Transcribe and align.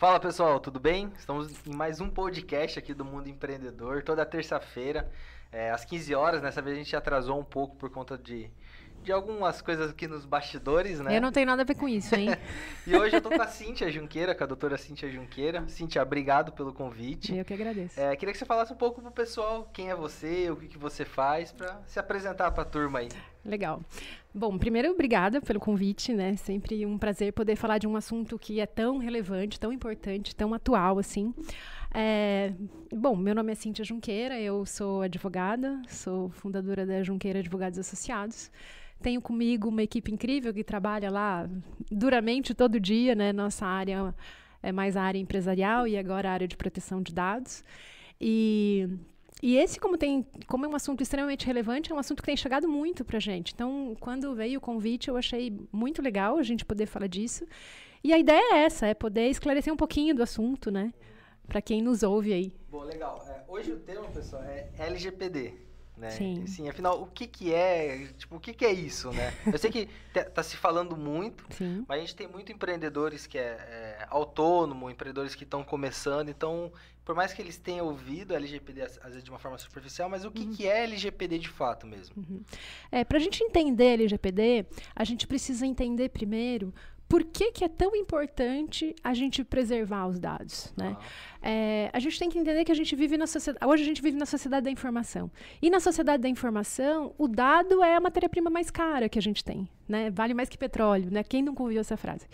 Fala 0.00 0.18
pessoal, 0.18 0.58
tudo 0.58 0.80
bem? 0.80 1.12
Estamos 1.18 1.54
em 1.66 1.74
mais 1.74 2.00
um 2.00 2.08
podcast 2.08 2.78
aqui 2.78 2.94
do 2.94 3.04
Mundo 3.04 3.28
Empreendedor, 3.28 4.02
toda 4.02 4.24
terça-feira, 4.24 5.12
é, 5.52 5.70
às 5.70 5.84
15 5.84 6.14
horas. 6.14 6.40
Nessa 6.40 6.62
vez 6.62 6.74
a 6.74 6.78
gente 6.78 6.96
atrasou 6.96 7.38
um 7.38 7.44
pouco 7.44 7.76
por 7.76 7.90
conta 7.90 8.16
de, 8.16 8.50
de 9.02 9.12
algumas 9.12 9.62
coisas 9.62 9.90
aqui 9.90 10.06
nos 10.06 10.24
bastidores, 10.24 11.00
né? 11.00 11.16
Eu 11.16 11.20
não 11.20 11.32
tenho 11.32 11.46
nada 11.46 11.62
a 11.62 11.64
ver 11.64 11.74
com 11.74 11.88
isso, 11.88 12.14
hein? 12.14 12.28
e 12.86 12.94
hoje 12.96 13.16
eu 13.16 13.20
tô 13.20 13.30
com 13.30 13.42
a 13.42 13.46
Cíntia 13.46 13.90
Junqueira, 13.90 14.34
com 14.34 14.44
a 14.44 14.46
doutora 14.46 14.76
Cíntia 14.76 15.10
Junqueira. 15.10 15.64
Cíntia, 15.68 16.02
obrigado 16.02 16.52
pelo 16.52 16.72
convite. 16.72 17.34
Eu 17.34 17.44
que 17.44 17.54
agradeço. 17.54 17.98
É, 17.98 18.14
queria 18.16 18.32
que 18.32 18.38
você 18.38 18.44
falasse 18.44 18.72
um 18.72 18.76
pouco 18.76 19.00
pro 19.00 19.10
pessoal 19.10 19.68
quem 19.72 19.90
é 19.90 19.94
você, 19.94 20.50
o 20.50 20.56
que, 20.56 20.68
que 20.68 20.78
você 20.78 21.04
faz, 21.04 21.52
para 21.52 21.80
se 21.86 21.98
apresentar 21.98 22.50
para 22.50 22.62
a 22.62 22.66
turma 22.66 22.98
aí. 22.98 23.08
Legal. 23.44 23.82
Bom, 24.34 24.58
primeiro, 24.58 24.90
obrigada 24.90 25.40
pelo 25.40 25.58
convite, 25.58 26.12
né? 26.12 26.36
Sempre 26.36 26.84
um 26.84 26.98
prazer 26.98 27.32
poder 27.32 27.56
falar 27.56 27.78
de 27.78 27.86
um 27.86 27.96
assunto 27.96 28.38
que 28.38 28.60
é 28.60 28.66
tão 28.66 28.98
relevante, 28.98 29.58
tão 29.58 29.72
importante, 29.72 30.36
tão 30.36 30.52
atual 30.52 30.98
assim. 30.98 31.34
É, 31.92 32.52
bom, 32.92 33.16
meu 33.16 33.34
nome 33.34 33.50
é 33.50 33.54
Cíntia 33.54 33.84
Junqueira, 33.84 34.38
eu 34.38 34.64
sou 34.64 35.02
advogada, 35.02 35.80
sou 35.88 36.28
fundadora 36.30 36.86
da 36.86 37.02
Junqueira 37.02 37.40
Advogados 37.40 37.78
Associados. 37.78 38.50
Tenho 39.02 39.20
comigo 39.20 39.68
uma 39.68 39.82
equipe 39.82 40.12
incrível 40.12 40.52
que 40.52 40.62
trabalha 40.62 41.10
lá 41.10 41.48
duramente 41.90 42.54
todo 42.54 42.78
dia, 42.78 43.14
né? 43.14 43.32
Nossa 43.32 43.66
área 43.66 44.14
é 44.62 44.70
mais 44.72 44.96
a 44.96 45.02
área 45.02 45.18
empresarial 45.18 45.88
e 45.88 45.96
agora 45.96 46.28
a 46.28 46.32
área 46.32 46.48
de 46.48 46.56
proteção 46.56 47.02
de 47.02 47.12
dados. 47.14 47.64
E 48.20 48.88
e 49.42 49.56
esse, 49.56 49.80
como, 49.80 49.96
tem, 49.96 50.26
como 50.46 50.66
é 50.66 50.68
um 50.68 50.76
assunto 50.76 51.02
extremamente 51.02 51.46
relevante, 51.46 51.90
é 51.90 51.94
um 51.94 51.98
assunto 51.98 52.20
que 52.20 52.26
tem 52.26 52.36
chegado 52.36 52.68
muito 52.68 53.04
para 53.04 53.16
a 53.16 53.20
gente. 53.20 53.54
Então, 53.54 53.96
quando 53.98 54.34
veio 54.34 54.58
o 54.58 54.60
convite, 54.60 55.08
eu 55.08 55.16
achei 55.16 55.56
muito 55.72 56.02
legal 56.02 56.36
a 56.36 56.42
gente 56.42 56.64
poder 56.64 56.84
falar 56.84 57.06
disso. 57.06 57.46
E 58.04 58.12
a 58.12 58.18
ideia 58.18 58.54
é 58.54 58.58
essa, 58.64 58.86
é 58.86 58.92
poder 58.92 59.28
esclarecer 59.28 59.72
um 59.72 59.76
pouquinho 59.76 60.14
do 60.14 60.22
assunto, 60.22 60.70
né? 60.70 60.92
Para 61.48 61.62
quem 61.62 61.80
nos 61.80 62.02
ouve 62.02 62.34
aí. 62.34 62.52
Bom, 62.70 62.82
legal. 62.82 63.26
É, 63.28 63.42
hoje 63.48 63.72
o 63.72 63.78
tema, 63.78 64.06
pessoal, 64.08 64.42
é 64.42 64.68
LGPD. 64.78 65.54
Né? 66.00 66.10
Sim. 66.10 66.46
Sim, 66.46 66.66
afinal, 66.66 67.02
o 67.02 67.06
que 67.06 67.26
que 67.26 67.52
é, 67.52 68.06
tipo, 68.16 68.36
o 68.36 68.40
que 68.40 68.54
que 68.54 68.64
é 68.64 68.72
isso, 68.72 69.12
né? 69.12 69.34
Eu 69.44 69.58
sei 69.58 69.70
que 69.70 69.86
tá 70.34 70.42
se 70.42 70.56
falando 70.56 70.96
muito, 70.96 71.44
Sim. 71.50 71.84
mas 71.86 71.98
a 71.98 72.00
gente 72.00 72.16
tem 72.16 72.26
muito 72.26 72.50
empreendedores 72.50 73.26
que 73.26 73.36
é, 73.36 73.42
é 73.42 74.06
autônomo, 74.08 74.90
empreendedores 74.90 75.34
que 75.34 75.44
estão 75.44 75.62
começando, 75.62 76.30
então, 76.30 76.72
por 77.04 77.14
mais 77.14 77.34
que 77.34 77.42
eles 77.42 77.58
tenham 77.58 77.84
ouvido 77.86 78.34
LGPD 78.34 78.80
às 78.80 78.96
vezes 79.04 79.22
de 79.22 79.30
uma 79.30 79.38
forma 79.38 79.58
superficial, 79.58 80.08
mas 80.08 80.24
o 80.24 80.30
que 80.30 80.44
uhum. 80.44 80.54
que 80.54 80.66
é 80.66 80.84
LGPD 80.84 81.38
de 81.38 81.50
fato 81.50 81.86
mesmo? 81.86 82.14
Uhum. 82.16 82.42
É, 82.90 83.04
para 83.04 83.18
a 83.18 83.20
gente 83.20 83.44
entender 83.44 83.92
LGPD, 83.92 84.64
a 84.96 85.04
gente 85.04 85.26
precisa 85.26 85.66
entender 85.66 86.08
primeiro 86.08 86.72
por 87.10 87.24
que, 87.24 87.50
que 87.50 87.64
é 87.64 87.68
tão 87.68 87.96
importante 87.96 88.94
a 89.02 89.12
gente 89.12 89.42
preservar 89.42 90.06
os 90.06 90.20
dados, 90.20 90.72
né? 90.76 90.96
Ah. 90.96 91.04
É, 91.42 91.90
a 91.92 91.98
gente 91.98 92.18
tem 92.18 92.28
que 92.28 92.38
entender 92.38 92.64
que 92.64 92.72
a 92.72 92.74
gente 92.74 92.94
vive 92.94 93.16
na 93.16 93.26
sociedade. 93.26 93.64
Hoje 93.66 93.82
a 93.82 93.86
gente 93.86 94.02
vive 94.02 94.16
na 94.16 94.26
sociedade 94.26 94.64
da 94.64 94.70
informação. 94.70 95.30
E 95.60 95.70
na 95.70 95.80
sociedade 95.80 96.22
da 96.22 96.28
informação, 96.28 97.14
o 97.16 97.26
dado 97.26 97.82
é 97.82 97.96
a 97.96 98.00
matéria-prima 98.00 98.50
mais 98.50 98.70
cara 98.70 99.08
que 99.08 99.18
a 99.18 99.22
gente 99.22 99.44
tem. 99.44 99.68
Né? 99.88 100.10
Vale 100.10 100.34
mais 100.34 100.48
que 100.48 100.56
petróleo, 100.56 101.10
né? 101.10 101.24
Quem 101.24 101.42
nunca 101.42 101.62
ouviu 101.62 101.80
essa 101.80 101.96
frase? 101.96 102.26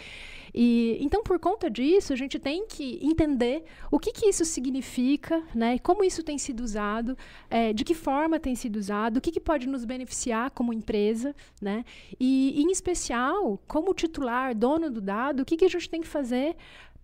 E, 0.55 0.97
então, 1.01 1.23
por 1.23 1.39
conta 1.39 1.71
disso, 1.71 2.13
a 2.13 2.17
gente 2.17 2.39
tem 2.39 2.67
que 2.67 2.99
entender 3.03 3.65
o 3.91 3.99
que, 3.99 4.11
que 4.13 4.27
isso 4.27 4.45
significa, 4.45 5.43
né? 5.55 5.79
Como 5.79 6.03
isso 6.03 6.23
tem 6.23 6.39
sido 6.39 6.61
usado, 6.61 7.17
é, 7.51 7.73
de 7.73 7.85
que 7.85 7.95
forma 7.95 8.41
tem 8.41 8.55
sido 8.55 8.77
usado, 8.77 9.19
o 9.19 9.21
que, 9.21 9.31
que 9.31 9.41
pode 9.41 9.69
nos 9.69 9.85
beneficiar 9.85 10.51
como 10.51 10.73
empresa, 10.73 11.35
né? 11.61 11.85
E, 12.19 12.61
em 12.61 12.71
especial, 12.71 13.61
como 13.67 13.93
titular, 13.93 14.55
dono 14.55 14.91
do 14.91 15.01
dado, 15.01 15.41
o 15.41 15.45
que, 15.45 15.57
que 15.57 15.65
a 15.65 15.69
gente 15.69 15.91
tem 15.91 16.01
que 16.01 16.09
fazer 16.09 16.57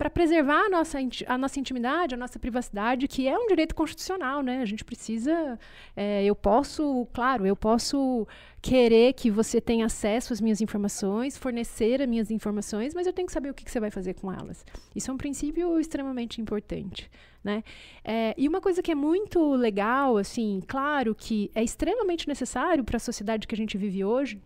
para 0.03 0.11
preservar 0.11 0.64
a 0.64 0.69
nossa, 0.69 0.98
a 1.28 1.39
nossa 1.39 1.61
intimidade, 1.61 2.17
a 2.17 2.19
nossa 2.19 2.36
privacidade, 2.36 3.06
que 3.06 3.28
é 3.28 3.39
um 3.39 3.47
direito 3.47 3.72
constitucional, 3.72 4.42
né? 4.42 4.61
A 4.61 4.64
gente 4.64 4.84
precisa. 4.84 5.56
É, 5.95 6.24
eu 6.24 6.35
posso, 6.35 7.07
claro, 7.13 7.46
eu 7.46 7.55
posso 7.55 8.27
querer 8.61 9.12
que 9.12 9.30
você 9.30 9.61
tenha 9.61 9.86
acesso 9.86 10.33
às 10.33 10.41
minhas 10.41 10.61
informações, 10.61 11.39
fornecer 11.39 12.02
as 12.02 12.08
minhas 12.08 12.33
informações, 12.33 12.95
mas 12.95 13.07
eu 13.07 13.12
tenho 13.12 13.27
que 13.27 13.33
saber 13.33 13.51
o 13.51 13.55
que, 13.55 13.64
que 13.64 13.70
você 13.70 13.79
vai 13.79 13.92
fazer 13.92 14.14
com 14.14 14.33
elas. 14.33 14.67
Isso 14.92 15.08
é 15.08 15.14
um 15.14 15.17
princípio 15.17 15.79
extremamente 15.79 16.41
importante. 16.41 17.08
Né? 17.45 17.62
É, 18.02 18.35
e 18.36 18.48
uma 18.48 18.61
coisa 18.61 18.83
que 18.83 18.91
é 18.91 18.96
muito 18.96 19.55
legal, 19.55 20.17
assim, 20.17 20.61
claro 20.67 21.14
que 21.14 21.48
é 21.55 21.62
extremamente 21.62 22.27
necessário 22.27 22.83
para 22.83 22.96
a 22.96 23.01
sociedade 23.01 23.46
que 23.46 23.55
a 23.55 23.58
gente 23.58 23.79
vive 23.79 24.05
hoje, 24.05 24.41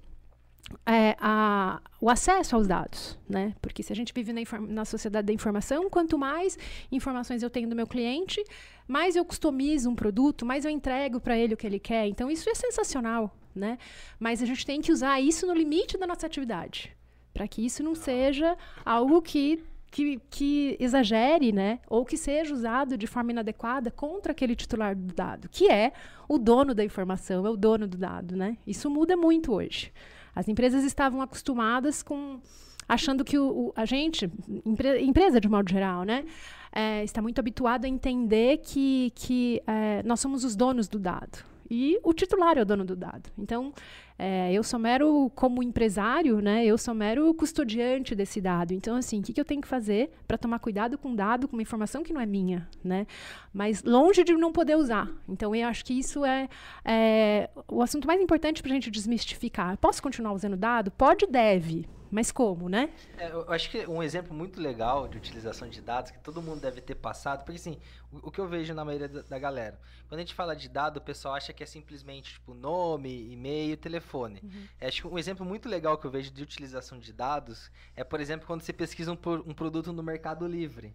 é, 0.84 1.16
a, 1.20 1.80
o 2.00 2.10
acesso 2.10 2.56
aos 2.56 2.66
dados, 2.66 3.18
né? 3.28 3.54
Porque 3.60 3.82
se 3.82 3.92
a 3.92 3.96
gente 3.96 4.12
vive 4.12 4.32
na, 4.32 4.40
na, 4.60 4.84
sociedade 4.84 5.26
da 5.26 5.32
informação, 5.32 5.88
quanto 5.88 6.18
mais 6.18 6.58
informações 6.90 7.42
eu 7.42 7.50
tenho 7.50 7.68
do 7.68 7.76
meu 7.76 7.86
cliente, 7.86 8.42
mais 8.86 9.16
eu 9.16 9.24
customizo 9.24 9.88
um 9.90 9.94
produto, 9.94 10.44
mais 10.44 10.64
eu 10.64 10.70
entrego 10.70 11.20
para 11.20 11.36
ele 11.36 11.54
o 11.54 11.56
que 11.56 11.66
ele 11.66 11.78
quer. 11.78 12.06
Então 12.06 12.30
isso 12.30 12.48
é 12.50 12.54
sensacional, 12.54 13.36
né? 13.54 13.78
Mas 14.18 14.42
a 14.42 14.46
gente 14.46 14.66
tem 14.66 14.80
que 14.80 14.92
usar 14.92 15.20
isso 15.20 15.46
no 15.46 15.54
limite 15.54 15.96
da 15.96 16.06
nossa 16.06 16.26
atividade, 16.26 16.96
para 17.32 17.46
que 17.46 17.64
isso 17.64 17.82
não 17.82 17.94
seja 17.94 18.56
algo 18.84 19.22
que 19.22 19.62
que, 19.88 20.20
que, 20.28 20.76
exagere, 20.78 21.52
né, 21.52 21.78
ou 21.88 22.04
que 22.04 22.18
seja 22.18 22.52
usado 22.52 22.98
de 22.98 23.06
forma 23.06 23.30
inadequada 23.30 23.90
contra 23.90 24.32
aquele 24.32 24.54
titular 24.54 24.94
do 24.94 25.14
dado, 25.14 25.48
que 25.48 25.70
é 25.70 25.92
o 26.28 26.36
dono 26.36 26.74
da 26.74 26.84
informação, 26.84 27.46
é 27.46 27.50
o 27.50 27.56
dono 27.56 27.86
do 27.86 27.96
dado, 27.96 28.36
né? 28.36 28.58
Isso 28.66 28.90
muda 28.90 29.16
muito 29.16 29.54
hoje. 29.54 29.90
As 30.36 30.46
empresas 30.46 30.84
estavam 30.84 31.22
acostumadas 31.22 32.02
com 32.02 32.38
achando 32.86 33.24
que 33.24 33.38
o, 33.38 33.48
o 33.48 33.72
a 33.74 33.84
gente, 33.84 34.30
empre, 34.64 35.02
empresa 35.02 35.40
de 35.40 35.48
modo 35.48 35.68
geral, 35.68 36.04
né, 36.04 36.24
é, 36.70 37.02
está 37.02 37.22
muito 37.22 37.38
habituado 37.38 37.86
a 37.86 37.88
entender 37.88 38.58
que, 38.58 39.10
que 39.14 39.62
é, 39.66 40.02
nós 40.04 40.20
somos 40.20 40.44
os 40.44 40.54
donos 40.54 40.86
do 40.86 40.98
dado. 40.98 41.55
E 41.70 41.98
o 42.02 42.12
titular 42.12 42.56
é 42.58 42.62
o 42.62 42.64
dono 42.64 42.84
do 42.84 42.94
dado. 42.94 43.30
Então, 43.38 43.72
é, 44.18 44.52
eu 44.52 44.62
sou 44.62 44.78
mero, 44.78 45.30
como 45.34 45.62
empresário, 45.62 46.40
né, 46.40 46.64
eu 46.64 46.78
sou 46.78 46.94
mero 46.94 47.32
custodiante 47.34 48.14
desse 48.14 48.40
dado. 48.40 48.72
Então, 48.72 48.96
assim, 48.96 49.20
o 49.20 49.22
que, 49.22 49.32
que 49.32 49.40
eu 49.40 49.44
tenho 49.44 49.60
que 49.60 49.68
fazer 49.68 50.10
para 50.26 50.38
tomar 50.38 50.58
cuidado 50.58 50.96
com 50.96 51.10
um 51.10 51.14
dado, 51.14 51.46
com 51.48 51.56
uma 51.56 51.62
informação 51.62 52.02
que 52.02 52.12
não 52.12 52.20
é 52.20 52.26
minha, 52.26 52.68
né? 52.82 53.06
Mas 53.52 53.82
longe 53.82 54.24
de 54.24 54.32
não 54.34 54.52
poder 54.52 54.76
usar. 54.76 55.10
Então, 55.28 55.54
eu 55.54 55.68
acho 55.68 55.84
que 55.84 55.94
isso 55.94 56.24
é, 56.24 56.48
é 56.84 57.50
o 57.68 57.82
assunto 57.82 58.06
mais 58.06 58.20
importante 58.20 58.62
para 58.62 58.70
a 58.70 58.74
gente 58.74 58.90
desmistificar. 58.90 59.76
Posso 59.78 60.02
continuar 60.02 60.32
usando 60.32 60.56
dado? 60.56 60.90
Pode 60.90 61.26
deve. 61.26 61.86
Mas 62.10 62.30
como, 62.30 62.68
né? 62.68 62.90
É, 63.18 63.30
eu 63.30 63.50
acho 63.52 63.70
que 63.70 63.86
um 63.86 64.02
exemplo 64.02 64.34
muito 64.34 64.60
legal 64.60 65.08
de 65.08 65.16
utilização 65.16 65.68
de 65.68 65.80
dados 65.80 66.10
que 66.10 66.18
todo 66.18 66.40
mundo 66.42 66.60
deve 66.60 66.80
ter 66.80 66.94
passado, 66.94 67.44
porque 67.44 67.56
assim, 67.56 67.78
o, 68.12 68.28
o 68.28 68.30
que 68.30 68.40
eu 68.40 68.48
vejo 68.48 68.72
na 68.74 68.84
maioria 68.84 69.08
da, 69.08 69.22
da, 69.22 69.38
galera, 69.38 69.78
quando 70.08 70.18
a 70.18 70.22
gente 70.22 70.34
fala 70.34 70.54
de 70.54 70.68
dado, 70.68 70.98
o 70.98 71.00
pessoal 71.00 71.34
acha 71.34 71.52
que 71.52 71.62
é 71.62 71.66
simplesmente 71.66 72.34
tipo 72.34 72.54
nome, 72.54 73.32
e-mail, 73.32 73.76
telefone. 73.76 74.40
Uhum. 74.42 74.66
É, 74.80 74.88
acho 74.88 75.02
que 75.02 75.08
um 75.08 75.18
exemplo 75.18 75.44
muito 75.44 75.68
legal 75.68 75.98
que 75.98 76.06
eu 76.06 76.10
vejo 76.10 76.30
de 76.30 76.42
utilização 76.42 76.98
de 76.98 77.12
dados 77.12 77.70
é, 77.94 78.04
por 78.04 78.20
exemplo, 78.20 78.46
quando 78.46 78.62
você 78.62 78.72
pesquisa 78.72 79.12
um, 79.12 79.18
um 79.46 79.54
produto 79.54 79.92
no 79.92 80.02
Mercado 80.02 80.46
Livre 80.46 80.94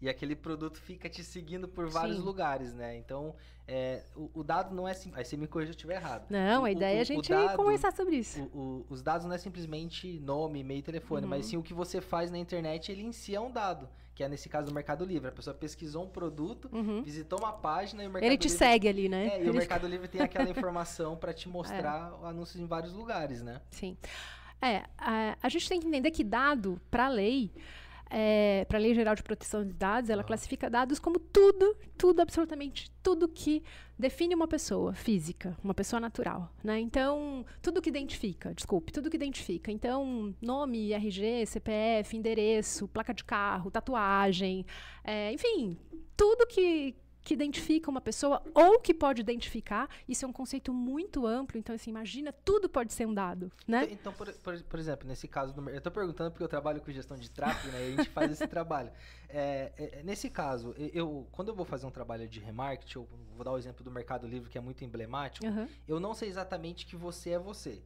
e 0.00 0.08
aquele 0.08 0.36
produto 0.36 0.78
fica 0.78 1.08
te 1.08 1.24
seguindo 1.24 1.66
por 1.66 1.88
vários 1.88 2.18
Sim. 2.18 2.22
lugares, 2.22 2.74
né? 2.74 2.96
Então, 2.96 3.34
é, 3.66 4.02
o, 4.14 4.30
o, 4.34 4.44
dado 4.44 4.74
não 4.74 4.86
é 4.86 4.92
simples. 4.92 5.18
Aí 5.18 5.24
você 5.24 5.36
me 5.36 5.46
corrija 5.46 5.72
se 5.72 5.76
eu 5.76 5.76
estiver 5.76 5.96
errado. 5.96 6.26
Não, 6.30 6.62
o, 6.62 6.64
a 6.66 6.70
ideia 6.70 6.96
o, 6.96 6.98
é 6.98 7.00
a 7.00 7.04
gente 7.04 7.28
dado, 7.28 7.56
conversar 7.56 7.92
sobre 7.92 8.16
isso. 8.16 8.50
os 8.88 9.02
dados 9.02 9.26
não 9.26 9.34
é 9.34 9.38
simplesmente 9.38 10.20
nome, 10.20 10.60
e-mail, 10.60 10.82
telefone, 10.82 11.22
uhum. 11.22 11.30
mas 11.30 11.46
sim 11.46 11.56
o 11.56 11.62
que 11.62 11.72
você 11.72 12.00
faz 12.00 12.30
na 12.30 12.38
internet, 12.38 12.92
ele 12.92 13.02
em 13.02 13.12
si 13.12 13.34
é 13.34 13.40
um 13.40 13.50
dado. 13.50 13.88
Que 14.14 14.22
é 14.22 14.28
nesse 14.28 14.48
caso 14.48 14.68
do 14.68 14.74
Mercado 14.74 15.04
Livre. 15.04 15.28
A 15.28 15.32
pessoa 15.32 15.54
pesquisou 15.54 16.04
um 16.04 16.08
produto, 16.08 16.70
uhum. 16.72 17.02
visitou 17.02 17.38
uma 17.38 17.52
página 17.52 18.02
e 18.02 18.06
o 18.06 18.10
Mercado 18.10 18.30
Ele 18.30 18.38
te 18.38 18.48
Livre, 18.48 18.58
segue 18.58 18.88
ali, 18.88 19.08
né? 19.08 19.26
É, 19.26 19.38
e 19.38 19.40
ele... 19.42 19.50
o 19.50 19.54
Mercado 19.54 19.86
Livre 19.86 20.08
tem 20.08 20.22
aquela 20.22 20.48
informação 20.50 21.16
para 21.16 21.34
te 21.34 21.48
mostrar 21.48 22.18
é. 22.22 22.26
anúncios 22.26 22.60
em 22.60 22.66
vários 22.66 22.94
lugares, 22.94 23.42
né? 23.42 23.60
Sim. 23.70 23.96
É, 24.60 24.84
a, 24.96 25.36
a 25.42 25.48
gente 25.48 25.68
tem 25.68 25.80
que 25.80 25.86
entender 25.86 26.10
que 26.10 26.24
dado, 26.24 26.80
para 26.90 27.06
a 27.06 27.08
lei, 27.08 27.50
é, 28.10 28.64
para 28.68 28.78
a 28.78 28.80
Lei 28.80 28.94
Geral 28.94 29.14
de 29.14 29.22
Proteção 29.22 29.64
de 29.64 29.72
Dados, 29.72 30.10
ela 30.10 30.22
classifica 30.22 30.70
dados 30.70 30.98
como 30.98 31.18
tudo, 31.18 31.76
tudo, 31.96 32.20
absolutamente 32.20 32.90
tudo 33.02 33.28
que 33.28 33.62
define 33.98 34.34
uma 34.34 34.46
pessoa 34.46 34.92
física, 34.94 35.56
uma 35.62 35.74
pessoa 35.74 35.98
natural. 36.00 36.52
Né? 36.62 36.80
Então, 36.80 37.44
tudo 37.60 37.82
que 37.82 37.88
identifica, 37.88 38.54
desculpe, 38.54 38.92
tudo 38.92 39.10
que 39.10 39.16
identifica. 39.16 39.70
Então, 39.72 40.34
nome, 40.40 40.92
RG, 40.92 41.46
CPF, 41.46 42.16
endereço, 42.16 42.88
placa 42.88 43.12
de 43.12 43.24
carro, 43.24 43.70
tatuagem, 43.70 44.64
é, 45.02 45.32
enfim, 45.32 45.76
tudo 46.16 46.46
que, 46.46 46.94
que 47.26 47.34
identifica 47.34 47.90
uma 47.90 48.00
pessoa 48.00 48.40
ou 48.54 48.78
que 48.78 48.94
pode 48.94 49.20
identificar. 49.20 49.90
Isso 50.08 50.24
é 50.24 50.28
um 50.28 50.32
conceito 50.32 50.72
muito 50.72 51.26
amplo. 51.26 51.58
Então, 51.58 51.74
assim, 51.74 51.90
imagina, 51.90 52.32
tudo 52.32 52.68
pode 52.68 52.92
ser 52.92 53.04
um 53.04 53.12
dado, 53.12 53.50
né? 53.66 53.82
Então, 53.82 53.94
então 53.94 54.12
por, 54.12 54.32
por, 54.32 54.62
por, 54.62 54.78
exemplo, 54.78 55.08
nesse 55.08 55.26
caso, 55.26 55.52
do, 55.52 55.68
eu 55.68 55.78
estou 55.78 55.90
perguntando 55.90 56.30
porque 56.30 56.44
eu 56.44 56.48
trabalho 56.48 56.80
com 56.80 56.92
gestão 56.92 57.16
de 57.16 57.28
tráfego, 57.28 57.72
né? 57.72 57.82
E 57.82 57.94
a 57.94 57.96
gente 57.96 58.10
faz 58.10 58.30
esse 58.30 58.46
trabalho. 58.46 58.92
É, 59.28 59.72
é, 59.76 60.02
nesse 60.04 60.30
caso, 60.30 60.72
eu, 60.78 61.26
quando 61.32 61.48
eu 61.48 61.54
vou 61.56 61.66
fazer 61.66 61.84
um 61.84 61.90
trabalho 61.90 62.28
de 62.28 62.38
remarketing, 62.38 62.98
eu 62.98 63.08
vou 63.34 63.44
dar 63.44 63.50
o 63.50 63.58
exemplo 63.58 63.82
do 63.82 63.90
Mercado 63.90 64.24
Livre, 64.24 64.48
que 64.48 64.56
é 64.56 64.60
muito 64.60 64.84
emblemático, 64.84 65.44
uhum. 65.44 65.66
eu 65.88 65.98
não 65.98 66.14
sei 66.14 66.28
exatamente 66.28 66.86
que 66.86 66.94
você 66.94 67.30
é 67.30 67.38
você. 67.40 67.82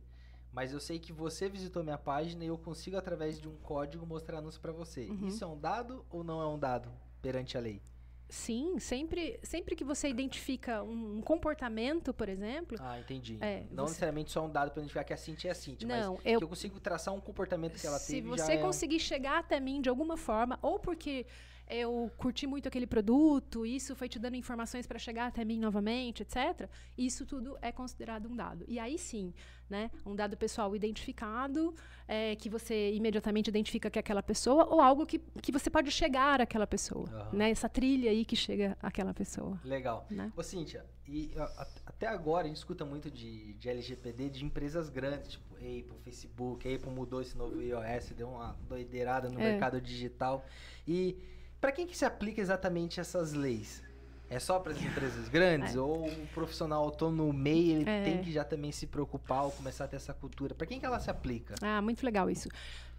mas 0.52 0.70
eu 0.70 0.80
sei 0.80 0.98
que 0.98 1.14
você 1.14 1.48
visitou 1.48 1.82
minha 1.82 1.96
página 1.96 2.44
e 2.44 2.48
eu 2.48 2.58
consigo, 2.58 2.98
através 2.98 3.40
de 3.40 3.48
um 3.48 3.56
código, 3.56 4.04
mostrar 4.04 4.38
anúncio 4.38 4.60
para 4.60 4.72
você. 4.72 5.06
Uhum. 5.06 5.28
Isso 5.28 5.42
é 5.42 5.46
um 5.46 5.58
dado 5.58 6.04
ou 6.10 6.22
não 6.22 6.42
é 6.42 6.46
um 6.46 6.58
dado 6.58 6.90
perante 7.22 7.56
a 7.56 7.60
lei? 7.60 7.80
Sim, 8.30 8.78
sempre, 8.78 9.40
sempre 9.42 9.74
que 9.74 9.82
você 9.82 10.08
identifica 10.08 10.82
um 10.84 11.20
comportamento, 11.20 12.14
por 12.14 12.28
exemplo. 12.28 12.78
Ah, 12.80 12.98
entendi. 12.98 13.36
É, 13.40 13.64
não 13.72 13.84
você... 13.84 13.90
necessariamente 13.90 14.30
só 14.30 14.46
um 14.46 14.48
dado 14.48 14.70
para 14.70 14.80
identificar 14.80 15.02
que 15.02 15.12
a 15.12 15.16
Cintia 15.16 15.50
é 15.50 15.52
a 15.52 15.54
Cintia, 15.54 15.88
não, 15.88 16.14
mas 16.14 16.24
eu... 16.24 16.40
eu 16.40 16.48
consigo 16.48 16.78
traçar 16.78 17.12
um 17.12 17.20
comportamento 17.20 17.78
que 17.80 17.86
ela 17.86 17.98
Se 17.98 18.14
teve. 18.14 18.22
Se 18.22 18.28
você 18.28 18.52
é 18.52 18.58
conseguir 18.58 18.96
um... 18.96 19.00
chegar 19.00 19.40
até 19.40 19.58
mim 19.58 19.80
de 19.80 19.88
alguma 19.88 20.16
forma, 20.16 20.58
ou 20.62 20.78
porque 20.78 21.26
eu 21.70 22.10
curti 22.16 22.46
muito 22.46 22.66
aquele 22.66 22.86
produto, 22.86 23.64
isso 23.64 23.94
foi 23.94 24.08
te 24.08 24.18
dando 24.18 24.36
informações 24.36 24.86
para 24.86 24.98
chegar 24.98 25.26
até 25.26 25.44
mim 25.44 25.58
novamente, 25.58 26.22
etc. 26.22 26.68
Isso 26.98 27.24
tudo 27.24 27.56
é 27.62 27.70
considerado 27.70 28.28
um 28.28 28.34
dado. 28.34 28.64
E 28.66 28.78
aí 28.78 28.98
sim, 28.98 29.32
né, 29.68 29.90
um 30.04 30.16
dado 30.16 30.36
pessoal 30.36 30.74
identificado, 30.74 31.74
é, 32.08 32.34
que 32.34 32.50
você 32.50 32.92
imediatamente 32.92 33.48
identifica 33.48 33.88
que 33.88 33.98
é 33.98 34.00
aquela 34.00 34.22
pessoa, 34.22 34.66
ou 34.66 34.80
algo 34.80 35.06
que, 35.06 35.18
que 35.40 35.52
você 35.52 35.70
pode 35.70 35.90
chegar 35.90 36.40
àquela 36.40 36.66
pessoa, 36.66 37.08
uhum. 37.08 37.38
né? 37.38 37.50
Essa 37.50 37.68
trilha 37.68 38.10
aí 38.10 38.24
que 38.24 38.34
chega 38.34 38.76
àquela 38.82 39.14
pessoa. 39.14 39.60
Legal. 39.64 40.06
Né? 40.10 40.32
Ô, 40.36 40.42
Cíntia, 40.42 40.84
e 41.06 41.30
a, 41.36 41.66
até 41.86 42.08
agora 42.08 42.44
a 42.44 42.48
gente 42.48 42.56
escuta 42.56 42.84
muito 42.84 43.10
de, 43.10 43.54
de 43.54 43.68
LGPD 43.68 44.28
de 44.30 44.44
empresas 44.44 44.88
grandes, 44.88 45.32
tipo 45.32 45.54
Apple, 45.54 45.98
Facebook, 46.02 46.74
Apple 46.74 46.90
mudou 46.90 47.20
esse 47.20 47.36
novo 47.36 47.60
iOS, 47.62 48.10
deu 48.16 48.28
uma 48.28 48.56
doideirada 48.68 49.28
no 49.28 49.38
é. 49.40 49.52
mercado 49.52 49.80
digital. 49.80 50.44
E 50.86 51.16
para 51.60 51.72
quem 51.72 51.86
que 51.86 51.96
se 51.96 52.04
aplica 52.04 52.40
exatamente 52.40 53.00
essas 53.00 53.32
leis? 53.32 53.82
É 54.30 54.38
só 54.38 54.60
para 54.60 54.72
as 54.72 54.80
empresas 54.80 55.28
grandes? 55.28 55.74
É. 55.74 55.80
Ou 55.80 56.06
o 56.06 56.26
profissional 56.28 56.84
autônomo 56.84 57.32
no 57.32 57.32
MEI, 57.32 57.70
ele 57.72 57.90
é. 57.90 58.04
tem 58.04 58.22
que 58.22 58.32
já 58.32 58.44
também 58.44 58.70
se 58.70 58.86
preocupar 58.86 59.44
ou 59.44 59.50
começar 59.50 59.84
a 59.84 59.88
ter 59.88 59.96
essa 59.96 60.14
cultura? 60.14 60.54
Para 60.54 60.68
quem 60.68 60.78
que 60.78 60.86
ela 60.86 61.00
se 61.00 61.10
aplica? 61.10 61.56
Ah, 61.60 61.82
muito 61.82 62.04
legal 62.04 62.30
isso. 62.30 62.48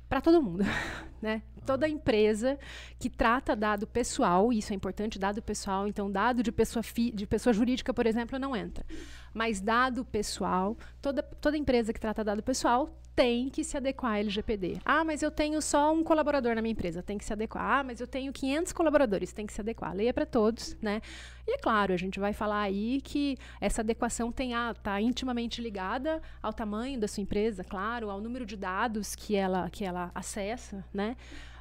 Para 0.10 0.20
todo 0.20 0.44
mundo, 0.44 0.66
né? 1.22 1.42
Toda 1.66 1.88
empresa 1.88 2.60
que 3.00 3.10
trata 3.10 3.56
dado 3.56 3.88
pessoal, 3.88 4.52
isso 4.52 4.74
é 4.74 4.76
importante, 4.76 5.18
dado 5.18 5.42
pessoal, 5.42 5.88
então 5.88 6.12
dado 6.12 6.44
de 6.44 6.52
pessoa, 6.52 6.84
fi, 6.84 7.12
de 7.12 7.26
pessoa 7.26 7.54
jurídica, 7.54 7.94
por 7.94 8.06
exemplo, 8.06 8.38
não 8.38 8.54
entra. 8.54 8.86
Mas 9.34 9.62
dado 9.62 10.04
pessoal, 10.06 10.78
toda, 11.02 11.24
toda 11.24 11.58
empresa 11.58 11.94
que 11.94 12.00
trata 12.00 12.24
dado 12.24 12.44
pessoal 12.44 12.90
tem 13.16 13.50
que 13.50 13.64
se 13.64 13.76
adequar 13.76 14.14
à 14.14 14.20
LGPD. 14.20 14.80
Ah, 14.86 15.04
mas 15.04 15.22
eu 15.22 15.30
tenho 15.30 15.62
só 15.62 15.94
um 15.94 16.04
colaborador 16.04 16.56
na 16.56 16.62
minha 16.62 16.72
empresa, 16.72 17.04
tem 17.04 17.18
que 17.18 17.26
se 17.26 17.34
adequar. 17.34 17.80
Ah, 17.80 17.84
mas 17.84 18.00
eu 18.00 18.08
tenho 18.08 18.32
500 18.32 18.72
colaboradores, 18.74 19.34
tem 19.34 19.46
que 19.46 19.54
se 19.54 19.62
adequar. 19.62 19.92
A 19.92 19.94
lei 19.94 20.08
é 20.08 20.14
para 20.14 20.26
todos, 20.26 20.78
né? 20.82 21.02
E 21.48 21.56
é 21.56 21.58
claro, 21.58 21.94
a 21.94 21.98
gente 21.98 22.20
vai 22.20 22.34
falar 22.34 22.62
aí 22.62 23.02
que 23.02 23.38
essa 23.60 23.82
adequação 23.82 24.30
está 24.30 25.02
intimamente 25.02 25.62
ligada 25.62 26.22
ao 26.42 26.54
tamanho 26.54 27.00
da 27.00 27.08
sua 27.08 27.22
empresa, 27.22 27.64
claro, 27.64 28.10
ao 28.10 28.22
número 28.22 28.46
de 28.46 28.56
dados 28.56 29.16
que 29.16 29.36
ela, 29.36 29.70
que 29.70 29.84
ela 29.84 30.12
acessa, 30.16 30.86
né? 30.94 31.18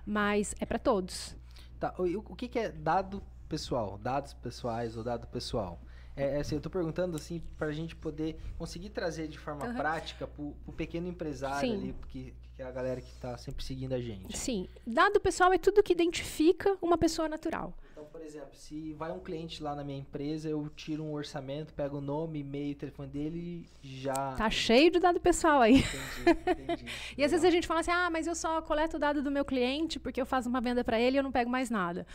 Mas 0.07 0.55
é 0.61 0.67
para 0.67 0.79
todos. 0.79 1.37
Tá, 1.79 1.95
o, 1.99 2.33
o 2.33 2.37
que, 2.37 2.49
que 2.49 2.59
é 2.59 2.71
dado 2.71 3.23
pessoal? 3.49 3.99
Dados 3.99 4.35
pessoais 4.35 4.97
ou 4.97 5.03
dado 5.03 5.27
pessoal? 5.27 5.81
É, 6.17 6.37
é, 6.37 6.41
assim, 6.41 6.55
eu 6.55 6.59
estou 6.59 6.71
perguntando 6.71 7.17
assim 7.17 7.41
para 7.57 7.69
a 7.69 7.73
gente 7.73 7.95
poder 7.97 8.37
conseguir 8.59 8.91
trazer 8.91 9.29
de 9.29 9.39
forma 9.39 9.67
uhum. 9.67 9.75
prática 9.75 10.27
para 10.27 10.43
o 10.43 10.73
pequeno 10.77 11.09
empresário 11.09 11.69
Sim. 11.69 11.75
ali, 11.77 11.93
porque 11.93 12.35
que 12.61 12.63
é 12.63 12.67
a 12.67 12.71
galera 12.71 13.01
que 13.01 13.11
está 13.11 13.39
sempre 13.39 13.65
seguindo 13.65 13.95
a 13.95 14.01
gente. 14.01 14.37
Sim, 14.37 14.69
dado 14.87 15.19
pessoal 15.19 15.51
é 15.51 15.57
tudo 15.57 15.83
que 15.83 15.95
identifica 15.95 16.77
uma 16.83 16.99
pessoa 16.99 17.27
natural. 17.27 17.73
Então, 18.11 18.21
por 18.21 18.23
exemplo, 18.23 18.51
se 18.55 18.93
vai 18.95 19.13
um 19.13 19.21
cliente 19.21 19.63
lá 19.63 19.75
na 19.75 19.85
minha 19.85 19.99
empresa, 19.99 20.49
eu 20.49 20.69
tiro 20.71 21.05
um 21.05 21.13
orçamento, 21.13 21.73
pego 21.73 21.99
o 21.99 22.01
nome, 22.01 22.41
e-mail, 22.41 22.75
telefone 22.75 23.09
dele 23.09 23.67
já. 23.81 24.35
Tá 24.35 24.51
cheio 24.51 24.91
de 24.91 24.99
dado 24.99 25.21
pessoal 25.21 25.61
aí. 25.61 25.79
Entendi, 25.79 26.63
entendi. 26.63 26.85
e 27.17 27.25
às 27.25 27.31
vezes 27.31 27.47
a 27.47 27.51
gente 27.51 27.69
fala 27.69 27.81
assim: 27.81 27.93
ah, 27.93 28.11
mas 28.11 28.27
eu 28.27 28.35
só 28.35 28.61
coleto 28.63 28.97
o 28.97 29.01
dado 29.01 29.23
do 29.23 29.31
meu 29.31 29.45
cliente 29.45 30.01
porque 30.01 30.21
eu 30.21 30.27
faço 30.27 30.49
uma 30.49 30.61
venda 30.61 30.83
para 30.83 30.99
ele 30.99 31.17
e 31.17 31.19
eu 31.19 31.23
não 31.23 31.31
pego 31.31 31.49
mais 31.49 31.71
nada. 31.71 32.07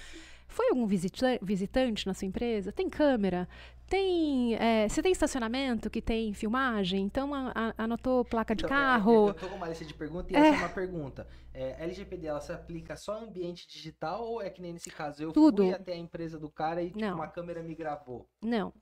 Foi 0.47 0.69
algum 0.69 0.85
visita 0.85 1.39
visitante 1.41 2.05
na 2.05 2.13
sua 2.13 2.27
empresa? 2.27 2.71
Tem 2.71 2.89
câmera? 2.89 3.47
Tem, 3.87 4.55
é, 4.55 4.89
você 4.89 5.01
tem 5.01 5.11
estacionamento 5.11 5.89
que 5.91 6.01
tem 6.01 6.33
filmagem? 6.33 7.03
Então 7.03 7.33
a, 7.33 7.51
a, 7.53 7.83
anotou 7.83 8.25
placa 8.25 8.55
de 8.55 8.65
então, 8.65 8.75
carro? 8.75 9.27
Eu, 9.27 9.31
estou 9.31 9.49
com 9.49 9.55
uma 9.55 9.67
lista 9.67 9.85
de 9.85 9.93
perguntas 9.93 10.31
e 10.31 10.35
é. 10.35 10.39
essa 10.39 10.55
é 10.55 10.59
uma 10.59 10.69
pergunta. 10.69 11.27
É, 11.53 11.83
LGPD 11.83 12.27
ela 12.27 12.41
se 12.41 12.51
aplica 12.51 12.95
só 12.95 13.13
ao 13.13 13.23
ambiente 13.25 13.67
digital 13.67 14.25
ou 14.25 14.41
é 14.41 14.49
que 14.49 14.61
nem 14.61 14.73
nesse 14.73 14.89
caso 14.89 15.21
eu 15.21 15.31
Tudo. 15.31 15.63
fui 15.63 15.71
até 15.85 15.93
a 15.93 15.97
empresa 15.97 16.39
do 16.39 16.49
cara 16.49 16.81
e 16.81 16.87
tipo, 16.87 17.05
uma 17.05 17.27
câmera 17.27 17.61
me 17.61 17.75
gravou? 17.75 18.27
Não. 18.41 18.73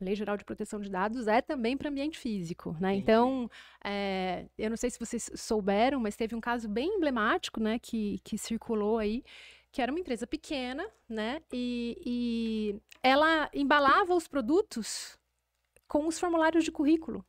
Lei 0.00 0.14
Geral 0.14 0.36
de 0.36 0.44
Proteção 0.44 0.80
de 0.80 0.90
Dados 0.90 1.26
é 1.28 1.40
também 1.40 1.76
para 1.76 1.88
ambiente 1.88 2.18
físico, 2.18 2.76
né? 2.80 2.94
Então, 2.94 3.48
é, 3.84 4.46
eu 4.58 4.70
não 4.70 4.76
sei 4.76 4.90
se 4.90 4.98
vocês 4.98 5.30
souberam, 5.34 6.00
mas 6.00 6.16
teve 6.16 6.34
um 6.34 6.40
caso 6.40 6.68
bem 6.68 6.96
emblemático, 6.96 7.60
né, 7.60 7.78
que, 7.78 8.18
que 8.24 8.36
circulou 8.36 8.98
aí, 8.98 9.22
que 9.70 9.80
era 9.80 9.92
uma 9.92 10.00
empresa 10.00 10.26
pequena, 10.26 10.84
né? 11.08 11.40
E, 11.52 11.96
e 12.04 12.80
ela 13.00 13.48
embalava 13.54 14.14
os 14.14 14.26
produtos 14.26 15.16
com 15.86 16.06
os 16.06 16.18
formulários 16.18 16.64
de 16.64 16.72
currículo. 16.72 17.24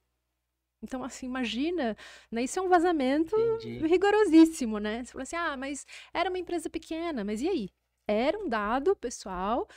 Então, 0.81 1.03
assim, 1.03 1.27
imagina, 1.27 1.95
né? 2.30 2.44
Isso 2.44 2.59
é 2.59 2.62
um 2.62 2.69
vazamento 2.69 3.35
Entendi. 3.38 3.85
rigorosíssimo, 3.88 4.80
né? 4.80 5.03
Você 5.03 5.12
fala 5.12 5.24
assim, 5.24 5.35
ah, 5.35 5.56
mas 5.56 5.85
era 6.12 6.30
uma 6.30 6.39
empresa 6.39 6.69
pequena, 6.69 7.24
mas 7.24 7.41
e 7.41 7.47
aí? 7.47 7.69
Era 8.07 8.38
um 8.38 8.50
dado 8.50 8.95
pessoal, 8.95 9.67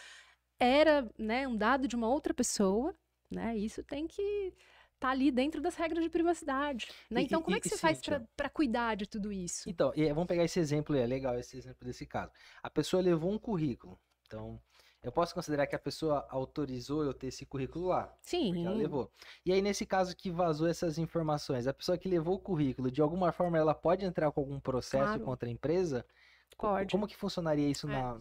era 0.58 1.08
né, 1.18 1.46
um 1.46 1.56
dado 1.56 1.86
de 1.86 1.94
uma 1.94 2.08
outra 2.08 2.34
pessoa, 2.34 2.94
né? 3.30 3.56
Isso 3.56 3.82
tem 3.82 4.06
que 4.06 4.52
tá 4.98 5.10
ali 5.10 5.30
dentro 5.30 5.60
das 5.60 5.74
regras 5.74 6.02
de 6.02 6.10
privacidade. 6.10 6.88
Né? 7.10 7.22
Então, 7.22 7.42
como 7.42 7.56
é 7.56 7.60
que 7.60 7.68
você 7.68 7.76
faz 7.76 8.00
para 8.36 8.48
cuidar 8.48 8.94
de 8.96 9.06
tudo 9.06 9.32
isso? 9.32 9.68
Então, 9.68 9.92
e, 9.94 10.08
vamos 10.08 10.26
pegar 10.26 10.44
esse 10.44 10.58
exemplo, 10.58 10.96
é 10.96 11.06
legal 11.06 11.38
esse 11.38 11.56
exemplo 11.56 11.86
desse 11.86 12.06
caso. 12.06 12.32
A 12.62 12.70
pessoa 12.70 13.02
levou 13.02 13.30
um 13.30 13.38
currículo. 13.38 13.98
Então, 14.26 14.60
eu 15.02 15.12
posso 15.12 15.34
considerar 15.34 15.66
que 15.66 15.76
a 15.76 15.78
pessoa 15.78 16.26
autorizou 16.30 17.04
eu 17.04 17.14
ter 17.14 17.28
esse 17.28 17.46
currículo 17.46 17.88
lá. 17.88 18.12
Sim. 18.22 18.66
Ela 18.66 18.74
levou. 18.74 19.12
E 19.44 19.52
aí, 19.52 19.62
nesse 19.62 19.86
caso 19.86 20.16
que 20.16 20.30
vazou 20.30 20.66
essas 20.66 20.98
informações, 20.98 21.66
a 21.66 21.74
pessoa 21.74 21.98
que 21.98 22.08
levou 22.08 22.36
o 22.36 22.40
currículo, 22.40 22.90
de 22.90 23.00
alguma 23.00 23.30
forma, 23.32 23.58
ela 23.58 23.74
pode 23.74 24.04
entrar 24.04 24.32
com 24.32 24.40
algum 24.40 24.58
processo 24.58 25.04
claro. 25.04 25.24
contra 25.24 25.48
a 25.48 25.52
empresa? 25.52 26.04
Como 26.90 27.06
que 27.06 27.16
funcionaria 27.16 27.68
isso 27.68 27.88
é. 27.88 27.92
na 27.92 28.18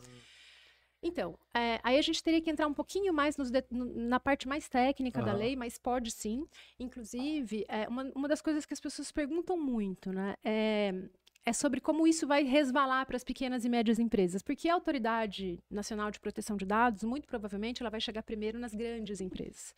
então, 1.06 1.38
é, 1.54 1.80
aí 1.84 2.00
a 2.00 2.02
gente 2.02 2.24
teria 2.24 2.42
que 2.42 2.50
entrar 2.50 2.66
um 2.66 2.74
pouquinho 2.74 3.14
mais 3.14 3.38
nos, 3.38 3.52
na 3.70 4.20
parte 4.20 4.48
mais 4.48 4.68
técnica 4.68 5.20
uhum. 5.20 5.26
da 5.26 5.34
lei, 5.34 5.56
mas 5.56 5.78
pode 5.78 6.10
sim. 6.10 6.48
Inclusive, 6.80 7.64
é, 7.68 7.88
uma, 7.88 8.12
uma 8.16 8.28
das 8.28 8.42
coisas 8.42 8.66
que 8.66 8.74
as 8.74 8.80
pessoas 8.80 9.12
perguntam 9.12 9.56
muito, 9.56 10.12
né? 10.12 10.34
É, 10.44 10.92
é 11.46 11.54
sobre 11.54 11.80
como 11.80 12.08
isso 12.08 12.26
vai 12.26 12.44
resvalar 12.44 13.06
para 13.06 13.16
as 13.16 13.24
pequenas 13.24 13.64
e 13.64 13.70
médias 13.70 14.00
empresas. 14.00 14.42
Porque 14.42 14.68
a 14.68 14.74
Autoridade 14.74 15.60
Nacional 15.70 16.10
de 16.10 16.20
Proteção 16.20 16.58
de 16.58 16.66
Dados, 16.66 17.04
muito 17.04 17.28
provavelmente, 17.28 17.84
ela 17.84 17.92
vai 17.92 18.02
chegar 18.02 18.24
primeiro 18.24 18.58
nas 18.58 18.74
grandes 18.74 19.22
empresas, 19.22 19.76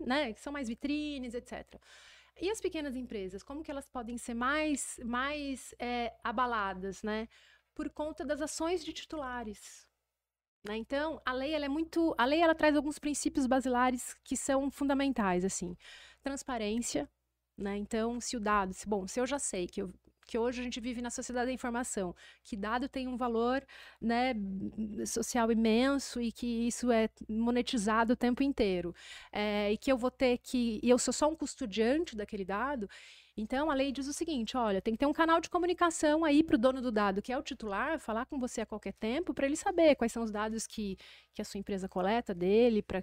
né? 0.00 0.32
Que 0.32 0.40
são 0.40 0.50
mais 0.50 0.68
vitrines, 0.68 1.34
etc. 1.34 1.78
E 2.40 2.50
as 2.50 2.62
pequenas 2.62 2.96
empresas, 2.96 3.42
como 3.42 3.62
que 3.62 3.70
elas 3.70 3.86
podem 3.86 4.16
ser 4.16 4.32
mais, 4.32 4.98
mais 5.04 5.74
é, 5.78 6.14
abaladas, 6.24 7.02
né? 7.02 7.28
Por 7.74 7.90
conta 7.90 8.24
das 8.24 8.40
ações 8.40 8.84
de 8.84 8.92
titulares. 8.92 9.86
Né? 10.66 10.76
Então, 10.76 11.20
a 11.24 11.32
lei 11.32 11.54
é 11.54 11.68
muito, 11.68 12.14
a 12.16 12.24
lei 12.24 12.40
ela 12.40 12.54
traz 12.54 12.76
alguns 12.76 12.98
princípios 12.98 13.46
basilares 13.46 14.14
que 14.22 14.36
são 14.36 14.70
fundamentais, 14.70 15.44
assim, 15.44 15.76
transparência, 16.22 17.08
né? 17.56 17.76
Então, 17.76 18.20
se 18.20 18.36
o 18.36 18.40
dado, 18.40 18.72
se, 18.72 18.88
bom, 18.88 19.06
se 19.06 19.20
eu 19.20 19.26
já 19.26 19.38
sei 19.38 19.66
que 19.66 19.82
eu, 19.82 19.92
que 20.26 20.38
hoje 20.38 20.60
a 20.60 20.64
gente 20.64 20.80
vive 20.80 21.02
na 21.02 21.10
sociedade 21.10 21.46
da 21.46 21.52
informação, 21.52 22.14
que 22.44 22.56
dado 22.56 22.88
tem 22.88 23.08
um 23.08 23.16
valor 23.16 23.64
né, 24.00 24.34
social 25.04 25.50
imenso 25.50 26.20
e 26.20 26.32
que 26.32 26.46
isso 26.68 26.90
é 26.90 27.08
monetizado 27.28 28.12
o 28.12 28.16
tempo 28.16 28.42
inteiro, 28.42 28.94
é, 29.32 29.72
e 29.72 29.76
que 29.76 29.90
eu 29.90 29.98
vou 29.98 30.10
ter 30.10 30.38
que, 30.38 30.80
e 30.82 30.88
eu 30.88 30.98
sou 30.98 31.12
só 31.12 31.28
um 31.28 31.36
custodiante 31.36 32.16
daquele 32.16 32.44
dado, 32.44 32.88
então, 33.36 33.70
a 33.70 33.74
lei 33.74 33.90
diz 33.90 34.06
o 34.06 34.12
seguinte: 34.12 34.56
olha, 34.56 34.82
tem 34.82 34.94
que 34.94 34.98
ter 34.98 35.06
um 35.06 35.12
canal 35.12 35.40
de 35.40 35.48
comunicação 35.48 36.24
aí 36.24 36.42
para 36.42 36.56
o 36.56 36.58
dono 36.58 36.82
do 36.82 36.92
dado, 36.92 37.22
que 37.22 37.32
é 37.32 37.38
o 37.38 37.42
titular, 37.42 37.98
falar 37.98 38.26
com 38.26 38.38
você 38.38 38.60
a 38.60 38.66
qualquer 38.66 38.92
tempo, 38.94 39.32
para 39.32 39.46
ele 39.46 39.56
saber 39.56 39.96
quais 39.96 40.12
são 40.12 40.22
os 40.22 40.30
dados 40.30 40.66
que, 40.66 40.96
que 41.34 41.40
a 41.40 41.44
sua 41.44 41.58
empresa 41.58 41.88
coleta 41.88 42.34
dele, 42.34 42.82
para 42.82 43.02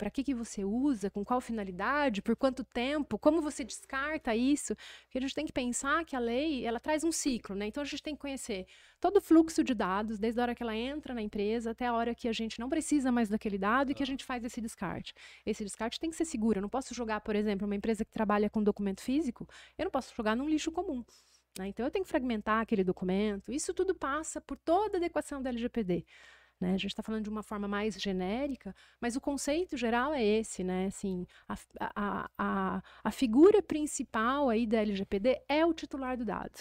para 0.00 0.10
que, 0.10 0.24
que 0.24 0.32
você 0.32 0.64
usa, 0.64 1.10
com 1.10 1.22
qual 1.22 1.42
finalidade, 1.42 2.22
por 2.22 2.34
quanto 2.34 2.64
tempo, 2.64 3.18
como 3.18 3.42
você 3.42 3.62
descarta 3.62 4.34
isso. 4.34 4.74
Porque 5.02 5.18
a 5.18 5.20
gente 5.20 5.34
tem 5.34 5.44
que 5.44 5.52
pensar 5.52 6.06
que 6.06 6.16
a 6.16 6.18
lei, 6.18 6.64
ela 6.64 6.80
traz 6.80 7.04
um 7.04 7.12
ciclo, 7.12 7.54
né? 7.54 7.66
Então 7.66 7.82
a 7.82 7.84
gente 7.84 8.02
tem 8.02 8.14
que 8.14 8.20
conhecer 8.22 8.66
todo 8.98 9.18
o 9.18 9.20
fluxo 9.20 9.62
de 9.62 9.74
dados, 9.74 10.18
desde 10.18 10.40
a 10.40 10.42
hora 10.44 10.54
que 10.54 10.62
ela 10.62 10.74
entra 10.74 11.12
na 11.12 11.20
empresa 11.20 11.72
até 11.72 11.84
a 11.86 11.92
hora 11.92 12.14
que 12.14 12.28
a 12.28 12.32
gente 12.32 12.58
não 12.58 12.70
precisa 12.70 13.12
mais 13.12 13.28
daquele 13.28 13.58
dado 13.58 13.92
e 13.92 13.94
que 13.94 14.02
a 14.02 14.06
gente 14.06 14.24
faz 14.24 14.42
esse 14.42 14.58
descarte. 14.58 15.12
Esse 15.44 15.62
descarte 15.64 16.00
tem 16.00 16.08
que 16.08 16.16
ser 16.16 16.24
seguro. 16.24 16.60
Eu 16.60 16.62
não 16.62 16.70
posso 16.70 16.94
jogar, 16.94 17.20
por 17.20 17.36
exemplo, 17.36 17.66
uma 17.66 17.76
empresa 17.76 18.02
que 18.02 18.10
trabalha 18.10 18.48
com 18.48 18.62
documento 18.62 19.02
físico, 19.02 19.46
eu 19.76 19.84
não 19.84 19.90
posso 19.90 20.14
jogar 20.16 20.34
num 20.34 20.48
lixo 20.48 20.72
comum. 20.72 21.04
Né? 21.58 21.68
Então 21.68 21.84
eu 21.84 21.90
tenho 21.90 22.06
que 22.06 22.10
fragmentar 22.10 22.62
aquele 22.62 22.82
documento. 22.82 23.52
Isso 23.52 23.74
tudo 23.74 23.94
passa 23.94 24.40
por 24.40 24.56
toda 24.56 24.96
a 24.96 24.98
adequação 24.98 25.42
da 25.42 25.50
LGPD. 25.50 26.06
Né? 26.60 26.74
A 26.74 26.76
gente 26.76 26.88
está 26.88 27.02
falando 27.02 27.24
de 27.24 27.30
uma 27.30 27.42
forma 27.42 27.66
mais 27.66 27.94
genérica, 27.94 28.74
mas 29.00 29.16
o 29.16 29.20
conceito 29.20 29.76
geral 29.76 30.12
é 30.12 30.22
esse, 30.22 30.62
né? 30.62 30.86
Assim, 30.86 31.26
a, 31.48 31.56
a, 31.80 32.30
a, 32.36 32.82
a 33.02 33.10
figura 33.10 33.62
principal 33.62 34.50
aí 34.50 34.66
da 34.66 34.78
LGPD 34.78 35.40
é 35.48 35.64
o 35.64 35.72
titular 35.72 36.18
do 36.18 36.24
dado. 36.24 36.60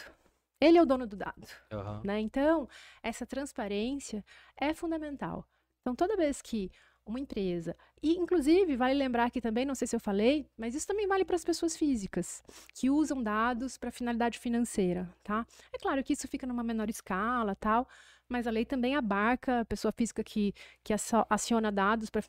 Ele 0.61 0.77
é 0.77 0.81
o 0.81 0.85
dono 0.85 1.05
do 1.05 1.15
dado. 1.15 1.47
Uhum. 1.71 2.01
Né? 2.03 2.19
Então, 2.21 2.67
essa 3.03 3.25
transparência 3.25 4.23
é 4.55 4.73
fundamental. 4.73 5.45
Então, 5.81 5.95
toda 5.95 6.17
vez 6.17 6.41
que 6.41 6.71
uma 7.09 7.19
empresa. 7.19 7.75
E, 8.01 8.15
inclusive, 8.15 8.77
vale 8.77 8.93
lembrar 8.93 9.25
aqui 9.25 9.41
também, 9.41 9.65
não 9.65 9.75
sei 9.75 9.87
se 9.87 9.95
eu 9.95 9.99
falei, 9.99 10.45
mas 10.57 10.75
isso 10.75 10.87
também 10.87 11.07
vale 11.07 11.25
para 11.25 11.35
as 11.35 11.43
pessoas 11.43 11.75
físicas, 11.75 12.43
que 12.73 12.89
usam 12.89 13.21
dados 13.21 13.77
para 13.77 13.91
finalidade 13.91 14.39
financeira, 14.39 15.09
tá? 15.23 15.45
É 15.73 15.77
claro 15.77 16.03
que 16.03 16.13
isso 16.13 16.27
fica 16.27 16.47
numa 16.47 16.63
menor 16.63 16.89
escala, 16.89 17.55
tal, 17.55 17.87
mas 18.29 18.47
a 18.47 18.51
lei 18.51 18.65
também 18.65 18.95
abarca 18.95 19.61
a 19.61 19.65
pessoa 19.65 19.91
física 19.91 20.23
que, 20.23 20.53
que 20.83 20.93
aciona 21.29 21.71
dados 21.71 22.09
para 22.09 22.21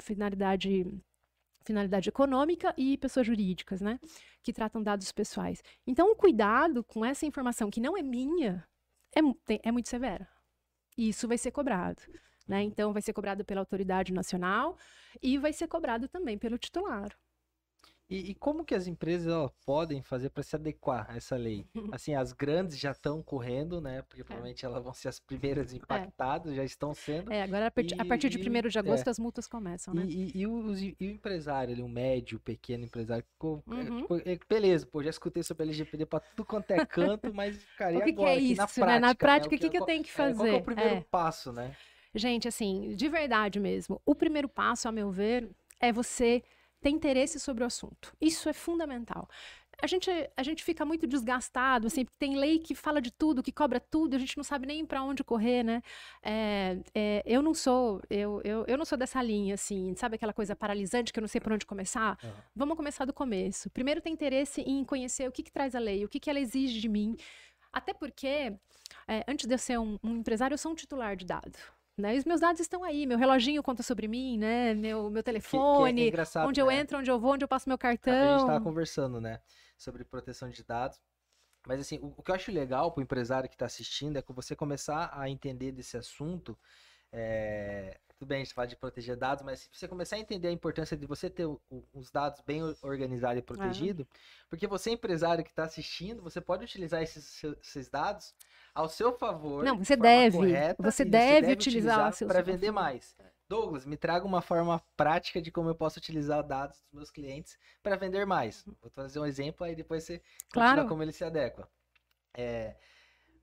finalidade 0.00 0.86
finalidade 1.64 2.08
econômica 2.08 2.72
e 2.78 2.96
pessoas 2.96 3.26
jurídicas, 3.26 3.80
né, 3.80 3.98
que 4.40 4.52
tratam 4.52 4.80
dados 4.80 5.10
pessoais. 5.10 5.62
Então, 5.84 6.12
o 6.12 6.14
cuidado 6.14 6.84
com 6.84 7.04
essa 7.04 7.26
informação 7.26 7.68
que 7.70 7.80
não 7.80 7.96
é 7.96 8.02
minha 8.02 8.64
é, 9.12 9.20
é 9.64 9.72
muito 9.72 9.88
severo. 9.88 10.24
E 10.96 11.08
isso 11.08 11.26
vai 11.26 11.36
ser 11.36 11.50
cobrado. 11.50 12.00
Né? 12.46 12.62
Então, 12.62 12.92
vai 12.92 13.02
ser 13.02 13.12
cobrado 13.12 13.44
pela 13.44 13.60
autoridade 13.60 14.12
nacional 14.12 14.78
e 15.20 15.36
vai 15.38 15.52
ser 15.52 15.66
cobrado 15.66 16.08
também 16.08 16.38
pelo 16.38 16.56
titular. 16.56 17.10
E, 18.08 18.30
e 18.30 18.34
como 18.34 18.64
que 18.64 18.74
as 18.74 18.86
empresas 18.86 19.32
ó, 19.32 19.50
podem 19.64 20.00
fazer 20.00 20.30
para 20.30 20.42
se 20.42 20.54
adequar 20.54 21.06
a 21.10 21.16
essa 21.16 21.36
lei? 21.36 21.66
Assim, 21.92 22.14
as 22.14 22.32
grandes 22.32 22.78
já 22.78 22.92
estão 22.92 23.20
correndo, 23.20 23.80
né? 23.80 24.02
Porque 24.02 24.20
é. 24.20 24.24
provavelmente 24.24 24.64
elas 24.64 24.82
vão 24.82 24.94
ser 24.94 25.08
as 25.08 25.18
primeiras 25.18 25.72
é. 25.74 25.76
impactadas, 25.76 26.52
é. 26.52 26.56
já 26.56 26.64
estão 26.64 26.94
sendo. 26.94 27.32
É, 27.32 27.42
agora 27.42 27.72
e, 27.76 28.00
a 28.00 28.04
partir 28.04 28.28
de 28.28 28.38
1 28.38 28.68
de 28.68 28.78
agosto 28.78 29.08
é. 29.08 29.10
as 29.10 29.18
multas 29.18 29.48
começam, 29.48 29.92
né? 29.92 30.04
E, 30.06 30.32
e, 30.36 30.42
e, 30.42 30.46
o 30.46 31.10
empresário, 31.10 31.84
o 31.84 31.88
médio, 31.88 32.38
o 32.38 32.40
pequeno 32.40 32.84
empresário, 32.84 33.24
uhum. 33.42 33.62
tipo, 34.02 34.16
beleza, 34.48 34.86
pô, 34.86 35.02
já 35.02 35.10
escutei 35.10 35.42
sobre 35.42 35.64
LGPD 35.64 36.06
para 36.06 36.20
tudo 36.20 36.44
quanto 36.44 36.70
é 36.70 36.86
canto, 36.86 37.34
mas, 37.34 37.58
cara, 37.76 37.98
o 37.98 38.02
que 38.02 38.10
agora? 38.10 38.30
Que 38.30 38.38
é 38.38 38.40
isso, 38.40 38.60
na 38.60 38.66
prática, 38.68 38.86
né? 38.86 38.98
Na 39.00 39.14
prática, 39.14 39.50
né? 39.50 39.56
o 39.56 39.60
que, 39.60 39.68
que, 39.68 39.78
eu 39.78 39.84
tenho 39.84 40.04
que 40.04 40.12
fazer? 40.12 40.36
qual 40.36 40.46
é 40.46 40.54
o 40.54 40.62
primeiro 40.62 41.02
passo, 41.10 41.52
né? 41.52 41.74
Gente, 42.14 42.46
assim, 42.46 42.94
de 42.94 43.08
verdade 43.08 43.58
mesmo, 43.58 44.00
o 44.06 44.14
primeiro 44.14 44.48
passo, 44.48 44.88
a 44.88 44.92
meu 44.92 45.10
ver, 45.10 45.50
é 45.80 45.92
você 45.92 46.42
ter 46.86 46.90
interesse 46.90 47.40
sobre 47.40 47.64
o 47.64 47.66
assunto. 47.66 48.16
Isso 48.20 48.48
é 48.48 48.52
fundamental. 48.52 49.28
A 49.82 49.86
gente, 49.86 50.08
a 50.36 50.42
gente 50.42 50.64
fica 50.64 50.86
muito 50.86 51.06
desgastado, 51.06 51.88
assim, 51.88 52.06
tem 52.18 52.36
lei 52.36 52.58
que 52.58 52.74
fala 52.74 53.00
de 53.02 53.10
tudo, 53.10 53.42
que 53.42 53.52
cobra 53.52 53.78
tudo, 53.78 54.14
a 54.14 54.18
gente 54.18 54.36
não 54.36 54.44
sabe 54.44 54.66
nem 54.66 54.86
para 54.86 55.02
onde 55.02 55.22
correr, 55.22 55.62
né? 55.62 55.82
É, 56.22 56.78
é, 56.94 57.22
eu 57.26 57.42
não 57.42 57.52
sou, 57.52 58.00
eu, 58.08 58.40
eu, 58.42 58.64
eu 58.66 58.78
não 58.78 58.86
sou 58.86 58.96
dessa 58.96 59.20
linha, 59.20 59.54
assim, 59.54 59.94
sabe 59.96 60.14
aquela 60.14 60.32
coisa 60.32 60.56
paralisante 60.56 61.12
que 61.12 61.18
eu 61.18 61.22
não 61.22 61.28
sei 61.28 61.40
por 61.40 61.52
onde 61.52 61.66
começar? 61.66 62.16
Uhum. 62.22 62.30
Vamos 62.54 62.76
começar 62.76 63.04
do 63.04 63.12
começo. 63.12 63.68
Primeiro, 63.68 64.00
ter 64.00 64.08
interesse 64.08 64.62
em 64.62 64.82
conhecer 64.82 65.28
o 65.28 65.32
que, 65.32 65.42
que 65.42 65.52
traz 65.52 65.74
a 65.74 65.78
lei, 65.78 66.04
o 66.04 66.08
que, 66.08 66.18
que 66.18 66.30
ela 66.30 66.40
exige 66.40 66.80
de 66.80 66.88
mim. 66.88 67.16
Até 67.70 67.92
porque, 67.92 68.54
é, 69.06 69.24
antes 69.28 69.46
de 69.46 69.52
eu 69.52 69.58
ser 69.58 69.78
um, 69.78 69.98
um 70.02 70.16
empresário, 70.16 70.54
eu 70.54 70.58
sou 70.58 70.72
um 70.72 70.76
titular 70.76 71.16
de 71.16 71.26
dado. 71.26 71.58
Né? 71.98 72.14
E 72.14 72.18
os 72.18 72.24
meus 72.26 72.40
dados 72.40 72.60
estão 72.60 72.84
aí, 72.84 73.06
meu 73.06 73.16
reloginho 73.16 73.62
conta 73.62 73.82
sobre 73.82 74.06
mim, 74.06 74.36
né? 74.36 74.74
Meu, 74.74 75.08
meu 75.08 75.22
telefone, 75.22 76.10
que, 76.10 76.16
que 76.16 76.38
é 76.38 76.40
onde 76.42 76.60
né? 76.60 76.66
eu 76.66 76.70
entro, 76.70 76.98
onde 76.98 77.10
eu 77.10 77.18
vou, 77.18 77.32
onde 77.32 77.44
eu 77.44 77.48
passo 77.48 77.68
meu 77.70 77.78
cartão. 77.78 78.12
A 78.12 78.32
gente 78.32 78.40
estava 78.40 78.62
conversando, 78.62 79.18
né, 79.18 79.40
sobre 79.78 80.04
proteção 80.04 80.50
de 80.50 80.62
dados. 80.62 81.00
Mas 81.66 81.80
assim, 81.80 81.98
o, 81.98 82.12
o 82.16 82.22
que 82.22 82.30
eu 82.30 82.34
acho 82.34 82.52
legal 82.52 82.92
para 82.92 83.00
o 83.00 83.02
empresário 83.02 83.48
que 83.48 83.54
está 83.54 83.64
assistindo 83.64 84.18
é 84.18 84.22
que 84.22 84.30
você 84.30 84.54
começar 84.54 85.10
a 85.12 85.28
entender 85.30 85.72
desse 85.72 85.96
assunto. 85.96 86.56
É... 87.10 87.98
Tudo 88.18 88.28
bem, 88.28 88.40
a 88.40 88.44
gente 88.44 88.54
fala 88.54 88.66
de 88.66 88.76
proteger 88.76 89.16
dados, 89.16 89.44
mas 89.44 89.60
se 89.60 89.68
você 89.72 89.86
começar 89.86 90.16
a 90.16 90.18
entender 90.18 90.48
a 90.48 90.52
importância 90.52 90.96
de 90.96 91.06
você 91.06 91.28
ter 91.28 91.44
o, 91.44 91.60
o, 91.70 91.84
os 91.92 92.10
dados 92.10 92.40
bem 92.46 92.62
organizados 92.82 93.38
e 93.38 93.42
protegidos, 93.42 94.06
porque 94.48 94.66
você, 94.66 94.90
empresário 94.90 95.44
que 95.44 95.50
está 95.50 95.64
assistindo, 95.64 96.22
você 96.22 96.40
pode 96.40 96.64
utilizar 96.64 97.02
esses, 97.02 97.42
esses 97.60 97.90
dados 97.90 98.34
ao 98.76 98.90
seu 98.90 99.10
favor. 99.10 99.64
Não, 99.64 99.78
você 99.78 99.96
deve. 99.96 100.36
Correta, 100.36 100.82
você, 100.82 101.02
deve 101.02 101.40
deve 101.40 101.52
utilizar, 101.54 102.10
utilizar 102.10 102.28
para 102.28 102.42
vender 102.42 102.70
mais. 102.70 103.16
Douglas, 103.48 103.86
me 103.86 103.96
traga 103.96 104.26
uma 104.26 104.42
forma 104.42 104.82
prática 104.96 105.40
de 105.40 105.50
como 105.50 105.70
eu 105.70 105.74
posso 105.74 105.98
utilizar 105.98 106.42
dados 106.42 106.78
dos 106.82 106.92
meus 106.92 107.10
clientes 107.10 107.58
para 107.82 107.96
vender 107.96 108.26
mais. 108.26 108.64
Vou 108.82 108.90
trazer 108.90 109.18
um 109.18 109.24
exemplo 109.24 109.64
aí 109.64 109.74
depois 109.74 110.04
você 110.04 110.20
claro. 110.50 110.86
como 110.88 111.02
ele 111.02 111.12
se 111.12 111.24
adequa. 111.24 111.66
É, 112.36 112.76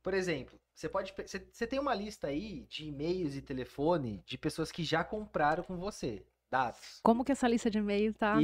por 0.04 0.14
exemplo, 0.14 0.60
você 0.76 0.88
pode 0.88 1.14
você, 1.18 1.48
você 1.52 1.66
tem 1.66 1.80
uma 1.80 1.96
lista 1.96 2.28
aí 2.28 2.66
de 2.70 2.86
e-mails 2.86 3.36
e 3.36 3.42
telefone 3.42 4.22
de 4.28 4.38
pessoas 4.38 4.72
que 4.72 4.84
já 4.84 5.04
compraram 5.04 5.64
com 5.64 5.78
você 5.78 6.24
dados. 6.52 7.00
Como 7.02 7.26
que 7.26 7.32
essa 7.32 7.48
lista 7.48 7.72
de 7.72 7.80
e-mail 7.80 8.12
está 8.12 8.36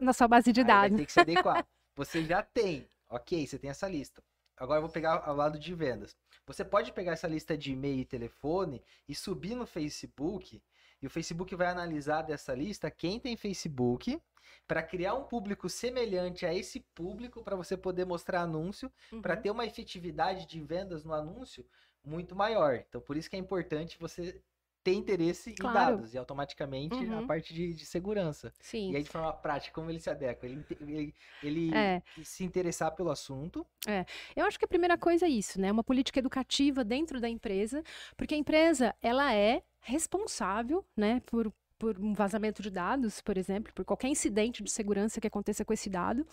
na 0.00 0.14
sua 0.14 0.28
base 0.28 0.52
de 0.52 0.64
dados? 0.64 0.96
tem 0.96 1.04
que 1.04 1.12
se 1.12 1.20
adequar. 1.20 1.66
você 1.94 2.24
já 2.24 2.42
tem, 2.42 2.88
ok, 3.10 3.46
você 3.46 3.58
tem 3.58 3.68
essa 3.68 3.86
lista. 3.86 4.22
Agora 4.60 4.76
eu 4.76 4.82
vou 4.82 4.90
pegar 4.90 5.22
ao 5.24 5.34
lado 5.34 5.58
de 5.58 5.74
vendas. 5.74 6.14
Você 6.46 6.62
pode 6.62 6.92
pegar 6.92 7.12
essa 7.12 7.26
lista 7.26 7.56
de 7.56 7.72
e-mail 7.72 8.00
e 8.00 8.04
telefone 8.04 8.82
e 9.08 9.14
subir 9.14 9.54
no 9.54 9.66
Facebook, 9.66 10.62
e 11.00 11.06
o 11.06 11.10
Facebook 11.10 11.54
vai 11.54 11.68
analisar 11.68 12.20
dessa 12.20 12.54
lista 12.54 12.90
quem 12.90 13.18
tem 13.18 13.38
Facebook 13.38 14.20
para 14.68 14.82
criar 14.82 15.14
um 15.14 15.24
público 15.24 15.66
semelhante 15.66 16.44
a 16.44 16.52
esse 16.52 16.80
público 16.94 17.42
para 17.42 17.56
você 17.56 17.74
poder 17.74 18.04
mostrar 18.04 18.42
anúncio, 18.42 18.92
uhum. 19.10 19.22
para 19.22 19.34
ter 19.34 19.50
uma 19.50 19.64
efetividade 19.64 20.46
de 20.46 20.60
vendas 20.60 21.04
no 21.04 21.14
anúncio 21.14 21.64
muito 22.04 22.36
maior. 22.36 22.74
Então, 22.74 23.00
por 23.00 23.16
isso 23.16 23.30
que 23.30 23.36
é 23.36 23.38
importante 23.38 23.98
você 23.98 24.42
ter 24.82 24.94
interesse 24.94 25.52
claro. 25.54 25.76
em 25.76 25.96
dados 25.96 26.14
e 26.14 26.18
automaticamente 26.18 26.94
uhum. 26.94 27.20
a 27.20 27.26
parte 27.26 27.52
de, 27.52 27.74
de, 27.74 27.84
segurança. 27.84 28.52
Sim. 28.60 28.92
E 28.92 28.96
aí, 28.96 29.02
de 29.02 29.10
forma 29.10 29.32
prática, 29.32 29.74
como 29.74 29.90
ele 29.90 30.00
se 30.00 30.08
adequa? 30.08 30.46
Ele, 30.46 30.64
ele, 30.80 31.14
ele 31.42 31.74
é. 31.74 32.02
se 32.22 32.44
interessar 32.44 32.94
pelo 32.94 33.10
assunto. 33.10 33.66
É. 33.86 34.04
Eu 34.34 34.46
acho 34.46 34.58
que 34.58 34.64
a 34.64 34.68
primeira 34.68 34.96
coisa 34.96 35.26
é 35.26 35.28
isso, 35.28 35.60
né? 35.60 35.70
Uma 35.70 35.84
política 35.84 36.18
educativa 36.18 36.82
dentro 36.82 37.20
da 37.20 37.28
empresa, 37.28 37.82
porque 38.16 38.34
a 38.34 38.38
empresa, 38.38 38.94
ela 39.02 39.34
é 39.34 39.62
responsável, 39.82 40.84
né, 40.96 41.20
por, 41.26 41.52
por 41.80 41.98
um 41.98 42.12
vazamento 42.12 42.60
de 42.60 42.70
dados, 42.70 43.22
por 43.22 43.38
exemplo, 43.38 43.72
por 43.72 43.86
qualquer 43.86 44.08
incidente 44.08 44.62
de 44.62 44.70
segurança 44.70 45.18
que 45.18 45.26
aconteça 45.26 45.64
com 45.64 45.72
esse 45.72 45.88
dado, 45.88 46.26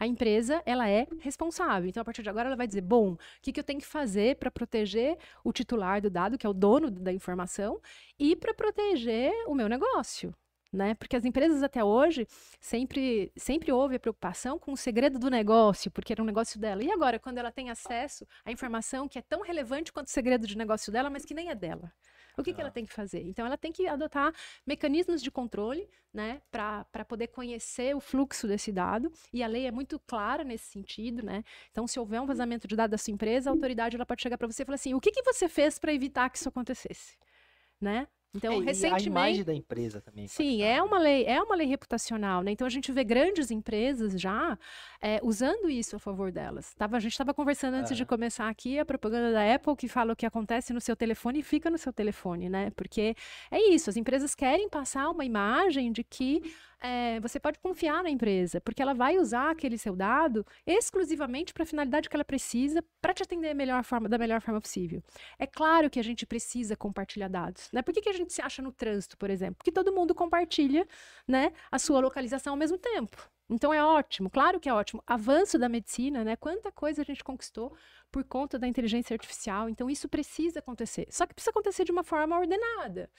a 0.00 0.06
empresa 0.06 0.62
ela 0.64 0.88
é 0.88 1.06
responsável. 1.20 1.86
Então, 1.86 2.00
a 2.00 2.04
partir 2.04 2.22
de 2.22 2.30
agora, 2.30 2.48
ela 2.48 2.56
vai 2.56 2.66
dizer: 2.66 2.80
bom, 2.80 3.12
o 3.12 3.18
que, 3.42 3.52
que 3.52 3.60
eu 3.60 3.64
tenho 3.64 3.78
que 3.78 3.86
fazer 3.86 4.36
para 4.36 4.50
proteger 4.50 5.18
o 5.44 5.52
titular 5.52 6.00
do 6.00 6.08
dado, 6.08 6.38
que 6.38 6.46
é 6.46 6.48
o 6.48 6.54
dono 6.54 6.90
da 6.90 7.12
informação, 7.12 7.78
e 8.18 8.34
para 8.34 8.54
proteger 8.54 9.30
o 9.46 9.54
meu 9.54 9.68
negócio. 9.68 10.34
Né? 10.72 10.94
Porque 10.94 11.14
as 11.14 11.24
empresas 11.24 11.62
até 11.62 11.84
hoje 11.84 12.26
sempre, 12.58 13.30
sempre 13.36 13.70
houve 13.70 13.94
a 13.94 14.00
preocupação 14.00 14.58
com 14.58 14.72
o 14.72 14.76
segredo 14.76 15.20
do 15.20 15.30
negócio, 15.30 15.88
porque 15.90 16.12
era 16.12 16.22
um 16.22 16.26
negócio 16.26 16.58
dela. 16.58 16.82
E 16.82 16.90
agora, 16.90 17.18
quando 17.18 17.38
ela 17.38 17.52
tem 17.52 17.70
acesso 17.70 18.26
à 18.44 18.50
informação 18.50 19.06
que 19.06 19.18
é 19.18 19.22
tão 19.22 19.42
relevante 19.42 19.92
quanto 19.92 20.08
o 20.08 20.10
segredo 20.10 20.46
de 20.48 20.56
negócio 20.56 20.90
dela, 20.90 21.10
mas 21.10 21.24
que 21.24 21.34
nem 21.34 21.50
é 21.50 21.54
dela? 21.54 21.92
O 22.36 22.42
que, 22.42 22.52
que 22.52 22.60
ela 22.60 22.70
tem 22.70 22.84
que 22.84 22.92
fazer? 22.92 23.22
Então, 23.22 23.46
ela 23.46 23.56
tem 23.56 23.72
que 23.72 23.86
adotar 23.86 24.32
mecanismos 24.66 25.22
de 25.22 25.30
controle, 25.30 25.88
né, 26.12 26.40
para 26.50 27.04
poder 27.06 27.28
conhecer 27.28 27.94
o 27.94 28.00
fluxo 28.00 28.46
desse 28.46 28.72
dado. 28.72 29.12
E 29.32 29.42
a 29.42 29.46
lei 29.46 29.66
é 29.66 29.70
muito 29.70 29.98
clara 30.00 30.44
nesse 30.44 30.66
sentido, 30.66 31.24
né? 31.24 31.44
Então, 31.70 31.86
se 31.86 31.98
houver 31.98 32.20
um 32.20 32.26
vazamento 32.26 32.66
de 32.66 32.76
dados 32.76 32.90
da 32.92 32.98
sua 32.98 33.12
empresa, 33.12 33.50
a 33.50 33.52
autoridade 33.52 33.96
ela 33.96 34.06
pode 34.06 34.22
chegar 34.22 34.38
para 34.38 34.46
você 34.46 34.62
e 34.62 34.66
falar 34.66 34.76
assim: 34.76 34.94
o 34.94 35.00
que, 35.00 35.10
que 35.10 35.22
você 35.22 35.48
fez 35.48 35.78
para 35.78 35.92
evitar 35.92 36.30
que 36.30 36.38
isso 36.38 36.48
acontecesse? 36.48 37.16
Né? 37.80 38.06
Então, 38.34 38.60
é, 38.60 38.64
recentemente. 38.64 39.04
a 39.04 39.10
imagem 39.10 39.44
da 39.44 39.54
empresa 39.54 40.00
também. 40.00 40.26
Sim, 40.26 40.62
é 40.62 40.82
uma 40.82 40.98
lei, 40.98 41.24
é 41.24 41.40
uma 41.40 41.54
lei 41.54 41.66
reputacional, 41.66 42.42
né? 42.42 42.50
Então 42.50 42.66
a 42.66 42.70
gente 42.70 42.90
vê 42.90 43.04
grandes 43.04 43.50
empresas 43.50 44.20
já 44.20 44.58
é, 45.00 45.20
usando 45.22 45.70
isso 45.70 45.94
a 45.94 45.98
favor 45.98 46.32
delas. 46.32 46.74
Tava, 46.74 46.96
a 46.96 47.00
gente 47.00 47.12
estava 47.12 47.32
conversando 47.32 47.74
antes 47.74 47.96
de 47.96 48.04
começar 48.04 48.48
aqui 48.48 48.78
a 48.78 48.84
propaganda 48.84 49.32
da 49.32 49.54
Apple 49.54 49.76
que 49.76 49.86
fala 49.86 50.12
o 50.12 50.16
que 50.16 50.26
acontece 50.26 50.72
no 50.72 50.80
seu 50.80 50.96
telefone 50.96 51.40
e 51.40 51.42
fica 51.42 51.70
no 51.70 51.78
seu 51.78 51.92
telefone, 51.92 52.48
né? 52.48 52.70
Porque 52.74 53.14
é 53.50 53.72
isso, 53.72 53.88
as 53.88 53.96
empresas 53.96 54.34
querem 54.34 54.68
passar 54.68 55.08
uma 55.10 55.24
imagem 55.24 55.92
de 55.92 56.02
que 56.02 56.42
é, 56.84 57.18
você 57.20 57.40
pode 57.40 57.58
confiar 57.60 58.02
na 58.02 58.10
empresa, 58.10 58.60
porque 58.60 58.82
ela 58.82 58.92
vai 58.92 59.16
usar 59.16 59.50
aquele 59.50 59.78
seu 59.78 59.96
dado 59.96 60.44
exclusivamente 60.66 61.54
para 61.54 61.62
a 61.62 61.66
finalidade 61.66 62.10
que 62.10 62.14
ela 62.14 62.24
precisa 62.24 62.84
para 63.00 63.14
te 63.14 63.22
atender 63.22 63.54
melhor 63.54 63.82
forma, 63.82 64.06
da 64.06 64.18
melhor 64.18 64.42
forma 64.42 64.60
possível. 64.60 65.02
É 65.38 65.46
claro 65.46 65.88
que 65.88 65.98
a 65.98 66.04
gente 66.04 66.26
precisa 66.26 66.76
compartilhar 66.76 67.28
dados. 67.28 67.70
Né? 67.72 67.80
Por 67.80 67.94
que, 67.94 68.02
que 68.02 68.10
a 68.10 68.12
gente 68.12 68.34
se 68.34 68.42
acha 68.42 68.60
no 68.60 68.70
trânsito, 68.70 69.16
por 69.16 69.30
exemplo? 69.30 69.56
Porque 69.56 69.72
todo 69.72 69.94
mundo 69.94 70.14
compartilha 70.14 70.86
né, 71.26 71.52
a 71.72 71.78
sua 71.78 72.00
localização 72.00 72.52
ao 72.52 72.58
mesmo 72.58 72.76
tempo. 72.76 73.30
Então 73.48 73.72
é 73.72 73.82
ótimo, 73.82 74.28
claro 74.28 74.60
que 74.60 74.68
é 74.68 74.72
ótimo. 74.74 75.02
Avanço 75.06 75.58
da 75.58 75.68
medicina, 75.68 76.22
né? 76.22 76.36
Quanta 76.36 76.72
coisa 76.72 77.02
a 77.02 77.04
gente 77.04 77.24
conquistou 77.24 77.74
por 78.10 78.24
conta 78.24 78.58
da 78.58 78.66
inteligência 78.66 79.14
artificial. 79.14 79.68
Então 79.70 79.88
isso 79.88 80.08
precisa 80.08 80.58
acontecer. 80.60 81.06
Só 81.10 81.26
que 81.26 81.34
precisa 81.34 81.50
acontecer 81.50 81.84
de 81.84 81.92
uma 81.92 82.02
forma 82.02 82.38
ordenada 82.38 83.10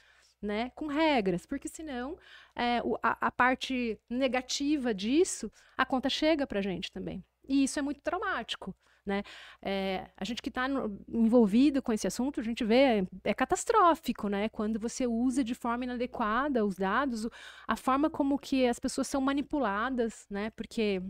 né, 0.42 0.72
com 0.76 0.88
regras, 0.88 1.46
porque 1.46 1.68
senão 1.68 2.18
é, 2.56 2.80
a, 3.02 3.28
a, 3.28 3.32
parte 3.32 4.00
negativa 4.10 4.94
disso, 4.94 5.52
a 5.78 5.86
conta 5.86 6.10
chega 6.10 6.46
para 6.46 6.62
gente 6.62 6.92
também. 6.92 7.24
E 7.48 7.64
isso 7.64 7.80
é 7.80 7.82
muito 7.82 8.02
traumático, 8.02 8.76
Né? 9.06 9.24
É, 9.62 10.10
a 10.18 10.26
gente 10.26 10.42
que 10.42 10.50
está 10.50 10.68
envolvido 11.08 11.82
com 11.82 11.94
esse 11.94 12.08
assunto, 12.08 12.40
a 12.40 12.44
gente 12.44 12.64
vê, 12.64 12.76
é, 12.76 13.08
é, 13.26 13.34
catastrófico, 13.34 14.28
né? 14.28 14.50
Quando 14.50 14.80
você 14.80 15.06
usa 15.06 15.44
de 15.44 15.54
forma 15.54 15.84
inadequada 15.84 16.66
os 16.66 16.76
dados, 16.76 17.28
a 17.68 17.76
forma 17.76 18.10
como 18.10 18.40
que 18.40 18.66
as 18.68 18.80
pessoas 18.80 19.08
são 19.08 19.22
manipuladas, 19.22 20.26
né? 20.30 20.50
Porque 20.52 21.02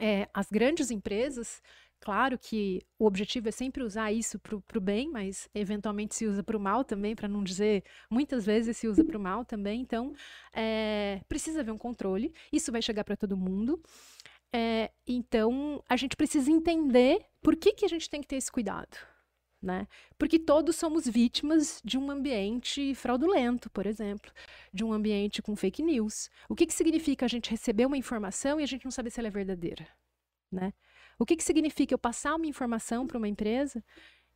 é, 0.00 0.28
as 0.34 0.48
grandes 0.50 0.90
empresas, 0.90 1.62
claro 2.00 2.38
que 2.38 2.80
o 2.98 3.06
objetivo 3.06 3.48
é 3.48 3.52
sempre 3.52 3.82
usar 3.82 4.10
isso 4.10 4.38
para 4.38 4.78
o 4.78 4.80
bem, 4.80 5.08
mas 5.10 5.48
eventualmente 5.54 6.14
se 6.14 6.26
usa 6.26 6.42
para 6.42 6.56
o 6.56 6.60
mal 6.60 6.84
também, 6.84 7.14
para 7.14 7.28
não 7.28 7.44
dizer 7.44 7.84
muitas 8.10 8.46
vezes 8.46 8.76
se 8.76 8.88
usa 8.88 9.04
para 9.04 9.16
o 9.16 9.20
mal 9.20 9.44
também. 9.44 9.80
Então, 9.80 10.12
é, 10.52 11.20
precisa 11.28 11.60
haver 11.60 11.72
um 11.72 11.78
controle. 11.78 12.32
Isso 12.52 12.72
vai 12.72 12.82
chegar 12.82 13.04
para 13.04 13.16
todo 13.16 13.36
mundo. 13.36 13.80
É, 14.52 14.90
então, 15.06 15.82
a 15.88 15.96
gente 15.96 16.16
precisa 16.16 16.50
entender 16.50 17.24
por 17.40 17.54
que, 17.56 17.72
que 17.72 17.84
a 17.84 17.88
gente 17.88 18.10
tem 18.10 18.20
que 18.20 18.26
ter 18.26 18.36
esse 18.36 18.50
cuidado. 18.50 18.96
Né? 19.62 19.86
Porque 20.18 20.38
todos 20.38 20.76
somos 20.76 21.06
vítimas 21.06 21.82
de 21.84 21.98
um 21.98 22.10
ambiente 22.10 22.94
fraudulento, 22.94 23.68
por 23.68 23.84
exemplo, 23.84 24.32
de 24.72 24.82
um 24.82 24.90
ambiente 24.90 25.42
com 25.42 25.54
fake 25.54 25.82
news. 25.82 26.30
O 26.48 26.54
que, 26.54 26.66
que 26.66 26.72
significa 26.72 27.26
a 27.26 27.28
gente 27.28 27.50
receber 27.50 27.84
uma 27.84 27.98
informação 27.98 28.58
e 28.58 28.62
a 28.62 28.66
gente 28.66 28.84
não 28.84 28.90
saber 28.90 29.10
se 29.10 29.20
ela 29.20 29.28
é 29.28 29.30
verdadeira? 29.30 29.86
Né? 30.50 30.72
O 31.20 31.26
que, 31.26 31.36
que 31.36 31.44
significa 31.44 31.92
eu 31.92 31.98
passar 31.98 32.34
uma 32.34 32.46
informação 32.46 33.06
para 33.06 33.18
uma 33.18 33.28
empresa 33.28 33.84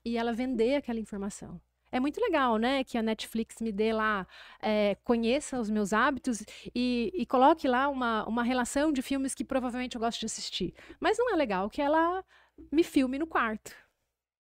e 0.05 0.19
ela 0.19 0.35
vender 0.35 0.77
aquela 0.77 1.01
informação? 1.01 1.61
é 1.91 2.01
muito 2.01 2.21
legal, 2.21 2.57
né? 2.57 2.83
Que 2.83 2.99
a 2.99 3.03
Netflix 3.03 3.61
me 3.61 3.71
dê 3.71 3.93
lá, 3.93 4.27
é, 4.61 4.97
conheça 5.05 5.61
os 5.61 5.71
meus 5.71 5.93
hábitos 5.93 6.45
e, 6.75 7.13
e, 7.15 7.25
coloque 7.25 7.69
lá 7.69 7.89
uma, 7.89 8.27
uma 8.27 8.43
relação 8.43 8.93
de 8.93 9.01
filmes 9.01 9.33
que 9.33 9.45
provavelmente 9.45 9.95
eu 9.95 10.01
gosto 10.01 10.19
de 10.19 10.27
assistir. 10.27 10.75
Mas 10.99 11.17
não 11.19 11.33
é 11.33 11.37
legal 11.37 11.71
que 11.71 11.81
ela 11.81 12.25
me 12.73 12.83
filme 12.83 13.17
no 13.17 13.29
quarto, 13.29 13.73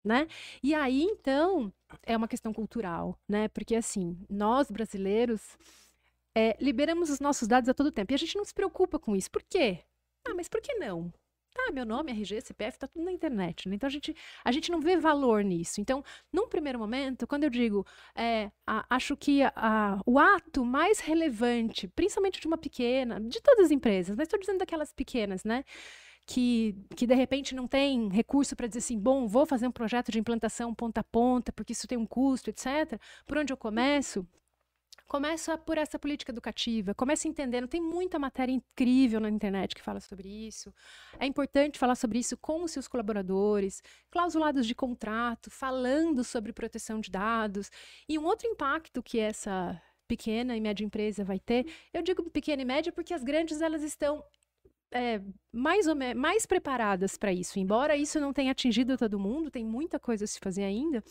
né? 0.02 0.26
E 0.62 0.74
aí, 0.74 1.02
então, 1.02 1.70
é 2.02 2.16
uma 2.16 2.26
questão 2.26 2.50
cultural, 2.50 3.18
né? 3.28 3.46
Porque, 3.48 3.76
assim, 3.76 4.18
nós 4.28 4.70
brasileiros 4.70 5.58
é, 6.34 6.56
liberamos 6.58 7.10
os 7.10 7.20
nossos 7.20 7.46
dados 7.46 7.68
a 7.68 7.74
todo 7.74 7.92
tempo 7.92 8.10
e 8.10 8.14
a 8.14 8.18
gente 8.18 8.36
não 8.36 8.44
se 8.44 8.54
preocupa 8.54 8.98
com 8.98 9.14
isso. 9.14 9.30
Por 9.30 9.42
quê? 9.42 9.84
Ah, 10.26 10.34
mas 10.34 10.48
por 10.48 10.62
que 10.62 10.74
não? 10.76 11.12
Tá, 11.54 11.70
meu 11.72 11.86
nome, 11.86 12.10
RG, 12.10 12.40
CPF, 12.40 12.78
tá 12.80 12.88
tudo 12.88 13.04
na 13.04 13.12
internet. 13.12 13.68
Né? 13.68 13.76
Então 13.76 13.86
a 13.86 13.90
gente, 13.90 14.14
a 14.44 14.50
gente 14.50 14.72
não 14.72 14.80
vê 14.80 14.96
valor 14.96 15.44
nisso. 15.44 15.80
Então, 15.80 16.02
num 16.32 16.48
primeiro 16.48 16.80
momento, 16.80 17.28
quando 17.28 17.44
eu 17.44 17.50
digo, 17.50 17.86
é, 18.14 18.50
a, 18.66 18.84
acho 18.96 19.16
que 19.16 19.40
a, 19.42 20.00
o 20.04 20.18
ato 20.18 20.64
mais 20.64 20.98
relevante, 20.98 21.86
principalmente 21.86 22.40
de 22.40 22.46
uma 22.48 22.58
pequena, 22.58 23.20
de 23.20 23.40
todas 23.40 23.66
as 23.66 23.70
empresas, 23.70 24.16
mas 24.16 24.26
estou 24.26 24.38
dizendo 24.40 24.58
daquelas 24.58 24.92
pequenas, 24.92 25.44
né? 25.44 25.64
Que, 26.26 26.74
que 26.96 27.06
de 27.06 27.14
repente 27.14 27.54
não 27.54 27.68
tem 27.68 28.08
recurso 28.08 28.56
para 28.56 28.66
dizer 28.66 28.78
assim, 28.80 28.98
bom, 28.98 29.28
vou 29.28 29.46
fazer 29.46 29.68
um 29.68 29.72
projeto 29.72 30.10
de 30.10 30.18
implantação 30.18 30.74
ponta 30.74 31.00
a 31.02 31.04
ponta, 31.04 31.52
porque 31.52 31.72
isso 31.72 31.86
tem 31.86 31.98
um 31.98 32.06
custo, 32.06 32.50
etc. 32.50 32.98
Por 33.26 33.38
onde 33.38 33.52
eu 33.52 33.56
começo? 33.56 34.26
Começa 35.06 35.56
por 35.58 35.76
essa 35.76 35.98
política 35.98 36.32
educativa, 36.32 36.94
começa 36.94 37.28
entendendo. 37.28 37.68
Tem 37.68 37.80
muita 37.80 38.18
matéria 38.18 38.52
incrível 38.52 39.20
na 39.20 39.28
internet 39.28 39.74
que 39.74 39.82
fala 39.82 40.00
sobre 40.00 40.28
isso. 40.28 40.72
É 41.20 41.26
importante 41.26 41.78
falar 41.78 41.94
sobre 41.94 42.18
isso 42.18 42.36
com 42.38 42.64
os 42.64 42.70
seus 42.70 42.88
colaboradores, 42.88 43.82
clausulados 44.10 44.66
de 44.66 44.74
contrato, 44.74 45.50
falando 45.50 46.24
sobre 46.24 46.52
proteção 46.52 47.00
de 47.00 47.10
dados. 47.10 47.70
E 48.08 48.18
um 48.18 48.24
outro 48.24 48.48
impacto 48.48 49.02
que 49.02 49.18
essa 49.18 49.80
pequena 50.08 50.56
e 50.56 50.60
média 50.60 50.84
empresa 50.84 51.22
vai 51.24 51.38
ter, 51.38 51.66
eu 51.92 52.02
digo 52.02 52.28
pequena 52.30 52.62
e 52.62 52.64
média 52.64 52.92
porque 52.92 53.14
as 53.14 53.22
grandes 53.22 53.60
elas 53.60 53.82
estão 53.82 54.24
é, 54.94 55.20
mais, 55.52 55.88
ou 55.88 55.96
mais 56.16 56.46
preparadas 56.46 57.18
para 57.18 57.32
isso. 57.32 57.58
Embora 57.58 57.96
isso 57.96 58.20
não 58.20 58.32
tenha 58.32 58.52
atingido 58.52 58.96
todo 58.96 59.18
mundo, 59.18 59.50
tem 59.50 59.64
muita 59.64 59.98
coisa 59.98 60.24
a 60.24 60.28
se 60.28 60.38
fazer 60.38 60.62
ainda. 60.62 61.02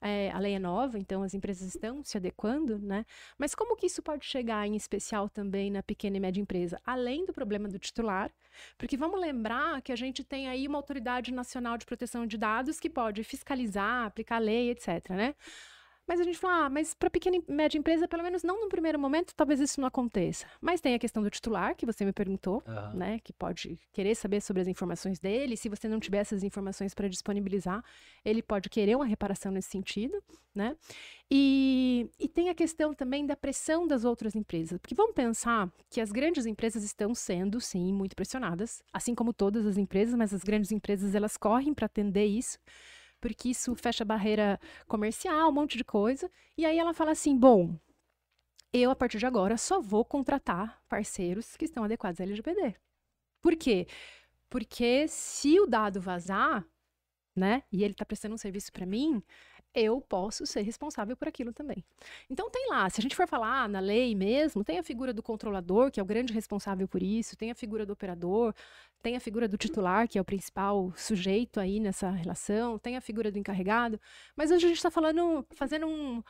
É, 0.00 0.32
a 0.32 0.38
lei 0.40 0.54
é 0.54 0.58
nova, 0.58 0.98
então 0.98 1.22
as 1.22 1.32
empresas 1.32 1.68
estão 1.68 2.02
se 2.02 2.16
adequando, 2.16 2.76
né? 2.80 3.06
Mas 3.38 3.54
como 3.54 3.76
que 3.76 3.86
isso 3.86 4.02
pode 4.02 4.26
chegar, 4.26 4.66
em 4.66 4.74
especial, 4.74 5.28
também 5.28 5.70
na 5.70 5.80
pequena 5.80 6.16
e 6.16 6.20
média 6.20 6.40
empresa? 6.40 6.80
Além 6.84 7.24
do 7.24 7.32
problema 7.32 7.68
do 7.68 7.78
titular, 7.78 8.32
porque 8.76 8.96
vamos 8.96 9.20
lembrar 9.20 9.80
que 9.80 9.92
a 9.92 9.96
gente 9.96 10.24
tem 10.24 10.48
aí 10.48 10.66
uma 10.66 10.78
autoridade 10.78 11.32
nacional 11.32 11.78
de 11.78 11.86
proteção 11.86 12.26
de 12.26 12.36
dados 12.36 12.80
que 12.80 12.90
pode 12.90 13.22
fiscalizar, 13.22 14.06
aplicar 14.06 14.38
lei, 14.38 14.70
etc, 14.70 15.10
né? 15.10 15.34
Mas 16.06 16.20
a 16.20 16.24
gente 16.24 16.38
fala, 16.38 16.66
ah, 16.66 16.70
mas 16.70 16.94
para 16.94 17.08
pequena 17.08 17.36
e 17.36 17.52
média 17.52 17.78
empresa, 17.78 18.08
pelo 18.08 18.22
menos 18.22 18.42
não 18.42 18.60
no 18.60 18.68
primeiro 18.68 18.98
momento, 18.98 19.34
talvez 19.36 19.60
isso 19.60 19.80
não 19.80 19.86
aconteça. 19.86 20.46
Mas 20.60 20.80
tem 20.80 20.94
a 20.94 20.98
questão 20.98 21.22
do 21.22 21.30
titular, 21.30 21.76
que 21.76 21.86
você 21.86 22.04
me 22.04 22.12
perguntou, 22.12 22.62
uhum. 22.66 22.98
né? 22.98 23.20
Que 23.22 23.32
pode 23.32 23.78
querer 23.92 24.14
saber 24.16 24.40
sobre 24.40 24.62
as 24.62 24.68
informações 24.68 25.20
dele. 25.20 25.56
Se 25.56 25.68
você 25.68 25.88
não 25.88 26.00
tiver 26.00 26.18
essas 26.18 26.42
informações 26.42 26.92
para 26.92 27.08
disponibilizar, 27.08 27.84
ele 28.24 28.42
pode 28.42 28.68
querer 28.68 28.96
uma 28.96 29.06
reparação 29.06 29.52
nesse 29.52 29.70
sentido, 29.70 30.20
né? 30.52 30.76
E, 31.30 32.10
e 32.18 32.28
tem 32.28 32.48
a 32.48 32.54
questão 32.54 32.92
também 32.92 33.24
da 33.24 33.36
pressão 33.36 33.86
das 33.86 34.04
outras 34.04 34.34
empresas. 34.34 34.78
Porque 34.78 34.94
vamos 34.94 35.14
pensar 35.14 35.70
que 35.88 36.00
as 36.00 36.10
grandes 36.10 36.46
empresas 36.46 36.82
estão 36.82 37.14
sendo, 37.14 37.60
sim, 37.60 37.92
muito 37.92 38.16
pressionadas, 38.16 38.82
assim 38.92 39.14
como 39.14 39.32
todas 39.32 39.64
as 39.64 39.78
empresas, 39.78 40.14
mas 40.14 40.34
as 40.34 40.42
grandes 40.42 40.72
empresas 40.72 41.14
elas 41.14 41.36
correm 41.36 41.72
para 41.72 41.86
atender 41.86 42.26
isso 42.26 42.58
porque 43.22 43.50
isso 43.50 43.74
fecha 43.76 44.04
barreira 44.04 44.60
comercial, 44.88 45.48
um 45.48 45.52
monte 45.52 45.78
de 45.78 45.84
coisa. 45.84 46.30
E 46.58 46.66
aí 46.66 46.78
ela 46.78 46.92
fala 46.92 47.12
assim: 47.12 47.38
bom, 47.38 47.78
eu 48.72 48.90
a 48.90 48.96
partir 48.96 49.18
de 49.18 49.26
agora 49.26 49.56
só 49.56 49.80
vou 49.80 50.04
contratar 50.04 50.82
parceiros 50.88 51.56
que 51.56 51.64
estão 51.64 51.84
adequados 51.84 52.20
à 52.20 52.24
LGPD. 52.24 52.74
Por 53.40 53.56
quê? 53.56 53.86
Porque 54.50 55.06
se 55.08 55.58
o 55.60 55.66
dado 55.66 56.00
vazar, 56.00 56.66
né, 57.34 57.62
e 57.72 57.84
ele 57.84 57.92
está 57.92 58.04
prestando 58.04 58.34
um 58.34 58.38
serviço 58.38 58.72
para 58.72 58.84
mim, 58.84 59.22
eu 59.74 60.00
posso 60.00 60.44
ser 60.44 60.62
responsável 60.62 61.16
por 61.16 61.28
aquilo 61.28 61.52
também. 61.52 61.82
Então 62.28 62.50
tem 62.50 62.68
lá, 62.68 62.90
se 62.90 63.00
a 63.00 63.02
gente 63.02 63.16
for 63.16 63.26
falar 63.26 63.68
na 63.68 63.80
lei 63.80 64.14
mesmo, 64.14 64.64
tem 64.64 64.78
a 64.78 64.82
figura 64.82 65.14
do 65.14 65.22
controlador, 65.22 65.90
que 65.90 66.00
é 66.00 66.02
o 66.02 66.06
grande 66.06 66.32
responsável 66.32 66.86
por 66.88 67.02
isso, 67.02 67.36
tem 67.36 67.50
a 67.50 67.54
figura 67.54 67.86
do 67.86 67.92
operador, 67.92 68.54
tem 69.02 69.16
a 69.16 69.20
figura 69.20 69.48
do 69.48 69.58
titular, 69.58 70.06
que 70.06 70.16
é 70.16 70.20
o 70.20 70.24
principal 70.24 70.92
sujeito 70.96 71.58
aí 71.58 71.80
nessa 71.80 72.08
relação, 72.10 72.78
tem 72.78 72.96
a 72.96 73.00
figura 73.00 73.30
do 73.32 73.38
encarregado, 73.38 74.00
mas 74.36 74.50
hoje 74.50 74.64
a 74.64 74.68
gente 74.68 74.76
está 74.76 74.90
falando, 74.90 75.44
fazendo 75.56 75.86
um, 75.86 76.22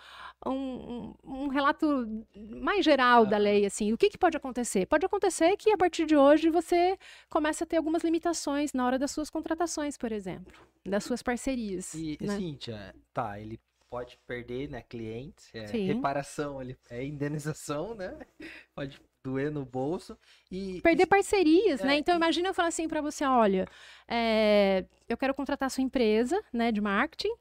um, 0.47 1.15
um, 1.23 1.49
relato 1.49 2.27
mais 2.35 2.85
geral 2.85 3.27
da 3.27 3.37
lei, 3.37 3.67
assim, 3.67 3.93
o 3.93 3.99
que, 3.99 4.09
que 4.09 4.19
pode 4.19 4.37
acontecer? 4.37 4.87
Pode 4.87 5.05
acontecer 5.05 5.57
que 5.57 5.71
a 5.71 5.77
partir 5.77 6.07
de 6.07 6.17
hoje 6.17 6.49
você 6.49 6.99
comece 7.29 7.63
a 7.63 7.67
ter 7.67 7.77
algumas 7.77 8.03
limitações 8.03 8.73
na 8.73 8.87
hora 8.87 8.99
das 8.99 9.11
suas 9.11 9.29
contratações, 9.29 9.99
por 9.99 10.11
exemplo, 10.11 10.53
das 10.85 11.05
suas 11.05 11.23
parcerias. 11.23 11.93
E, 11.93 12.17
né? 12.21 12.37
Cíntia, 12.37 12.95
tá, 13.13 13.39
ele 13.39 13.61
pode 13.91 14.19
perder, 14.27 14.71
né, 14.71 14.81
clientes, 14.81 15.51
é, 15.53 15.67
reparação, 15.67 16.63
ele, 16.63 16.79
é 16.89 17.05
indenização, 17.05 17.95
né, 17.95 18.19
pode 18.75 18.99
doer 19.23 19.51
no 19.51 19.65
bolso 19.65 20.19
e 20.51 20.81
perder 20.81 21.07
parcerias, 21.07 21.81
né? 21.81 21.87
é, 21.87 21.89
né? 21.89 21.97
Então 21.99 22.15
imagina 22.17 22.49
eu 22.49 22.55
falar 22.55 22.69
assim 22.69 22.89
para 22.89 23.01
você, 23.01 23.25
olha, 23.25 23.67
é, 24.09 24.85
eu 25.09 25.17
quero 25.17 25.35
contratar 25.35 25.67
a 25.67 25.71
sua 25.71 25.83
empresa, 25.83 26.43
né, 26.53 26.73
de 26.73 26.81
marketing. 26.81 27.33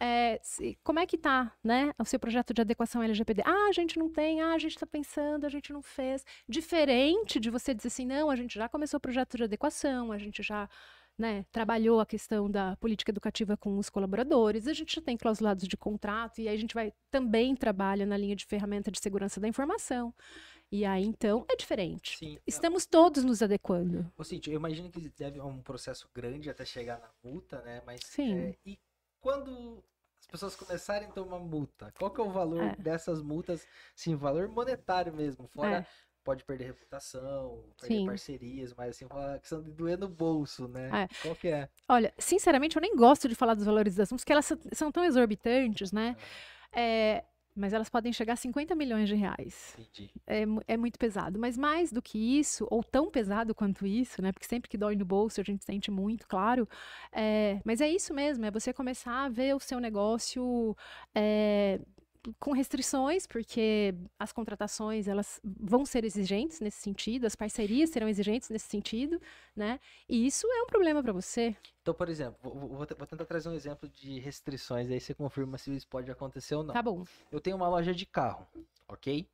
É, 0.00 0.38
se, 0.42 0.78
como 0.84 1.00
é 1.00 1.06
que 1.06 1.18
tá, 1.18 1.52
né, 1.64 1.92
o 1.98 2.04
seu 2.04 2.20
projeto 2.20 2.54
de 2.54 2.60
adequação 2.60 3.02
LGPD? 3.02 3.42
Ah, 3.44 3.68
a 3.68 3.72
gente 3.72 3.98
não 3.98 4.08
tem, 4.08 4.40
ah, 4.40 4.52
a 4.52 4.58
gente 4.58 4.74
está 4.74 4.86
pensando, 4.86 5.44
a 5.44 5.48
gente 5.48 5.72
não 5.72 5.82
fez. 5.82 6.24
Diferente 6.48 7.40
de 7.40 7.50
você 7.50 7.74
dizer 7.74 7.88
assim, 7.88 8.06
não, 8.06 8.30
a 8.30 8.36
gente 8.36 8.54
já 8.54 8.68
começou 8.68 8.98
o 8.98 9.00
projeto 9.00 9.36
de 9.36 9.44
adequação, 9.44 10.12
a 10.12 10.18
gente 10.18 10.40
já 10.42 10.68
né, 11.18 11.44
trabalhou 11.50 11.98
a 11.98 12.06
questão 12.06 12.48
da 12.48 12.76
política 12.76 13.10
educativa 13.10 13.56
com 13.56 13.76
os 13.76 13.90
colaboradores, 13.90 14.68
a 14.68 14.72
gente 14.72 15.00
tem 15.00 15.16
clausulados 15.16 15.66
de 15.66 15.76
contrato, 15.76 16.40
e 16.40 16.48
aí 16.48 16.54
a 16.54 16.58
gente 16.58 16.74
vai 16.74 16.92
também 17.10 17.56
trabalha 17.56 18.06
na 18.06 18.16
linha 18.16 18.36
de 18.36 18.46
ferramenta 18.46 18.88
de 18.92 19.00
segurança 19.00 19.40
da 19.40 19.48
informação. 19.48 20.14
E 20.70 20.84
aí, 20.84 21.04
então, 21.04 21.44
é 21.48 21.56
diferente. 21.56 22.18
Sim. 22.18 22.38
Estamos 22.46 22.84
todos 22.84 23.24
nos 23.24 23.42
adequando. 23.42 24.10
Ô, 24.16 24.24
Cíntia, 24.24 24.50
eu 24.50 24.56
imagino 24.56 24.90
que 24.90 25.08
deve 25.16 25.40
um 25.40 25.62
processo 25.62 26.08
grande 26.14 26.50
até 26.50 26.64
chegar 26.64 27.00
na 27.00 27.10
multa, 27.22 27.62
né? 27.62 27.82
Mas, 27.86 28.00
Sim. 28.04 28.38
É, 28.38 28.54
e 28.66 28.78
quando 29.20 29.82
as 30.20 30.26
pessoas 30.26 30.54
começarem 30.54 31.08
a 31.08 31.12
tomar 31.12 31.38
multa, 31.38 31.92
qual 31.98 32.10
que 32.10 32.20
é 32.20 32.24
o 32.24 32.30
valor 32.30 32.62
é. 32.62 32.76
dessas 32.76 33.22
multas? 33.22 33.66
Sim, 33.94 34.14
valor 34.14 34.48
monetário 34.48 35.12
mesmo, 35.12 35.46
fora... 35.48 35.78
É. 35.78 36.08
Pode 36.24 36.44
perder 36.44 36.66
reputação, 36.66 37.64
perder 37.80 37.94
Sim. 37.94 38.04
parcerias, 38.06 38.74
mas 38.74 38.90
assim, 38.90 39.06
uma 39.06 39.38
questão 39.38 39.62
de 39.62 39.70
doer 39.70 39.96
no 39.96 40.08
bolso, 40.08 40.68
né? 40.68 40.90
É. 41.04 41.22
Qual 41.22 41.34
que 41.34 41.48
é? 41.48 41.70
Olha, 41.88 42.12
sinceramente, 42.18 42.76
eu 42.76 42.82
nem 42.82 42.94
gosto 42.94 43.30
de 43.30 43.34
falar 43.34 43.54
dos 43.54 43.64
valores 43.64 43.94
das 43.94 44.10
multas, 44.10 44.24
porque 44.24 44.32
elas 44.34 44.52
são 44.74 44.92
tão 44.92 45.04
exorbitantes, 45.04 45.90
né? 45.90 46.18
É, 46.70 47.24
mas 47.58 47.72
elas 47.72 47.88
podem 47.88 48.12
chegar 48.12 48.34
a 48.34 48.36
50 48.36 48.74
milhões 48.74 49.08
de 49.08 49.14
reais. 49.14 49.76
Entendi. 49.78 50.10
É, 50.26 50.44
é 50.66 50.76
muito 50.76 50.98
pesado. 50.98 51.38
Mas 51.38 51.56
mais 51.56 51.92
do 51.92 52.00
que 52.00 52.38
isso, 52.38 52.66
ou 52.70 52.82
tão 52.82 53.10
pesado 53.10 53.54
quanto 53.54 53.86
isso, 53.86 54.22
né? 54.22 54.32
Porque 54.32 54.46
sempre 54.46 54.68
que 54.68 54.78
dói 54.78 54.96
no 54.96 55.04
bolso 55.04 55.40
a 55.40 55.44
gente 55.44 55.64
sente 55.64 55.90
muito, 55.90 56.26
claro. 56.26 56.68
É, 57.12 57.60
mas 57.64 57.80
é 57.80 57.88
isso 57.88 58.14
mesmo, 58.14 58.44
é 58.44 58.50
você 58.50 58.72
começar 58.72 59.24
a 59.24 59.28
ver 59.28 59.54
o 59.54 59.60
seu 59.60 59.80
negócio. 59.80 60.76
É, 61.14 61.80
com 62.38 62.52
restrições, 62.52 63.26
porque 63.26 63.94
as 64.18 64.32
contratações 64.32 65.08
elas 65.08 65.40
vão 65.44 65.84
ser 65.84 66.04
exigentes 66.04 66.60
nesse 66.60 66.80
sentido, 66.80 67.26
as 67.26 67.36
parcerias 67.36 67.90
serão 67.90 68.08
exigentes 68.08 68.50
nesse 68.50 68.68
sentido, 68.68 69.20
né? 69.54 69.80
E 70.08 70.26
isso 70.26 70.46
é 70.46 70.62
um 70.62 70.66
problema 70.66 71.02
para 71.02 71.12
você. 71.12 71.56
Então, 71.82 71.94
por 71.94 72.08
exemplo, 72.08 72.36
vou, 72.42 72.68
vou, 72.68 72.86
tentar 72.86 73.24
trazer 73.24 73.48
um 73.48 73.54
exemplo 73.54 73.88
de 73.88 74.18
restrições, 74.18 74.90
aí 74.90 75.00
você 75.00 75.14
confirma 75.14 75.56
se 75.56 75.74
isso 75.74 75.88
pode 75.88 76.10
acontecer 76.10 76.54
ou 76.54 76.62
não. 76.62 76.74
Tá 76.74 76.82
bom. 76.82 77.04
Eu 77.30 77.40
tenho 77.40 77.56
uma 77.56 77.68
loja 77.68 77.94
de 77.94 78.04
carro, 78.04 78.46
ok? 78.88 79.28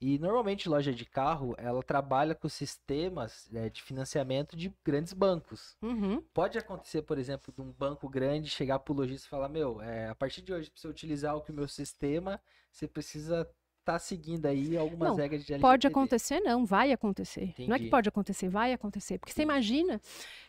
E 0.00 0.18
normalmente 0.18 0.68
loja 0.68 0.92
de 0.92 1.04
carro, 1.04 1.54
ela 1.58 1.82
trabalha 1.82 2.34
com 2.34 2.48
sistemas 2.48 3.48
é, 3.54 3.68
de 3.68 3.82
financiamento 3.82 4.56
de 4.56 4.72
grandes 4.84 5.12
bancos. 5.12 5.76
Uhum. 5.82 6.22
Pode 6.32 6.58
acontecer, 6.58 7.02
por 7.02 7.18
exemplo, 7.18 7.52
de 7.52 7.60
um 7.60 7.72
banco 7.72 8.08
grande 8.08 8.48
chegar 8.48 8.78
para 8.78 8.92
o 8.92 8.96
lojista 8.96 9.26
e 9.26 9.30
falar, 9.30 9.48
meu, 9.48 9.80
é, 9.80 10.08
a 10.08 10.14
partir 10.14 10.42
de 10.42 10.52
hoje, 10.52 10.70
para 10.70 10.80
você 10.80 10.88
utilizar 10.88 11.36
o 11.36 11.40
que 11.40 11.50
o 11.50 11.54
meu 11.54 11.68
sistema, 11.68 12.40
você 12.70 12.86
precisa 12.86 13.48
tá 13.84 13.98
seguindo 13.98 14.44
aí 14.44 14.76
algumas 14.76 15.08
não, 15.08 15.16
regras 15.16 15.42
de 15.42 15.54
LGPD. 15.54 15.60
Pode 15.62 15.86
acontecer, 15.86 16.40
não, 16.40 16.66
vai 16.66 16.92
acontecer. 16.92 17.44
Entendi. 17.44 17.68
Não 17.70 17.76
é 17.76 17.78
que 17.78 17.88
pode 17.88 18.06
acontecer, 18.06 18.46
vai 18.46 18.74
acontecer. 18.74 19.18
Porque 19.18 19.32
você 19.32 19.40
imagina 19.40 19.98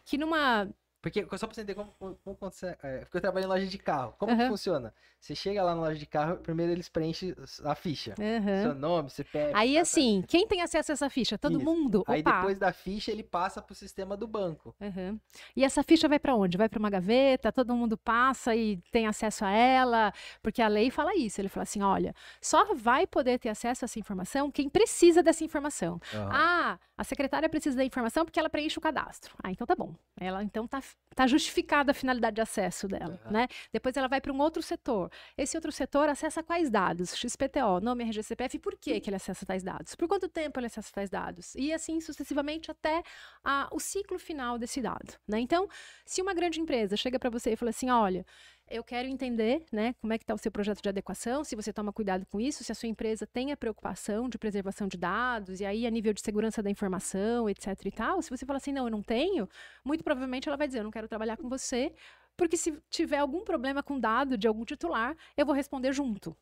que 0.04 0.18
numa 0.18 0.70
porque, 1.02 1.26
só 1.38 1.48
pra 1.48 1.54
você 1.54 1.62
entender 1.62 1.76
como, 1.76 1.92
como, 1.98 2.16
como 2.16 2.36
acontece. 2.36 2.66
É, 2.84 3.00
porque 3.00 3.18
eu 3.18 3.22
trabalho 3.22 3.46
em 3.46 3.48
loja 3.48 3.66
de 3.66 3.78
carro. 3.78 4.14
Como 4.18 4.32
uhum. 4.32 4.38
que 4.38 4.48
funciona? 4.48 4.94
Você 5.20 5.36
chega 5.36 5.64
lá 5.64 5.76
na 5.76 5.82
loja 5.82 5.98
de 5.98 6.06
carro, 6.06 6.38
primeiro 6.38 6.72
eles 6.72 6.90
preenchem 6.90 7.36
a 7.64 7.76
ficha. 7.76 8.16
Uhum. 8.18 8.62
Seu 8.64 8.76
nome, 8.76 9.10
CPF. 9.10 9.54
Aí, 9.54 9.76
tá, 9.76 9.82
assim, 9.82 10.24
quem 10.28 10.48
tem 10.48 10.62
acesso 10.62 10.92
a 10.92 10.94
essa 10.94 11.10
ficha? 11.10 11.38
Todo 11.38 11.58
Isso. 11.58 11.66
mundo. 11.66 12.04
Aí 12.08 12.22
depois 12.22 12.58
da 12.58 12.72
ficha, 12.72 13.12
ele 13.12 13.24
passa 13.24 13.62
pro 13.62 13.76
sistema 13.76 14.18
do 14.18 14.28
banco. 14.28 14.76
Uhum. 14.80 15.20
E 15.56 15.64
essa 15.64 15.84
ficha 15.84 16.08
vai 16.08 16.20
para 16.20 16.36
onde? 16.36 16.58
Vai 16.58 16.70
para 16.70 16.80
uma 16.80 16.90
gaveta, 16.90 17.52
todo 17.52 17.76
mundo 17.76 17.98
passa 17.98 18.56
e 18.56 18.78
tem 18.92 19.08
acesso 19.08 19.46
a 19.46 19.52
ela, 19.52 20.14
porque 20.42 20.62
a 20.62 20.68
lei 20.68 20.90
fala 20.92 21.16
isso. 21.16 21.40
Ele 21.40 21.50
fala 21.50 21.64
assim: 21.64 21.82
olha, 21.82 22.14
só 22.42 22.74
vai 22.74 23.08
poder 23.08 23.40
ter 23.40 23.50
acesso 23.50 23.84
a 23.84 23.88
essa 23.88 24.00
informação 24.00 24.52
quem 24.52 24.70
precisa 24.70 25.24
dessa 25.24 25.44
informação. 25.44 26.00
Ah, 26.14 26.78
a 26.98 27.04
secretária 27.04 27.48
precisa 27.50 27.78
da 27.78 27.86
informação 27.86 28.26
porque 28.26 28.40
ela 28.40 28.50
preenche 28.50 28.78
o 28.78 28.82
cadastro. 28.82 29.34
Ah, 29.42 29.52
então 29.52 29.66
tá 29.66 29.76
bom. 29.76 29.96
Ela 30.20 30.44
então 30.44 30.68
tá, 30.68 30.82
tá 31.16 31.28
justificada 31.28 31.92
a 31.92 31.94
finalidade 31.94 32.36
de 32.36 32.42
acesso 32.42 32.88
dela, 32.88 33.20
né? 33.30 33.48
Depois 33.74 33.98
ela 33.98 34.08
vai 34.08 34.22
para 34.22 34.32
um 34.32 34.40
outro 34.40 34.62
setor. 34.62 35.12
Esse 35.38 35.58
outro 35.58 35.70
setor 35.72 36.08
acessa 36.08 36.42
quais 36.42 36.70
dados? 36.70 37.14
XPTO, 37.14 37.82
nome 37.82 38.06
RGCPF, 38.06 38.58
por 38.60 38.78
que, 38.78 39.00
que 39.02 39.10
ele 39.10 39.18
acessa 39.18 39.46
tais 39.46 39.62
dados? 39.62 39.96
Por 39.96 40.08
quanto 40.08 40.30
tempo 40.30 40.60
ele 40.60 40.68
acessa 40.68 40.90
tais 40.94 41.10
dados? 41.10 41.56
E 41.56 41.74
assim 41.74 42.00
sucessivamente 42.00 42.72
até 42.72 43.04
a, 43.44 43.68
o 43.72 43.82
ciclo 43.82 44.18
final 44.18 44.58
desse 44.58 44.82
dado. 44.82 45.14
Né? 45.28 45.42
Então, 45.42 45.68
se 46.06 46.22
uma 46.22 46.34
grande 46.34 46.62
empresa 46.62 46.96
chega 46.96 47.20
para 47.20 47.30
você 47.30 47.52
e 47.52 47.56
fala 47.58 47.72
assim: 47.72 47.90
olha, 47.90 48.26
eu 48.70 48.84
quero 48.84 49.08
entender, 49.08 49.66
né, 49.72 49.94
como 50.02 50.14
é 50.14 50.18
que 50.18 50.24
está 50.24 50.34
o 50.34 50.38
seu 50.38 50.52
projeto 50.52 50.82
de 50.82 50.90
adequação, 50.90 51.44
se 51.44 51.56
você 51.56 51.74
toma 51.74 51.92
cuidado 51.92 52.26
com 52.28 52.40
isso, 52.40 52.64
se 52.64 52.72
a 52.72 52.76
sua 52.76 52.88
empresa 52.88 53.26
tem 53.28 53.52
a 53.52 53.58
preocupação 53.58 54.30
de 54.30 54.38
preservação 54.38 54.88
de 54.88 54.98
dados, 54.98 55.60
e 55.60 55.66
aí 55.66 55.86
a 55.86 55.90
nível 55.90 56.14
de 56.14 56.22
segurança 56.22 56.62
da 56.62 56.70
informação, 56.70 57.50
etc 57.50 57.68
e 57.86 57.92
tal. 57.92 58.22
Se 58.22 58.30
você 58.30 58.46
fala 58.46 58.58
assim, 58.58 58.72
não, 58.72 58.86
eu 58.86 58.92
não 58.92 59.02
tenho, 59.02 59.48
muito 59.84 60.04
provavelmente 60.04 60.48
ela 60.48 60.58
vai 60.58 60.68
dizer, 60.68 60.80
eu 60.80 60.84
não 60.84 60.92
quero 60.92 61.08
trabalhar 61.08 61.38
com 61.38 61.50
você, 61.50 61.94
porque 62.38 62.56
se 62.56 62.82
tiver 62.90 63.18
algum 63.18 63.44
problema 63.44 63.84
com 63.84 64.00
dado 64.00 64.38
de 64.38 64.48
algum 64.48 64.64
titular, 64.64 65.16
eu 65.36 65.46
vou 65.46 65.54
responder 65.54 65.92
junto. 65.92 66.36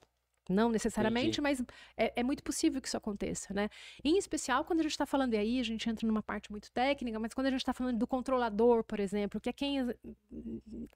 Não 0.50 0.70
necessariamente, 0.70 1.40
Entendi. 1.40 1.42
mas 1.42 1.64
é, 1.98 2.14
é, 2.16 2.24
muito 2.24 2.44
possível 2.44 2.82
que 2.82 2.88
isso 2.88 2.98
aconteça, 2.98 3.54
né? 3.54 3.70
Em 4.04 4.18
especial 4.18 4.64
quando 4.64 4.80
a 4.80 4.84
gente 4.84 4.92
está 4.92 5.06
falando, 5.06 5.34
e 5.34 5.38
aí 5.38 5.60
a 5.60 5.64
gente 5.64 5.90
entra 5.90 6.08
numa 6.08 6.24
parte 6.24 6.52
muito 6.52 6.72
técnica, 6.72 7.20
mas 7.20 7.34
quando 7.34 7.48
a 7.48 7.52
gente 7.52 7.62
está 7.62 7.74
falando 7.74 7.98
do 7.98 8.08
controlador, 8.08 8.84
por 8.84 9.00
exemplo, 9.00 9.40
que 9.40 9.50
é 9.50 9.54
quem, 9.54 9.78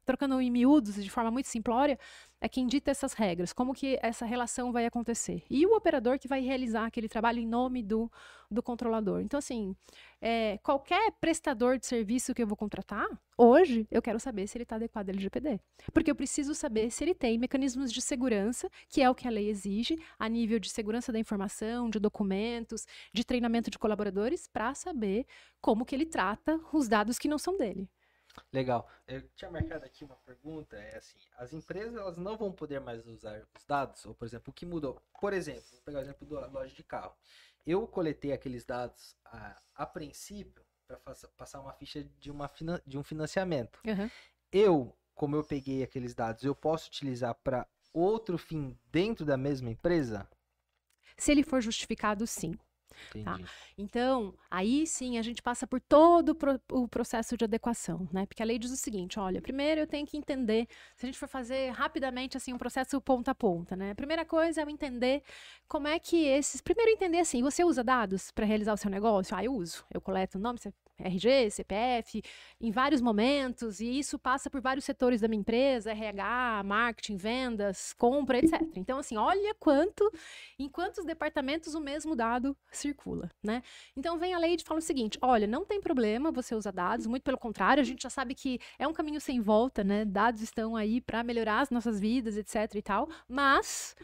trocando 0.05 0.39
em 0.39 0.49
miúdos 0.49 0.95
de 0.95 1.09
forma 1.09 1.31
muito 1.31 1.47
simplória, 1.47 1.99
é 2.41 2.49
quem 2.49 2.65
dita 2.65 2.89
essas 2.89 3.13
regras, 3.13 3.53
como 3.53 3.73
que 3.73 3.99
essa 4.01 4.25
relação 4.25 4.71
vai 4.71 4.87
acontecer. 4.87 5.43
E 5.47 5.63
o 5.65 5.75
operador 5.75 6.17
que 6.17 6.27
vai 6.27 6.41
realizar 6.41 6.87
aquele 6.87 7.07
trabalho 7.07 7.39
em 7.39 7.45
nome 7.45 7.83
do, 7.83 8.11
do 8.49 8.63
controlador. 8.63 9.21
Então, 9.21 9.37
assim, 9.37 9.75
é, 10.19 10.57
qualquer 10.63 11.11
prestador 11.21 11.77
de 11.77 11.85
serviço 11.85 12.33
que 12.33 12.41
eu 12.41 12.47
vou 12.47 12.57
contratar, 12.57 13.07
hoje 13.37 13.87
eu 13.91 14.01
quero 14.01 14.19
saber 14.19 14.47
se 14.47 14.57
ele 14.57 14.63
está 14.63 14.75
adequado 14.75 15.09
ao 15.09 15.13
LGPD. 15.13 15.59
Porque 15.93 16.09
eu 16.09 16.15
preciso 16.15 16.55
saber 16.55 16.89
se 16.89 17.03
ele 17.03 17.13
tem 17.13 17.37
mecanismos 17.37 17.93
de 17.93 18.01
segurança, 18.01 18.67
que 18.89 19.03
é 19.03 19.09
o 19.09 19.13
que 19.13 19.27
a 19.27 19.31
lei 19.31 19.47
exige, 19.47 19.99
a 20.17 20.27
nível 20.27 20.59
de 20.59 20.69
segurança 20.69 21.11
da 21.11 21.19
informação, 21.19 21.91
de 21.91 21.99
documentos, 21.99 22.87
de 23.13 23.23
treinamento 23.23 23.69
de 23.69 23.77
colaboradores, 23.77 24.47
para 24.47 24.73
saber 24.73 25.27
como 25.61 25.85
que 25.85 25.93
ele 25.93 26.07
trata 26.07 26.59
os 26.73 26.87
dados 26.87 27.19
que 27.19 27.27
não 27.27 27.37
são 27.37 27.55
dele. 27.55 27.87
Legal. 28.51 28.89
Eu 29.07 29.21
tinha 29.35 29.49
marcado 29.49 29.85
aqui 29.85 30.03
uma 30.03 30.15
pergunta, 30.17 30.75
é 30.77 30.97
assim, 30.97 31.17
as 31.37 31.53
empresas 31.53 31.95
elas 31.95 32.17
não 32.17 32.37
vão 32.37 32.51
poder 32.51 32.79
mais 32.79 33.05
usar 33.05 33.41
os 33.57 33.65
dados, 33.65 34.05
ou 34.05 34.13
por 34.13 34.25
exemplo, 34.25 34.51
o 34.51 34.53
que 34.53 34.65
mudou? 34.65 35.01
Por 35.19 35.33
exemplo, 35.33 35.63
vou 35.71 35.81
pegar 35.81 35.99
o 35.99 36.01
exemplo 36.01 36.27
da 36.27 36.47
loja 36.47 36.73
de 36.73 36.83
carro. 36.83 37.15
Eu 37.65 37.87
coletei 37.87 38.31
aqueles 38.31 38.65
dados 38.65 39.15
a, 39.25 39.61
a 39.75 39.85
princípio 39.85 40.63
para 40.87 40.97
passar 41.37 41.61
uma 41.61 41.73
ficha 41.73 42.03
de, 42.19 42.31
uma, 42.31 42.49
de 42.85 42.97
um 42.97 43.03
financiamento. 43.03 43.79
Uhum. 43.85 44.09
Eu, 44.51 44.97
como 45.13 45.35
eu 45.35 45.43
peguei 45.43 45.83
aqueles 45.83 46.13
dados, 46.13 46.43
eu 46.43 46.55
posso 46.55 46.87
utilizar 46.87 47.35
para 47.35 47.67
outro 47.93 48.37
fim 48.37 48.77
dentro 48.91 49.25
da 49.25 49.37
mesma 49.37 49.69
empresa? 49.69 50.27
Se 51.17 51.31
ele 51.31 51.43
for 51.43 51.61
justificado, 51.61 52.25
sim. 52.25 52.57
Tá? 53.23 53.39
Então, 53.77 54.33
aí 54.49 54.85
sim 54.85 55.17
a 55.17 55.21
gente 55.21 55.41
passa 55.41 55.67
por 55.67 55.79
todo 55.79 56.37
o 56.71 56.87
processo 56.87 57.35
de 57.35 57.45
adequação, 57.45 58.07
né? 58.11 58.25
Porque 58.25 58.41
a 58.41 58.45
lei 58.45 58.57
diz 58.57 58.71
o 58.71 58.77
seguinte: 58.77 59.19
olha, 59.19 59.41
primeiro 59.41 59.81
eu 59.81 59.87
tenho 59.87 60.05
que 60.05 60.17
entender, 60.17 60.67
se 60.95 61.05
a 61.05 61.07
gente 61.07 61.17
for 61.17 61.27
fazer 61.27 61.69
rapidamente 61.71 62.37
assim 62.37 62.53
um 62.53 62.57
processo 62.57 62.99
ponta 63.01 63.31
a 63.31 63.35
ponta, 63.35 63.75
né? 63.75 63.91
A 63.91 63.95
primeira 63.95 64.25
coisa 64.25 64.61
é 64.61 64.63
eu 64.63 64.69
entender 64.69 65.23
como 65.67 65.87
é 65.87 65.99
que 65.99 66.25
esses. 66.25 66.61
Primeiro 66.61 66.91
entender 66.91 67.19
assim, 67.19 67.41
você 67.41 67.63
usa 67.63 67.83
dados 67.83 68.31
para 68.31 68.45
realizar 68.45 68.73
o 68.73 68.77
seu 68.77 68.89
negócio? 68.89 69.35
Ah, 69.35 69.43
eu 69.43 69.53
uso. 69.53 69.83
Eu 69.93 70.01
coleto 70.01 70.39
nome, 70.39 70.59
RG, 71.03 71.49
CPF, 71.51 72.21
em 72.59 72.71
vários 72.71 73.01
momentos, 73.01 73.79
e 73.79 73.99
isso 73.99 74.17
passa 74.19 74.49
por 74.49 74.61
vários 74.61 74.85
setores 74.85 75.21
da 75.21 75.27
minha 75.27 75.39
empresa, 75.39 75.91
RH, 75.91 76.63
marketing, 76.65 77.17
vendas, 77.17 77.93
compra, 77.93 78.39
etc. 78.39 78.61
Então, 78.75 78.99
assim, 78.99 79.17
olha 79.17 79.55
quanto, 79.59 80.11
em 80.57 80.69
quantos 80.69 81.05
departamentos 81.05 81.73
o 81.75 81.81
mesmo 81.81 82.15
dado 82.15 82.55
circula, 82.71 83.29
né? 83.43 83.61
Então, 83.95 84.17
vem 84.17 84.33
a 84.33 84.37
lei 84.37 84.55
e 84.55 84.63
fala 84.63 84.79
o 84.79 84.83
seguinte, 84.83 85.17
olha, 85.21 85.47
não 85.47 85.65
tem 85.65 85.81
problema 85.81 86.31
você 86.31 86.55
usar 86.55 86.71
dados, 86.71 87.07
muito 87.07 87.23
pelo 87.23 87.37
contrário, 87.37 87.81
a 87.81 87.85
gente 87.85 88.03
já 88.03 88.09
sabe 88.09 88.35
que 88.35 88.59
é 88.77 88.87
um 88.87 88.93
caminho 88.93 89.19
sem 89.19 89.41
volta, 89.41 89.83
né? 89.83 90.05
Dados 90.05 90.41
estão 90.41 90.75
aí 90.75 91.01
para 91.01 91.23
melhorar 91.23 91.61
as 91.61 91.69
nossas 91.69 91.99
vidas, 91.99 92.37
etc 92.37 92.75
e 92.75 92.81
tal, 92.81 93.09
mas 93.27 93.95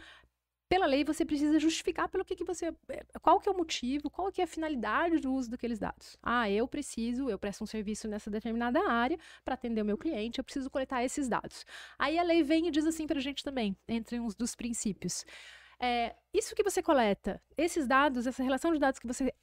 pela 0.69 0.86
lei 0.86 1.03
você 1.03 1.25
precisa 1.25 1.60
justificar 1.60 2.10
pelo 2.10 2.25
que, 2.25 2.36
que 2.36 2.43
você 2.43 2.73
eh, 2.89 3.06
qual 3.21 3.39
que 3.39 3.47
é 3.49 3.51
o 3.51 3.58
motivo 3.58 4.10
qual 4.10 4.32
que 4.32 4.41
é 4.41 4.43
a 4.43 4.47
finalidade 4.47 5.19
do 5.19 5.34
uso 5.34 5.49
daqueles 5.49 5.80
dados. 5.80 6.17
Ah 6.21 6.49
eu 6.49 6.67
preciso 6.67 7.30
eu 7.30 7.39
presto 7.39 7.63
um 7.63 7.67
serviço 7.67 8.08
nessa 8.08 8.30
determinada 8.30 8.80
área 8.89 9.17
para 9.43 9.53
atender 9.53 9.82
o 9.82 9.86
meu 9.86 9.97
cliente 9.97 10.39
eu 10.39 10.43
preciso 10.43 10.69
coletar 10.69 11.03
esses 11.03 11.27
dados. 11.27 11.65
Aí 11.97 12.17
a 12.19 12.23
lei 12.23 12.43
vem 12.43 12.67
e 12.67 12.71
diz 12.71 12.86
assim 12.86 13.08
para 13.08 13.19
a 13.19 13.21
gente 13.21 13.43
também 13.43 13.75
entre 13.88 14.19
uns 14.19 14.36
dos 14.36 14.56
princípios. 14.56 15.25
É, 15.80 16.15
isso 16.34 16.56
que 16.56 16.63
você 16.63 16.82
coleta 16.82 17.41
esses 17.56 17.88
dados 17.88 18.25
essa 18.25 18.43
relação 18.43 18.73
de 18.73 18.80
dados 18.80 18.99
que 18.99 19.08
você 19.08 19.34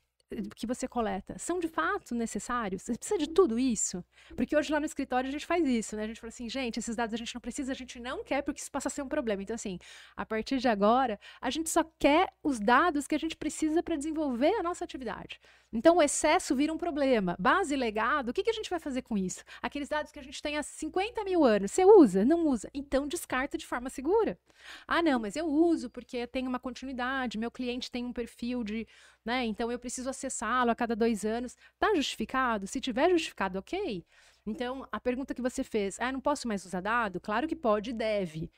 que 0.54 0.66
você 0.66 0.86
coleta 0.86 1.38
são 1.38 1.58
de 1.58 1.68
fato 1.68 2.14
necessários? 2.14 2.82
Você 2.82 2.94
precisa 2.94 3.18
de 3.18 3.28
tudo 3.28 3.58
isso? 3.58 4.04
Porque 4.36 4.56
hoje 4.56 4.72
lá 4.72 4.80
no 4.80 4.86
escritório 4.86 5.28
a 5.28 5.32
gente 5.32 5.46
faz 5.46 5.66
isso, 5.66 5.96
né? 5.96 6.04
A 6.04 6.06
gente 6.06 6.20
fala 6.20 6.28
assim, 6.28 6.48
gente, 6.48 6.78
esses 6.78 6.96
dados 6.96 7.14
a 7.14 7.16
gente 7.16 7.34
não 7.34 7.40
precisa, 7.40 7.72
a 7.72 7.74
gente 7.74 8.00
não 8.00 8.24
quer 8.24 8.42
porque 8.42 8.60
isso 8.60 8.70
passa 8.70 8.88
a 8.88 8.90
ser 8.90 9.02
um 9.02 9.08
problema. 9.08 9.42
Então, 9.42 9.54
assim, 9.54 9.78
a 10.16 10.24
partir 10.24 10.58
de 10.58 10.68
agora, 10.68 11.18
a 11.40 11.50
gente 11.50 11.70
só 11.70 11.84
quer 11.98 12.32
os 12.42 12.58
dados 12.58 13.06
que 13.06 13.14
a 13.14 13.18
gente 13.18 13.36
precisa 13.36 13.82
para 13.82 13.96
desenvolver 13.96 14.54
a 14.54 14.62
nossa 14.62 14.84
atividade. 14.84 15.40
Então, 15.72 15.96
o 15.96 16.02
excesso 16.02 16.54
vira 16.54 16.72
um 16.72 16.78
problema. 16.78 17.36
Base 17.36 17.74
legado, 17.74 18.28
o 18.28 18.32
que, 18.32 18.44
que 18.44 18.50
a 18.50 18.52
gente 18.52 18.70
vai 18.70 18.78
fazer 18.78 19.02
com 19.02 19.18
isso? 19.18 19.42
Aqueles 19.60 19.88
dados 19.88 20.12
que 20.12 20.20
a 20.20 20.22
gente 20.22 20.40
tem 20.40 20.56
há 20.56 20.62
50 20.62 21.24
mil 21.24 21.44
anos, 21.44 21.72
você 21.72 21.84
usa? 21.84 22.24
Não 22.24 22.46
usa? 22.46 22.70
Então, 22.72 23.08
descarta 23.08 23.58
de 23.58 23.66
forma 23.66 23.90
segura. 23.90 24.38
Ah, 24.86 25.02
não, 25.02 25.18
mas 25.18 25.34
eu 25.34 25.46
uso 25.46 25.90
porque 25.90 26.28
tem 26.28 26.46
uma 26.46 26.60
continuidade, 26.60 27.36
meu 27.38 27.50
cliente 27.50 27.90
tem 27.90 28.04
um 28.04 28.12
perfil 28.12 28.62
de 28.62 28.86
né? 29.24 29.44
Então 29.44 29.70
eu 29.72 29.78
preciso 29.78 30.10
acessá-lo 30.10 30.70
a 30.70 30.74
cada 30.74 30.94
dois 30.94 31.24
anos. 31.24 31.56
Está 31.74 31.94
justificado? 31.94 32.66
Se 32.66 32.80
tiver 32.80 33.10
justificado, 33.10 33.58
ok. 33.58 34.04
Então, 34.46 34.87
a 34.92 35.00
pergunta 35.00 35.34
que 35.34 35.40
você 35.40 35.64
fez, 35.64 35.98
ah, 35.98 36.12
não 36.12 36.20
posso 36.20 36.46
mais 36.46 36.64
usar 36.66 36.80
dado? 36.82 37.18
Claro 37.18 37.48
que 37.48 37.56
pode 37.56 37.90
e 37.90 37.92
deve. 37.94 38.50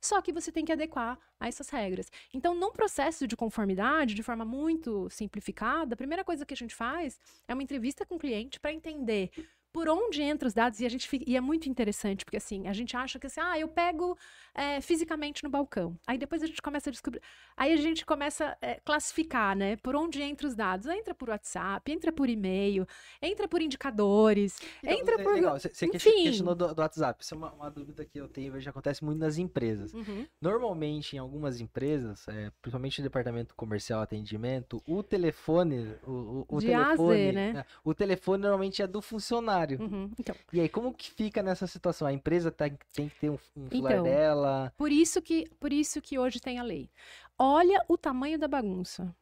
Só 0.00 0.20
que 0.20 0.32
você 0.32 0.52
tem 0.52 0.64
que 0.64 0.72
adequar 0.72 1.18
a 1.40 1.48
essas 1.48 1.70
regras. 1.70 2.10
Então, 2.32 2.54
num 2.54 2.72
processo 2.72 3.26
de 3.26 3.36
conformidade, 3.36 4.14
de 4.14 4.22
forma 4.22 4.44
muito 4.44 5.08
simplificada, 5.10 5.94
a 5.94 5.96
primeira 5.96 6.24
coisa 6.24 6.44
que 6.44 6.54
a 6.54 6.56
gente 6.56 6.74
faz 6.74 7.18
é 7.48 7.54
uma 7.54 7.62
entrevista 7.62 8.04
com 8.06 8.16
o 8.16 8.18
cliente 8.18 8.60
para 8.60 8.72
entender 8.72 9.30
por 9.74 9.88
onde 9.88 10.22
entra 10.22 10.46
os 10.46 10.54
dados, 10.54 10.78
e 10.78 10.86
a 10.86 10.88
gente 10.88 11.08
fica, 11.08 11.24
e 11.28 11.36
é 11.36 11.40
muito 11.40 11.68
interessante, 11.68 12.24
porque 12.24 12.36
assim, 12.36 12.68
a 12.68 12.72
gente 12.72 12.96
acha 12.96 13.18
que 13.18 13.26
assim, 13.26 13.40
ah, 13.40 13.58
eu 13.58 13.66
pego 13.66 14.16
é, 14.54 14.80
fisicamente 14.80 15.42
no 15.42 15.50
balcão. 15.50 15.98
Aí 16.06 16.16
depois 16.16 16.44
a 16.44 16.46
gente 16.46 16.62
começa 16.62 16.90
a 16.90 16.92
descobrir. 16.92 17.20
Aí 17.56 17.72
a 17.72 17.76
gente 17.76 18.06
começa 18.06 18.56
a 18.62 18.66
é, 18.66 18.80
classificar, 18.84 19.56
né? 19.56 19.74
Por 19.78 19.96
onde 19.96 20.22
entra 20.22 20.46
os 20.46 20.54
dados. 20.54 20.86
Entra 20.86 21.12
por 21.12 21.28
WhatsApp, 21.28 21.90
entra 21.90 22.12
por 22.12 22.28
e-mail, 22.28 22.86
entra 23.20 23.48
por 23.48 23.60
indicadores, 23.60 24.60
então, 24.80 24.96
entra 24.96 25.20
é 25.20 25.24
por. 25.24 25.34
Legal, 25.34 25.58
você, 25.58 25.68
você 25.68 25.88
questionou 25.88 26.54
do, 26.54 26.72
do, 26.72 26.80
WhatsApp. 26.80 27.24
Isso 27.24 27.34
é 27.34 27.36
uma, 27.36 27.52
uma, 27.52 27.68
dúvida 27.68 28.04
que 28.04 28.20
eu 28.20 28.28
tenho, 28.28 28.60
já 28.60 28.70
acontece 28.70 29.04
muito 29.04 29.18
nas 29.18 29.38
empresas. 29.38 29.92
Uhum. 29.92 30.24
Normalmente, 30.40 31.16
em 31.16 31.18
algumas 31.18 31.60
empresas, 31.60 32.28
é, 32.28 32.52
principalmente 32.62 33.00
no 33.00 33.08
departamento 33.08 33.56
comercial 33.56 34.00
atendimento, 34.00 34.80
o 34.86 35.02
telefone. 35.02 35.96
O, 36.06 36.46
o, 36.48 36.60
De 36.60 36.66
telefone, 36.68 37.32
né? 37.32 37.52
É, 37.56 37.64
o 37.82 37.92
telefone 37.92 38.42
normalmente 38.42 38.80
é 38.80 38.86
do 38.86 39.02
funcionário. 39.02 39.63
Uhum. 39.72 40.10
Então. 40.18 40.34
E 40.52 40.60
aí, 40.60 40.68
como 40.68 40.92
que 40.92 41.10
fica 41.10 41.42
nessa 41.42 41.66
situação? 41.66 42.06
A 42.06 42.12
empresa 42.12 42.50
tem, 42.50 42.78
tem 42.92 43.08
que 43.08 43.16
ter 43.16 43.30
um, 43.30 43.38
um 43.56 43.68
então, 43.70 44.02
dela? 44.02 44.72
Por 44.76 44.92
isso, 44.92 45.20
que, 45.22 45.48
por 45.58 45.72
isso 45.72 46.00
que 46.00 46.18
hoje 46.18 46.40
tem 46.40 46.58
a 46.58 46.62
lei. 46.62 46.90
Olha 47.38 47.84
o 47.88 47.96
tamanho 47.96 48.38
da 48.38 48.48
bagunça. 48.48 49.14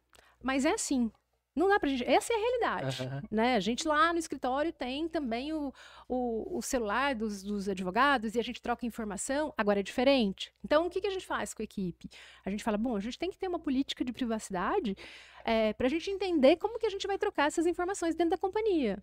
Mas 0.42 0.64
é 0.64 0.72
assim. 0.72 1.10
Não 1.54 1.68
dá 1.68 1.78
pra 1.78 1.88
gente. 1.88 2.04
Essa 2.04 2.32
é 2.32 2.36
a 2.36 2.38
realidade. 2.38 3.02
Uhum. 3.02 3.20
Né? 3.30 3.56
A 3.56 3.60
gente 3.60 3.86
lá 3.86 4.12
no 4.12 4.18
escritório 4.18 4.72
tem 4.72 5.06
também 5.06 5.52
o, 5.52 5.72
o, 6.08 6.58
o 6.58 6.62
celular 6.62 7.14
dos, 7.14 7.42
dos, 7.42 7.68
advogados 7.68 8.34
e 8.34 8.40
a 8.40 8.42
gente 8.42 8.60
troca 8.62 8.86
informação. 8.86 9.52
Agora 9.56 9.80
é 9.80 9.82
diferente. 9.82 10.52
Então, 10.64 10.86
o 10.86 10.90
que, 10.90 11.00
que 11.00 11.06
a 11.06 11.10
gente 11.10 11.26
faz 11.26 11.52
com 11.52 11.62
a 11.62 11.64
equipe? 11.64 12.08
A 12.44 12.50
gente 12.50 12.64
fala: 12.64 12.78
bom, 12.78 12.96
a 12.96 13.00
gente 13.00 13.18
tem 13.18 13.30
que 13.30 13.36
ter 13.36 13.48
uma 13.48 13.58
política 13.58 14.02
de 14.02 14.12
privacidade 14.12 14.96
é, 15.44 15.74
para 15.74 15.86
a 15.86 15.90
gente 15.90 16.10
entender 16.10 16.56
como 16.56 16.78
que 16.78 16.86
a 16.86 16.90
gente 16.90 17.06
vai 17.06 17.18
trocar 17.18 17.48
essas 17.48 17.66
informações 17.66 18.14
dentro 18.14 18.30
da 18.30 18.38
companhia. 18.38 19.02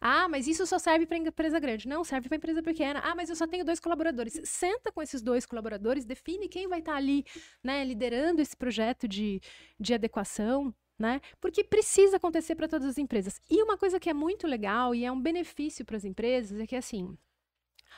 Ah, 0.00 0.28
mas 0.28 0.46
isso 0.46 0.66
só 0.66 0.78
serve 0.78 1.06
para 1.06 1.16
empresa 1.16 1.58
grande. 1.60 1.88
Não, 1.88 2.04
serve 2.04 2.28
para 2.28 2.36
empresa 2.36 2.62
pequena. 2.62 3.00
Ah, 3.04 3.14
mas 3.14 3.30
eu 3.30 3.36
só 3.36 3.46
tenho 3.46 3.64
dois 3.64 3.80
colaboradores. 3.80 4.40
Senta 4.44 4.90
com 4.92 5.02
esses 5.02 5.22
dois 5.22 5.46
colaboradores, 5.46 6.04
define 6.04 6.48
quem 6.48 6.68
vai 6.68 6.80
estar 6.80 6.92
tá 6.92 6.98
ali, 6.98 7.24
né, 7.62 7.84
liderando 7.84 8.40
esse 8.40 8.56
projeto 8.56 9.06
de, 9.08 9.40
de 9.78 9.94
adequação, 9.94 10.74
né? 10.98 11.20
Porque 11.40 11.64
precisa 11.64 12.16
acontecer 12.16 12.54
para 12.54 12.68
todas 12.68 12.86
as 12.88 12.98
empresas. 12.98 13.40
E 13.50 13.62
uma 13.62 13.76
coisa 13.76 14.00
que 14.00 14.10
é 14.10 14.14
muito 14.14 14.46
legal 14.46 14.94
e 14.94 15.04
é 15.04 15.12
um 15.12 15.20
benefício 15.20 15.84
para 15.84 15.96
as 15.96 16.04
empresas 16.04 16.58
é 16.60 16.66
que 16.66 16.76
assim, 16.76 17.16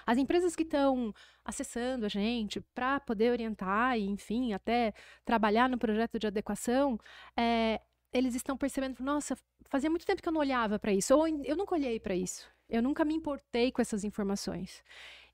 as 0.04 0.18
empresas 0.18 0.56
que 0.56 0.62
estão 0.62 1.14
acessando 1.44 2.06
a 2.06 2.08
gente 2.08 2.60
para 2.74 3.00
poder 3.00 3.30
orientar 3.30 3.98
e, 3.98 4.04
enfim, 4.06 4.52
até 4.52 4.92
trabalhar 5.24 5.68
no 5.68 5.78
projeto 5.78 6.18
de 6.18 6.26
adequação, 6.26 6.98
é, 7.36 7.80
eles 8.16 8.34
estão 8.34 8.56
percebendo, 8.56 9.00
nossa, 9.00 9.36
fazia 9.68 9.90
muito 9.90 10.06
tempo 10.06 10.22
que 10.22 10.28
eu 10.28 10.32
não 10.32 10.40
olhava 10.40 10.78
para 10.78 10.92
isso, 10.92 11.14
ou 11.14 11.28
eu 11.28 11.56
nunca 11.56 11.74
olhei 11.74 12.00
para 12.00 12.14
isso, 12.14 12.48
eu 12.68 12.82
nunca 12.82 13.04
me 13.04 13.14
importei 13.14 13.70
com 13.70 13.82
essas 13.82 14.04
informações. 14.04 14.82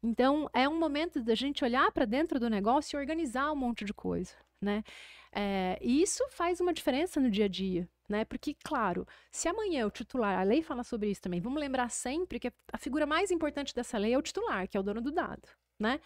Então, 0.02 0.50
é 0.52 0.68
um 0.68 0.78
momento 0.78 1.22
da 1.22 1.34
gente 1.34 1.64
olhar 1.64 1.92
para 1.92 2.04
dentro 2.04 2.40
do 2.40 2.50
negócio 2.50 2.96
e 2.96 3.00
organizar 3.00 3.52
um 3.52 3.56
monte 3.56 3.84
de 3.84 3.94
coisa, 3.94 4.34
né? 4.60 4.82
É, 5.30 5.78
e 5.80 6.02
isso 6.02 6.26
faz 6.30 6.60
uma 6.60 6.72
diferença 6.72 7.20
no 7.20 7.30
dia 7.30 7.44
a 7.44 7.48
dia, 7.48 7.88
né? 8.08 8.24
Porque, 8.24 8.54
claro, 8.64 9.06
se 9.30 9.48
amanhã 9.48 9.86
o 9.86 9.90
titular, 9.90 10.38
a 10.40 10.42
lei 10.42 10.60
fala 10.60 10.82
sobre 10.82 11.08
isso 11.10 11.22
também, 11.22 11.40
vamos 11.40 11.60
lembrar 11.60 11.88
sempre 11.88 12.40
que 12.40 12.52
a 12.72 12.78
figura 12.78 13.06
mais 13.06 13.30
importante 13.30 13.72
dessa 13.74 13.96
lei 13.96 14.12
é 14.12 14.18
o 14.18 14.22
titular, 14.22 14.66
que 14.66 14.76
é 14.76 14.80
o 14.80 14.82
dono 14.82 15.00
do 15.00 15.12
dado, 15.12 15.48
né? 15.78 16.00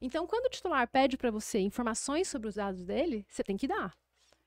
Então, 0.00 0.26
quando 0.26 0.46
o 0.46 0.50
titular 0.50 0.86
pede 0.88 1.16
para 1.16 1.30
você 1.30 1.60
informações 1.60 2.28
sobre 2.28 2.48
os 2.48 2.56
dados 2.56 2.84
dele, 2.84 3.24
você 3.28 3.42
tem 3.44 3.56
que 3.56 3.68
dar. 3.68 3.96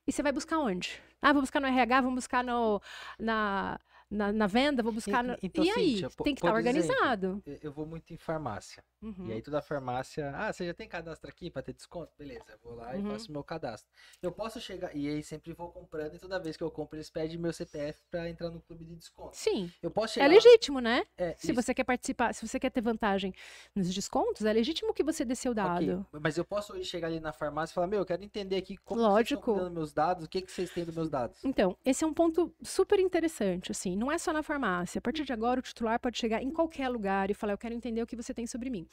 E 0.06 0.12
você 0.12 0.22
vai 0.22 0.32
buscar 0.32 0.58
onde? 0.58 1.00
Ah, 1.22 1.32
vou 1.32 1.42
buscar 1.42 1.60
no 1.60 1.66
RH, 1.66 2.00
vou 2.00 2.14
buscar 2.14 2.42
no, 2.42 2.80
na, 3.18 3.78
na, 4.10 4.32
na 4.32 4.46
venda, 4.46 4.82
vou 4.82 4.92
buscar. 4.92 5.22
No... 5.22 5.36
Então, 5.42 5.64
e 5.64 5.70
aí? 5.70 5.90
Cíntia, 5.92 6.10
tem 6.24 6.34
que 6.34 6.40
estar 6.40 6.50
tá 6.50 6.54
organizado. 6.54 7.42
Exemplo, 7.46 7.60
eu 7.62 7.72
vou 7.72 7.86
muito 7.86 8.12
em 8.12 8.16
farmácia. 8.16 8.82
Uhum. 9.00 9.28
E 9.28 9.32
aí 9.32 9.42
toda 9.42 9.62
farmácia. 9.62 10.32
Ah, 10.34 10.52
você 10.52 10.66
já 10.66 10.74
tem 10.74 10.88
cadastro 10.88 11.30
aqui 11.30 11.50
para 11.50 11.62
ter 11.62 11.72
desconto? 11.72 12.12
Beleza, 12.18 12.44
eu 12.48 12.58
vou 12.62 12.74
lá 12.74 12.92
uhum. 12.92 13.06
e 13.06 13.10
faço 13.12 13.32
meu 13.32 13.44
cadastro. 13.44 13.88
Eu 14.20 14.32
posso 14.32 14.60
chegar. 14.60 14.94
E 14.94 15.08
aí 15.08 15.22
sempre 15.22 15.52
vou 15.52 15.70
comprando, 15.70 16.14
e 16.14 16.18
toda 16.18 16.38
vez 16.38 16.56
que 16.56 16.62
eu 16.62 16.70
compro, 16.70 16.96
eles 16.96 17.08
pedem 17.08 17.38
meu 17.38 17.52
CPF 17.52 18.00
para 18.10 18.28
entrar 18.28 18.50
no 18.50 18.60
clube 18.60 18.84
de 18.84 18.96
desconto. 18.96 19.36
Sim. 19.36 19.70
Eu 19.82 19.90
posso 19.90 20.18
é 20.18 20.22
chegar. 20.22 20.26
É 20.26 20.28
legítimo, 20.28 20.80
né? 20.80 21.04
É, 21.16 21.34
se 21.38 21.52
isso. 21.52 21.54
você 21.54 21.72
quer 21.72 21.84
participar, 21.84 22.34
se 22.34 22.46
você 22.46 22.58
quer 22.58 22.70
ter 22.70 22.80
vantagem 22.80 23.32
nos 23.74 23.92
descontos, 23.94 24.44
é 24.44 24.52
legítimo 24.52 24.92
que 24.92 25.04
você 25.04 25.24
dê 25.24 25.34
seu 25.34 25.54
dado. 25.54 26.06
Okay. 26.10 26.20
Mas 26.20 26.36
eu 26.36 26.44
posso 26.44 26.82
chegar 26.84 27.06
ali 27.06 27.20
na 27.20 27.32
farmácia 27.32 27.72
e 27.72 27.74
falar, 27.74 27.86
meu, 27.86 28.00
eu 28.00 28.06
quero 28.06 28.24
entender 28.24 28.56
aqui 28.56 28.76
como 28.76 29.00
Lógico. 29.00 29.44
vocês 29.44 29.56
estão 29.56 29.72
meus 29.72 29.92
dados, 29.92 30.24
o 30.24 30.28
que, 30.28 30.42
que 30.42 30.50
vocês 30.50 30.70
têm 30.70 30.84
dos 30.84 30.94
meus 30.94 31.08
dados. 31.08 31.42
Então, 31.44 31.76
esse 31.84 32.02
é 32.04 32.06
um 32.06 32.14
ponto 32.14 32.52
super 32.62 32.98
interessante, 32.98 33.70
assim. 33.70 33.99
Não 34.00 34.10
é 34.10 34.16
só 34.16 34.32
na 34.32 34.42
farmácia. 34.42 34.98
A 34.98 35.02
partir 35.02 35.24
de 35.24 35.32
agora, 35.34 35.60
o 35.60 35.62
titular 35.62 36.00
pode 36.00 36.16
chegar 36.16 36.42
em 36.42 36.50
qualquer 36.50 36.88
lugar 36.88 37.30
e 37.30 37.34
falar: 37.34 37.52
Eu 37.52 37.58
quero 37.58 37.74
entender 37.74 38.02
o 38.02 38.06
que 38.06 38.16
você 38.16 38.32
tem 38.32 38.46
sobre 38.46 38.70
mim. 38.70 38.86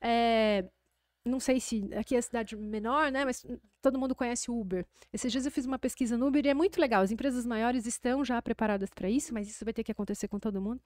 É, 0.00 0.64
não 1.24 1.38
sei 1.38 1.60
se 1.60 1.88
aqui 1.94 2.16
é 2.16 2.20
cidade 2.20 2.56
menor, 2.56 3.12
né? 3.12 3.24
Mas 3.24 3.46
todo 3.80 3.96
mundo 3.96 4.16
conhece 4.16 4.50
o 4.50 4.60
Uber. 4.60 4.84
Esses 5.12 5.30
dias 5.30 5.46
eu 5.46 5.52
fiz 5.52 5.64
uma 5.64 5.78
pesquisa 5.78 6.18
no 6.18 6.26
Uber 6.26 6.44
e 6.44 6.48
é 6.48 6.54
muito 6.54 6.80
legal. 6.80 7.02
As 7.02 7.12
empresas 7.12 7.46
maiores 7.46 7.86
estão 7.86 8.24
já 8.24 8.42
preparadas 8.42 8.90
para 8.90 9.08
isso, 9.08 9.32
mas 9.32 9.48
isso 9.48 9.64
vai 9.64 9.72
ter 9.72 9.84
que 9.84 9.92
acontecer 9.92 10.26
com 10.26 10.40
todo 10.40 10.60
mundo, 10.60 10.82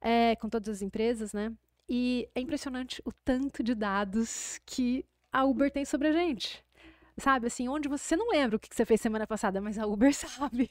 é, 0.00 0.34
com 0.34 0.48
todas 0.48 0.68
as 0.68 0.82
empresas, 0.82 1.32
né? 1.32 1.52
E 1.88 2.28
é 2.34 2.40
impressionante 2.40 3.00
o 3.04 3.12
tanto 3.24 3.62
de 3.62 3.72
dados 3.72 4.60
que 4.66 5.06
a 5.30 5.44
Uber 5.44 5.70
tem 5.70 5.84
sobre 5.84 6.08
a 6.08 6.12
gente. 6.12 6.64
Sabe, 7.18 7.46
assim, 7.46 7.68
onde 7.68 7.88
você, 7.88 8.02
você 8.04 8.16
não 8.16 8.30
lembra 8.30 8.56
o 8.56 8.58
que 8.58 8.74
você 8.74 8.84
fez 8.84 9.00
semana 9.00 9.28
passada, 9.28 9.60
mas 9.60 9.78
a 9.78 9.86
Uber 9.86 10.12
sabe. 10.16 10.68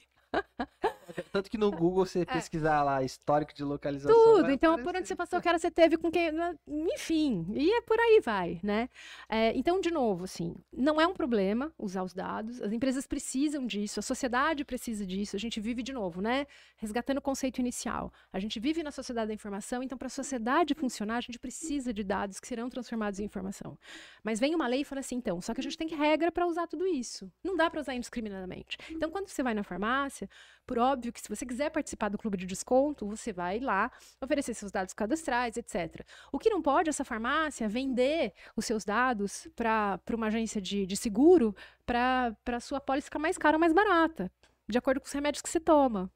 Tanto 1.32 1.50
que 1.50 1.58
no 1.58 1.72
Google 1.72 2.06
você 2.06 2.22
é. 2.22 2.26
pesquisar 2.26 2.84
lá 2.84 3.04
histórico 3.04 3.54
de 3.54 3.64
localização. 3.64 4.16
Tudo. 4.16 4.52
Então, 4.52 4.82
por 4.84 4.96
onde 4.96 5.08
você 5.08 5.16
passou, 5.16 5.42
que 5.42 5.48
hora 5.48 5.60
você 5.60 5.72
teve, 5.72 5.98
com 5.98 6.12
quem. 6.12 6.32
Né, 6.32 6.56
enfim, 6.68 7.46
e 7.54 7.72
é 7.72 7.82
por 7.82 8.00
aí 8.00 8.22
vai, 8.24 8.60
né? 8.64 8.90
É, 9.30 9.56
então, 9.58 9.80
de 9.80 9.92
novo, 9.92 10.26
assim, 10.26 10.56
não 10.72 11.00
é 11.00 11.08
um 11.08 11.14
problema 11.14 11.74
usar 11.78 12.04
os 12.04 12.14
dados. 12.14 12.62
As 12.62 12.72
empresas 12.72 13.08
precisam 13.08 13.66
disso, 13.66 14.00
a 14.00 14.04
sociedade 14.04 14.64
precisa 14.64 15.06
disso. 15.06 15.36
A 15.36 15.40
gente 15.40 15.60
vive 15.60 15.82
de 15.84 15.94
novo, 15.94 16.22
né? 16.22 16.46
Resgatando 16.78 17.18
o 17.18 17.22
conceito 17.22 17.60
inicial. 17.60 18.12
A 18.32 18.40
gente 18.40 18.60
vive 18.60 18.84
na 18.84 18.92
sociedade 18.92 19.30
da 19.30 19.34
informação, 19.34 19.82
então, 19.84 19.98
para 19.98 20.08
a 20.08 20.10
sociedade 20.10 20.74
funcionar, 20.74 21.18
a 21.18 21.22
gente 21.22 21.40
precisa 21.40 21.94
de 21.94 22.04
dados 22.04 22.40
que 22.40 22.48
serão 22.48 22.70
transformados 22.70 23.20
em 23.20 23.24
informação. 23.24 23.78
Mas 24.24 24.40
vem 24.40 24.54
uma 24.54 24.68
lei 24.68 24.82
e 24.82 24.86
fala 24.86 25.00
assim, 25.00 25.16
então, 25.16 25.42
só 25.42 25.54
que 25.54 25.62
a 25.62 25.64
gente 25.64 25.78
tem 25.78 25.88
regra 25.88 26.32
para 26.32 26.46
usar 26.46 26.68
tudo 26.68 26.86
isso. 26.86 27.32
Não 27.44 27.56
dá 27.56 27.70
para 27.70 27.82
usar 27.82 27.96
indiscriminadamente. 27.96 28.78
Então, 28.90 29.10
quando 29.10 29.28
você 29.28 29.42
vai 29.42 29.54
na 29.54 29.64
farmácia, 29.64 30.30
por 30.66 30.78
óbvio 30.78 31.01
que 31.10 31.22
se 31.22 31.30
você 31.30 31.46
quiser 31.46 31.70
participar 31.70 32.10
do 32.10 32.18
clube 32.18 32.38
de 32.38 32.46
desconto, 32.46 33.08
você 33.08 33.32
vai 33.32 33.62
lá 33.62 33.90
oferecer 34.20 34.54
seus 34.54 34.72
dados 34.72 34.94
cadastrais, 34.94 35.56
etc. 35.56 36.06
O 36.34 36.38
que 36.38 36.50
não 36.50 36.62
pode 36.62 36.90
essa 36.90 37.06
farmácia 37.06 37.70
vender 37.70 38.34
os 38.58 38.66
seus 38.66 38.84
dados 38.84 39.48
para 39.56 40.02
uma 40.14 40.28
agência 40.28 40.60
de, 40.62 40.86
de 40.86 40.98
seguro 40.98 41.56
para 41.86 42.36
a 42.46 42.60
sua 42.60 42.82
pólice 42.82 43.06
ficar 43.06 43.20
mais 43.20 43.38
cara 43.38 43.56
ou 43.56 43.60
mais 43.60 43.72
barata, 43.72 44.30
de 44.68 44.78
acordo 44.78 45.00
com 45.00 45.08
os 45.08 45.14
remédios 45.14 45.42
que 45.42 45.50
você 45.50 45.60
toma. 45.62 46.12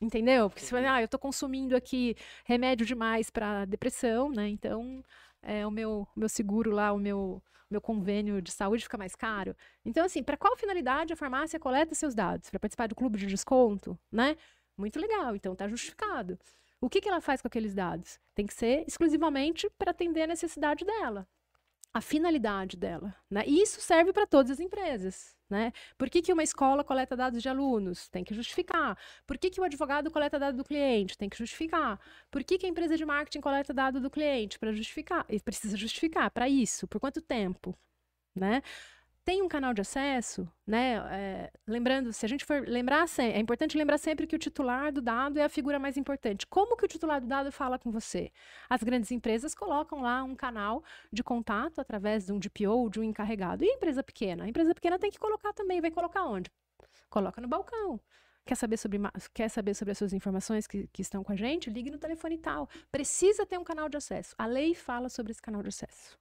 Entendeu? 0.00 0.50
Porque 0.50 0.62
você 0.62 0.70
fala, 0.70 0.94
ah, 0.94 1.00
eu 1.00 1.06
estou 1.06 1.18
consumindo 1.18 1.74
aqui 1.74 2.14
remédio 2.44 2.84
demais 2.84 3.30
para 3.30 3.64
depressão, 3.64 4.30
né? 4.30 4.46
Então, 4.48 5.02
é, 5.42 5.66
o 5.66 5.70
meu, 5.70 6.06
meu 6.16 6.28
seguro 6.28 6.70
lá, 6.70 6.92
o 6.92 6.98
meu 6.98 7.42
meu 7.68 7.80
convênio 7.80 8.40
de 8.40 8.52
saúde 8.52 8.84
fica 8.84 8.96
mais 8.96 9.16
caro. 9.16 9.56
Então, 9.84 10.04
assim, 10.04 10.22
para 10.22 10.36
qual 10.36 10.56
finalidade 10.56 11.12
a 11.12 11.16
farmácia 11.16 11.58
coleta 11.58 11.96
seus 11.96 12.14
dados? 12.14 12.48
Para 12.48 12.60
participar 12.60 12.86
do 12.86 12.94
clube 12.94 13.18
de 13.18 13.26
desconto, 13.26 13.98
né? 14.10 14.36
Muito 14.76 15.00
legal, 15.00 15.34
então 15.34 15.52
está 15.52 15.66
justificado. 15.66 16.38
O 16.80 16.88
que, 16.88 17.00
que 17.00 17.08
ela 17.08 17.20
faz 17.20 17.42
com 17.42 17.48
aqueles 17.48 17.74
dados? 17.74 18.20
Tem 18.36 18.46
que 18.46 18.54
ser 18.54 18.84
exclusivamente 18.86 19.68
para 19.76 19.90
atender 19.90 20.22
a 20.22 20.26
necessidade 20.28 20.84
dela 20.84 21.26
a 21.96 22.00
finalidade 22.02 22.76
dela. 22.76 23.14
Né? 23.30 23.42
E 23.46 23.62
isso 23.62 23.80
serve 23.80 24.12
para 24.12 24.26
todas 24.26 24.50
as 24.50 24.60
empresas. 24.60 25.34
Né? 25.48 25.72
Por 25.96 26.10
que, 26.10 26.20
que 26.20 26.30
uma 26.30 26.42
escola 26.42 26.84
coleta 26.84 27.16
dados 27.16 27.40
de 27.40 27.48
alunos? 27.48 28.06
Tem 28.08 28.22
que 28.22 28.34
justificar. 28.34 28.98
Por 29.26 29.38
que, 29.38 29.48
que 29.48 29.58
o 29.58 29.64
advogado 29.64 30.10
coleta 30.10 30.38
dados 30.38 30.58
do 30.58 30.64
cliente? 30.64 31.16
Tem 31.16 31.28
que 31.30 31.38
justificar. 31.38 31.98
Por 32.30 32.44
que, 32.44 32.58
que 32.58 32.66
a 32.66 32.68
empresa 32.68 32.98
de 32.98 33.06
marketing 33.06 33.40
coleta 33.40 33.72
dados 33.72 34.02
do 34.02 34.10
cliente? 34.10 34.58
Para 34.58 34.72
justificar. 34.72 35.24
E 35.30 35.40
precisa 35.40 35.74
justificar. 35.74 36.30
Para 36.30 36.46
isso. 36.50 36.86
Por 36.86 37.00
quanto 37.00 37.22
tempo? 37.22 37.74
Né? 38.34 38.62
Tem 39.26 39.42
um 39.42 39.48
canal 39.48 39.74
de 39.74 39.80
acesso, 39.80 40.48
né? 40.64 40.94
É, 41.10 41.52
lembrando, 41.66 42.12
se 42.12 42.24
a 42.24 42.28
gente 42.28 42.44
for 42.44 42.62
lembrar, 42.64 43.06
é 43.18 43.40
importante 43.40 43.76
lembrar 43.76 43.98
sempre 43.98 44.24
que 44.24 44.36
o 44.36 44.38
titular 44.38 44.92
do 44.92 45.02
dado 45.02 45.36
é 45.40 45.42
a 45.42 45.48
figura 45.48 45.80
mais 45.80 45.96
importante. 45.96 46.46
Como 46.46 46.76
que 46.76 46.84
o 46.84 46.88
titular 46.88 47.20
do 47.20 47.26
dado 47.26 47.50
fala 47.50 47.76
com 47.76 47.90
você? 47.90 48.30
As 48.70 48.84
grandes 48.84 49.10
empresas 49.10 49.52
colocam 49.52 50.00
lá 50.00 50.22
um 50.22 50.36
canal 50.36 50.80
de 51.12 51.24
contato 51.24 51.80
através 51.80 52.26
de 52.26 52.32
um 52.32 52.38
DPO, 52.38 52.88
de 52.88 53.00
um 53.00 53.02
encarregado. 53.02 53.64
E 53.64 53.68
a 53.68 53.74
empresa 53.74 54.00
pequena? 54.00 54.44
A 54.44 54.48
empresa 54.48 54.72
pequena 54.72 54.96
tem 54.96 55.10
que 55.10 55.18
colocar 55.18 55.52
também. 55.52 55.80
Vai 55.80 55.90
colocar 55.90 56.22
onde? 56.22 56.48
Coloca 57.10 57.40
no 57.40 57.48
balcão. 57.48 58.00
Quer 58.44 58.54
saber 58.54 58.76
sobre, 58.76 59.00
quer 59.34 59.48
saber 59.48 59.74
sobre 59.74 59.90
as 59.90 59.98
suas 59.98 60.12
informações 60.12 60.68
que, 60.68 60.86
que 60.92 61.02
estão 61.02 61.24
com 61.24 61.32
a 61.32 61.36
gente? 61.36 61.68
Ligue 61.68 61.90
no 61.90 61.98
telefone 61.98 62.38
tal. 62.38 62.68
Precisa 62.92 63.44
ter 63.44 63.58
um 63.58 63.64
canal 63.64 63.88
de 63.88 63.96
acesso. 63.96 64.36
A 64.38 64.46
lei 64.46 64.72
fala 64.72 65.08
sobre 65.08 65.32
esse 65.32 65.42
canal 65.42 65.64
de 65.64 65.68
acesso. 65.70 66.16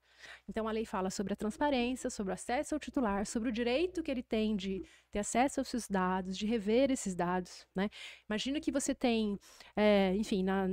Então, 0.47 0.67
a 0.67 0.71
lei 0.71 0.85
fala 0.85 1.09
sobre 1.09 1.33
a 1.33 1.35
transparência, 1.35 2.09
sobre 2.09 2.31
o 2.31 2.33
acesso 2.33 2.75
ao 2.75 2.79
titular, 2.79 3.25
sobre 3.25 3.49
o 3.49 3.51
direito 3.51 4.03
que 4.03 4.11
ele 4.11 4.23
tem 4.23 4.55
de 4.55 4.83
ter 5.11 5.19
acesso 5.19 5.59
aos 5.59 5.67
seus 5.67 5.87
dados, 5.87 6.37
de 6.37 6.45
rever 6.45 6.91
esses 6.91 7.15
dados. 7.15 7.65
Né? 7.75 7.89
Imagina 8.29 8.59
que 8.59 8.71
você 8.71 8.93
tem, 8.93 9.39
é, 9.75 10.13
enfim, 10.15 10.43
na, 10.43 10.67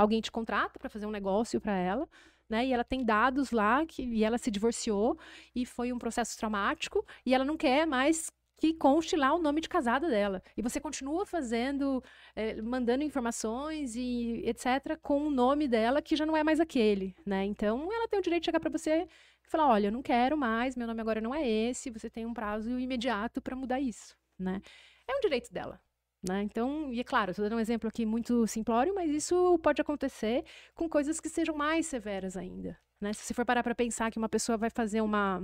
Alguém 0.00 0.22
te 0.22 0.32
contrata 0.32 0.78
para 0.78 0.88
fazer 0.88 1.04
um 1.04 1.10
negócio 1.10 1.60
para 1.60 1.76
ela, 1.76 2.08
né? 2.48 2.64
E 2.66 2.72
ela 2.72 2.82
tem 2.82 3.04
dados 3.04 3.50
lá 3.50 3.84
que 3.84 4.02
e 4.02 4.24
ela 4.24 4.38
se 4.38 4.50
divorciou 4.50 5.18
e 5.54 5.66
foi 5.66 5.92
um 5.92 5.98
processo 5.98 6.38
traumático 6.38 7.04
e 7.24 7.34
ela 7.34 7.44
não 7.44 7.54
quer 7.54 7.86
mais 7.86 8.32
que 8.60 8.74
conste 8.74 9.16
lá 9.16 9.34
o 9.34 9.38
nome 9.38 9.62
de 9.62 9.68
casada 9.68 10.08
dela. 10.08 10.42
E 10.54 10.60
você 10.60 10.78
continua 10.78 11.24
fazendo, 11.24 12.04
é, 12.36 12.60
mandando 12.60 13.02
informações 13.02 13.96
e 13.96 14.42
etc. 14.44 14.98
com 15.00 15.26
o 15.26 15.30
nome 15.30 15.66
dela 15.66 16.02
que 16.02 16.14
já 16.14 16.26
não 16.26 16.36
é 16.36 16.44
mais 16.44 16.60
aquele, 16.60 17.16
né? 17.24 17.42
Então 17.46 17.90
ela 17.90 18.06
tem 18.06 18.20
o 18.20 18.22
direito 18.22 18.42
de 18.42 18.46
chegar 18.46 18.60
para 18.60 18.70
você 18.70 19.08
e 19.42 19.48
falar, 19.48 19.66
olha, 19.66 19.86
eu 19.86 19.92
não 19.92 20.02
quero 20.02 20.36
mais, 20.36 20.76
meu 20.76 20.86
nome 20.86 21.00
agora 21.00 21.22
não 21.22 21.34
é 21.34 21.48
esse, 21.48 21.90
você 21.90 22.10
tem 22.10 22.26
um 22.26 22.34
prazo 22.34 22.78
imediato 22.78 23.40
para 23.40 23.56
mudar 23.56 23.80
isso, 23.80 24.14
né? 24.38 24.60
É 25.08 25.16
um 25.16 25.20
direito 25.20 25.50
dela. 25.52 25.80
Né? 26.22 26.42
Então, 26.42 26.92
e 26.92 27.00
é 27.00 27.04
claro, 27.04 27.30
estou 27.30 27.42
dando 27.42 27.56
um 27.56 27.60
exemplo 27.60 27.88
aqui 27.88 28.04
muito 28.04 28.46
simplório, 28.46 28.94
mas 28.94 29.10
isso 29.10 29.58
pode 29.60 29.80
acontecer 29.80 30.44
com 30.74 30.86
coisas 30.86 31.18
que 31.18 31.30
sejam 31.30 31.56
mais 31.56 31.86
severas 31.86 32.36
ainda. 32.36 32.78
Né? 33.00 33.14
Se 33.14 33.22
você 33.24 33.32
for 33.32 33.46
parar 33.46 33.62
para 33.62 33.74
pensar 33.74 34.10
que 34.10 34.18
uma 34.18 34.28
pessoa 34.28 34.58
vai 34.58 34.68
fazer 34.68 35.00
uma 35.00 35.42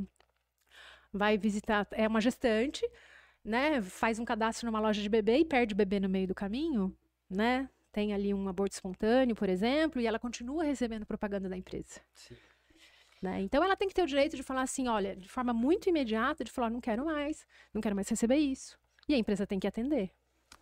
vai 1.16 1.38
visitar, 1.38 1.86
é 1.92 2.06
uma 2.06 2.20
gestante, 2.20 2.88
né? 3.44 3.80
Faz 3.82 4.18
um 4.18 4.24
cadastro 4.24 4.66
numa 4.66 4.80
loja 4.80 5.00
de 5.00 5.08
bebê 5.08 5.38
e 5.38 5.44
perde 5.44 5.74
o 5.74 5.76
bebê 5.76 6.00
no 6.00 6.08
meio 6.08 6.26
do 6.26 6.34
caminho, 6.34 6.96
né? 7.28 7.68
Tem 7.92 8.12
ali 8.12 8.34
um 8.34 8.48
aborto 8.48 8.74
espontâneo, 8.74 9.34
por 9.34 9.48
exemplo, 9.48 10.00
e 10.00 10.06
ela 10.06 10.18
continua 10.18 10.64
recebendo 10.64 11.06
propaganda 11.06 11.48
da 11.48 11.56
empresa. 11.56 12.00
Né? 13.22 13.40
Então 13.40 13.64
ela 13.64 13.74
tem 13.74 13.88
que 13.88 13.94
ter 13.94 14.02
o 14.02 14.06
direito 14.06 14.36
de 14.36 14.42
falar 14.42 14.62
assim, 14.62 14.86
olha, 14.88 15.16
de 15.16 15.28
forma 15.28 15.52
muito 15.52 15.88
imediata, 15.88 16.44
de 16.44 16.50
falar, 16.50 16.68
não 16.68 16.80
quero 16.80 17.06
mais, 17.06 17.46
não 17.72 17.80
quero 17.80 17.96
mais 17.96 18.08
receber 18.08 18.36
isso. 18.36 18.78
E 19.08 19.14
a 19.14 19.18
empresa 19.18 19.46
tem 19.46 19.58
que 19.58 19.66
atender. 19.66 20.12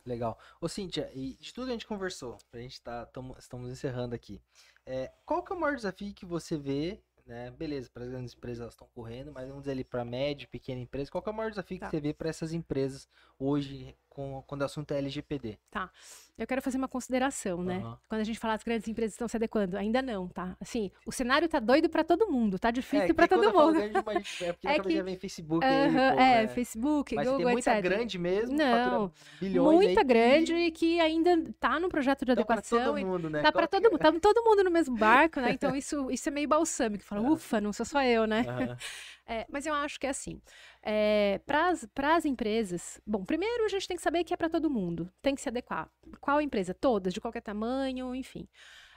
Legal. 0.04 0.38
Ô, 0.60 0.68
Cíntia, 0.68 1.10
e 1.14 1.34
de 1.34 1.52
tudo 1.52 1.64
que 1.64 1.70
a 1.70 1.74
gente 1.74 1.86
conversou, 1.86 2.38
a 2.52 2.58
gente 2.58 2.80
tá, 2.80 3.06
tamo, 3.06 3.34
estamos 3.38 3.70
encerrando 3.70 4.14
aqui. 4.14 4.40
É, 4.86 5.10
qual 5.24 5.42
que 5.42 5.52
é 5.52 5.56
o 5.56 5.58
maior 5.58 5.74
desafio 5.76 6.14
que 6.14 6.26
você 6.26 6.58
vê 6.58 7.02
né? 7.26 7.50
Beleza, 7.50 7.90
para 7.92 8.04
as 8.04 8.10
grandes 8.10 8.34
empresas 8.34 8.70
estão 8.70 8.88
correndo, 8.94 9.32
mas 9.32 9.48
vamos 9.48 9.62
dizer 9.62 9.72
ali 9.72 9.84
para 9.84 10.04
média, 10.04 10.48
pequena 10.50 10.80
empresa, 10.80 11.10
qual 11.10 11.24
é 11.26 11.30
o 11.30 11.34
maior 11.34 11.50
desafio 11.50 11.78
tá. 11.78 11.86
que 11.86 11.90
você 11.90 12.00
vê 12.00 12.12
para 12.12 12.28
essas 12.28 12.52
empresas 12.52 13.08
hoje 13.38 13.96
com, 14.14 14.42
quando 14.46 14.62
o 14.62 14.64
assunto 14.64 14.94
é 14.94 14.98
LGPD? 14.98 15.58
Tá. 15.70 15.90
Eu 16.36 16.46
quero 16.46 16.62
fazer 16.62 16.78
uma 16.78 16.88
consideração, 16.88 17.62
né? 17.62 17.78
Uhum. 17.78 17.96
Quando 18.08 18.20
a 18.20 18.24
gente 18.24 18.38
fala 18.38 18.54
as 18.54 18.62
grandes 18.64 18.88
empresas 18.88 19.14
estão 19.14 19.28
se 19.28 19.36
adequando, 19.36 19.76
ainda 19.76 20.00
não, 20.00 20.26
tá? 20.28 20.56
Assim, 20.60 20.90
o 21.06 21.12
cenário 21.12 21.48
tá 21.48 21.60
doido 21.60 21.88
para 21.88 22.02
todo 22.02 22.26
mundo, 22.28 22.58
tá 22.58 22.72
difícil 22.72 23.10
é, 23.10 23.12
para 23.12 23.28
todo 23.28 23.52
mundo. 23.52 23.74
Grande, 23.74 24.02
mas 24.04 24.42
é 24.42 24.52
porque 24.54 24.68
é 24.68 24.78
que, 24.80 24.96
já 24.96 25.02
vem 25.02 25.16
Facebook, 25.16 25.64
uh 25.64 25.68
-huh, 25.68 25.72
aí, 25.72 25.92
pô, 25.92 26.20
é, 26.20 26.42
né? 26.42 26.48
Facebook, 26.48 27.14
mas 27.14 27.26
Google, 27.26 27.44
tem 27.44 27.52
muita 27.52 27.70
etc. 27.78 27.84
grande 27.84 28.18
mesmo, 28.18 28.56
não, 28.56 29.12
bilhões 29.40 29.74
muita 29.74 30.00
aí, 30.00 30.06
grande 30.06 30.54
e 30.54 30.70
que 30.72 31.00
ainda 31.00 31.52
tá 31.60 31.78
no 31.78 31.88
projeto 31.88 32.24
de 32.24 32.32
adequação. 32.32 32.78
Tá 32.78 32.84
para 32.84 32.94
todo 32.94 33.06
mundo, 33.06 33.30
né? 33.30 33.42
Tá 33.42 33.52
para 33.52 33.66
todo 33.68 33.90
mundo, 33.90 33.98
tá 33.98 34.12
todo 34.12 34.44
mundo 34.44 34.64
no 34.64 34.70
mesmo 34.70 34.96
barco, 34.96 35.40
né? 35.40 35.52
Então 35.64 35.76
isso, 35.76 36.10
isso 36.10 36.28
é 36.28 36.32
meio 36.32 36.48
balsâmico, 36.48 37.04
fala, 37.04 37.22
ufa, 37.30 37.60
não 37.60 37.72
sou 37.72 37.86
só 37.86 38.02
eu, 38.02 38.26
né? 38.26 38.40
Uhum. 38.40 38.76
É, 39.26 39.46
mas 39.50 39.64
eu 39.64 39.72
acho 39.74 39.98
que 39.98 40.06
é 40.06 40.10
assim. 40.10 40.40
É, 40.82 41.40
para 41.46 42.16
as 42.16 42.24
empresas, 42.24 43.00
bom, 43.06 43.24
primeiro 43.24 43.64
a 43.64 43.68
gente 43.68 43.88
tem 43.88 43.96
que 43.96 44.02
saber 44.02 44.22
que 44.24 44.34
é 44.34 44.36
para 44.36 44.50
todo 44.50 44.70
mundo, 44.70 45.10
tem 45.22 45.34
que 45.34 45.40
se 45.40 45.48
adequar. 45.48 45.90
Qual 46.20 46.40
empresa? 46.40 46.74
Todas, 46.74 47.14
de 47.14 47.20
qualquer 47.20 47.40
tamanho, 47.40 48.14
enfim. 48.14 48.46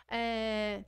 É, 0.09 0.83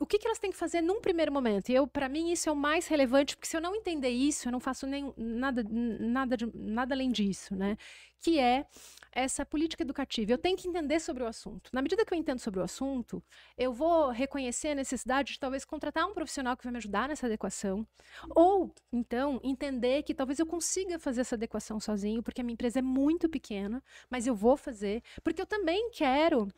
o 0.00 0.06
que, 0.06 0.18
que, 0.18 0.26
elas 0.26 0.38
têm 0.38 0.50
que 0.50 0.56
fazer 0.56 0.80
num 0.80 0.98
primeiro 0.98 1.30
momento? 1.30 1.68
E 1.68 1.74
eu, 1.74 1.86
para 1.86 2.08
mim, 2.08 2.32
isso 2.32 2.48
é 2.48 2.52
o 2.52 2.56
mais 2.56 2.86
relevante, 2.86 3.36
porque 3.36 3.46
se 3.46 3.54
eu 3.54 3.60
não 3.60 3.76
entender 3.76 4.08
isso, 4.08 4.48
eu 4.48 4.52
não 4.52 4.58
faço 4.58 4.86
nem 4.86 5.12
nada, 5.14 5.62
nada, 5.70 6.36
nada 6.54 6.94
além 6.94 7.12
disso, 7.12 7.54
né? 7.54 7.76
Que 8.18 8.38
é 8.38 8.64
essa 9.12 9.44
política 9.44 9.82
educativa. 9.82 10.32
Eu 10.32 10.38
tenho 10.38 10.56
que 10.56 10.66
entender 10.66 11.00
sobre 11.00 11.22
o 11.22 11.26
assunto. 11.26 11.70
Na 11.70 11.82
medida 11.82 12.02
que 12.04 12.14
eu 12.14 12.18
entendo 12.18 12.38
sobre 12.38 12.60
o 12.60 12.62
assunto, 12.62 13.22
eu 13.58 13.74
vou 13.74 14.08
reconhecer 14.10 14.68
a 14.68 14.74
necessidade 14.74 15.34
de 15.34 15.38
talvez 15.38 15.66
contratar 15.66 16.06
um 16.06 16.14
profissional 16.14 16.56
que 16.56 16.64
vai 16.64 16.72
me 16.72 16.78
ajudar 16.78 17.06
nessa 17.06 17.26
adequação, 17.26 17.86
ou 18.34 18.72
então 18.90 19.38
entender 19.42 20.02
que 20.02 20.14
talvez 20.14 20.38
eu 20.38 20.46
consiga 20.46 20.98
fazer 20.98 21.20
essa 21.20 21.34
adequação 21.34 21.78
sozinho, 21.78 22.22
porque 22.22 22.40
a 22.40 22.44
minha 22.44 22.54
empresa 22.54 22.78
é 22.78 22.82
muito 22.82 23.28
pequena, 23.28 23.82
mas 24.08 24.26
eu 24.26 24.34
vou 24.34 24.56
fazer, 24.56 25.02
porque 25.22 25.42
eu 25.42 25.46
também 25.46 25.90
quero 25.90 26.48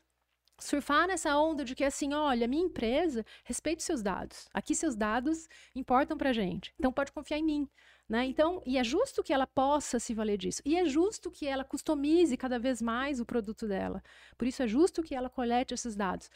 surfar 0.63 1.07
nessa 1.07 1.37
onda 1.37 1.65
de 1.65 1.75
que 1.75 1.85
assim, 1.85 2.13
olha, 2.15 2.49
minha 2.49 2.65
empresa 2.65 3.25
respeite 3.45 3.83
seus 3.83 4.03
dados. 4.03 4.49
Aqui 4.53 4.75
seus 4.75 4.95
dados 4.95 5.49
importam 5.75 6.17
pra 6.17 6.33
gente. 6.33 6.73
Então 6.79 6.93
pode 6.93 7.13
confiar 7.13 7.39
em 7.39 7.45
mim. 7.45 7.69
Né? 8.09 8.27
Então, 8.27 8.63
e 8.67 8.77
é 8.77 8.85
justo 8.85 9.23
que 9.23 9.33
ela 9.33 9.47
possa 9.47 9.99
se 9.99 10.13
valer 10.13 10.37
disso. 10.37 10.61
E 10.65 10.77
é 10.77 10.85
justo 10.85 11.31
que 11.31 11.47
ela 11.47 11.65
customize 11.65 12.37
cada 12.37 12.59
vez 12.59 12.83
mais 12.83 13.21
o 13.21 13.25
produto 13.25 13.67
dela. 13.67 14.03
Por 14.37 14.47
isso 14.47 14.63
é 14.63 14.67
justo 14.67 15.03
que 15.03 15.15
ela 15.15 15.31
colete 15.31 15.73
esses 15.73 15.97
dados. 15.97 16.31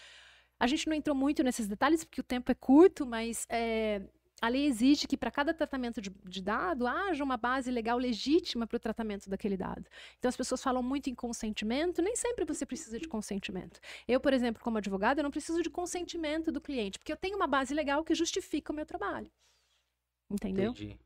A 0.58 0.66
gente 0.66 0.86
não 0.86 0.94
entrou 0.94 1.14
muito 1.14 1.42
nesses 1.42 1.66
detalhes 1.66 2.02
porque 2.02 2.20
o 2.20 2.24
tempo 2.24 2.50
é 2.50 2.54
curto, 2.54 3.04
mas 3.04 3.46
é, 3.50 4.00
a 4.40 4.48
lei 4.48 4.66
exige 4.66 5.06
que 5.06 5.16
para 5.16 5.30
cada 5.30 5.54
tratamento 5.54 6.00
de, 6.00 6.10
de, 6.24 6.42
dado 6.42 6.86
haja 6.86 7.24
uma 7.24 7.36
base 7.36 7.70
legal 7.70 7.96
legítima 7.96 8.66
para 8.66 8.76
o 8.76 8.80
tratamento 8.80 9.30
daquele 9.30 9.56
dado. 9.56 9.86
Então 10.18 10.28
as 10.28 10.36
pessoas 10.36 10.62
falam 10.62 10.82
muito 10.82 11.08
em 11.08 11.14
consentimento, 11.14 12.02
nem 12.02 12.14
sempre 12.14 12.44
você 12.44 12.66
precisa 12.66 12.98
de 12.98 13.08
consentimento. 13.08 13.80
Eu, 14.06 14.20
por 14.20 14.32
exemplo, 14.32 14.62
como 14.62 14.78
advogada, 14.78 15.20
eu 15.20 15.24
não 15.24 15.30
preciso 15.30 15.62
de 15.62 15.70
consentimento 15.70 16.52
do 16.52 16.60
cliente, 16.60 16.98
porque 16.98 17.12
eu 17.12 17.16
tenho 17.16 17.36
uma 17.36 17.46
base 17.46 17.72
legal 17.72 18.04
que 18.04 18.14
justifica 18.14 18.72
o 18.72 18.76
meu 18.76 18.84
trabalho. 18.84 19.30
Entendeu? 20.30 20.72
Entendi. 20.72 20.98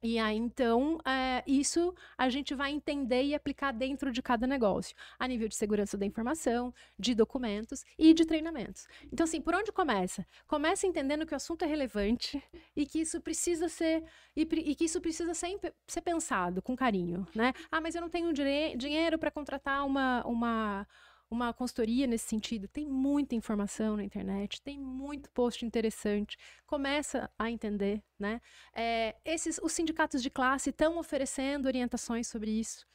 E 0.00 0.16
aí, 0.16 0.36
então, 0.36 0.98
é, 1.04 1.42
isso 1.44 1.92
a 2.16 2.28
gente 2.28 2.54
vai 2.54 2.70
entender 2.70 3.24
e 3.24 3.34
aplicar 3.34 3.72
dentro 3.72 4.12
de 4.12 4.22
cada 4.22 4.46
negócio, 4.46 4.94
a 5.18 5.26
nível 5.26 5.48
de 5.48 5.56
segurança 5.56 5.98
da 5.98 6.06
informação, 6.06 6.72
de 6.96 7.16
documentos 7.16 7.84
e 7.98 8.14
de 8.14 8.24
treinamentos. 8.24 8.86
Então, 9.12 9.24
assim, 9.24 9.40
por 9.40 9.56
onde 9.56 9.72
começa? 9.72 10.24
Começa 10.46 10.86
entendendo 10.86 11.26
que 11.26 11.32
o 11.32 11.36
assunto 11.36 11.64
é 11.64 11.66
relevante 11.66 12.40
e 12.76 12.86
que 12.86 13.00
isso 13.00 13.20
precisa 13.20 13.68
ser 13.68 14.04
e, 14.36 14.42
e 14.42 14.74
que 14.76 14.84
isso 14.84 15.00
precisa 15.00 15.34
ser, 15.34 15.58
ser 15.86 16.00
pensado 16.02 16.62
com 16.62 16.76
carinho, 16.76 17.26
né? 17.34 17.52
Ah, 17.68 17.80
mas 17.80 17.96
eu 17.96 18.00
não 18.00 18.08
tenho 18.08 18.32
dinheiro 18.32 19.18
para 19.18 19.32
contratar 19.32 19.84
uma, 19.84 20.24
uma 20.24 20.86
uma 21.30 21.52
consultoria 21.52 22.06
nesse 22.06 22.28
sentido. 22.28 22.66
Tem 22.68 22.86
muita 22.86 23.34
informação 23.34 23.96
na 23.96 24.04
internet, 24.04 24.62
tem 24.62 24.78
muito 24.78 25.30
post 25.30 25.64
interessante. 25.64 26.36
Começa 26.66 27.30
a 27.38 27.50
entender, 27.50 28.02
né? 28.18 28.40
É, 28.74 29.16
esses, 29.24 29.58
os 29.62 29.72
sindicatos 29.72 30.22
de 30.22 30.30
classe 30.30 30.70
estão 30.70 30.98
oferecendo 30.98 31.66
orientações 31.66 32.26
sobre 32.26 32.50
isso. 32.50 32.86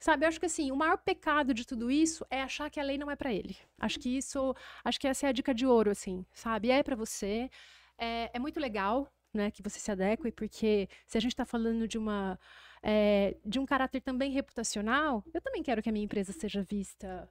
Sabe, 0.00 0.24
eu 0.24 0.28
acho 0.28 0.40
que 0.40 0.46
assim, 0.46 0.72
o 0.72 0.76
maior 0.76 0.98
pecado 0.98 1.54
de 1.54 1.64
tudo 1.64 1.88
isso 1.88 2.26
é 2.28 2.42
achar 2.42 2.68
que 2.68 2.80
a 2.80 2.82
lei 2.82 2.98
não 2.98 3.08
é 3.08 3.14
para 3.14 3.32
ele. 3.32 3.56
Acho 3.78 4.00
que 4.00 4.16
isso, 4.16 4.52
acho 4.84 4.98
que 4.98 5.06
essa 5.06 5.26
é 5.26 5.28
a 5.28 5.32
dica 5.32 5.54
de 5.54 5.64
ouro, 5.64 5.92
assim, 5.92 6.26
sabe? 6.34 6.70
É 6.70 6.82
para 6.82 6.96
você. 6.96 7.48
É, 7.96 8.28
é, 8.34 8.38
muito 8.40 8.58
legal, 8.58 9.06
né, 9.32 9.50
que 9.52 9.62
você 9.62 9.78
se 9.78 9.92
adeque, 9.92 10.32
porque 10.32 10.88
se 11.06 11.16
a 11.16 11.20
gente 11.20 11.32
está 11.32 11.44
falando 11.44 11.86
de 11.86 11.98
uma 11.98 12.36
é, 12.82 13.36
de 13.44 13.60
um 13.60 13.66
caráter 13.66 14.00
também 14.00 14.32
reputacional, 14.32 15.22
eu 15.32 15.40
também 15.40 15.62
quero 15.62 15.80
que 15.80 15.88
a 15.88 15.92
minha 15.92 16.04
empresa 16.04 16.32
seja 16.32 16.66
vista 16.68 17.30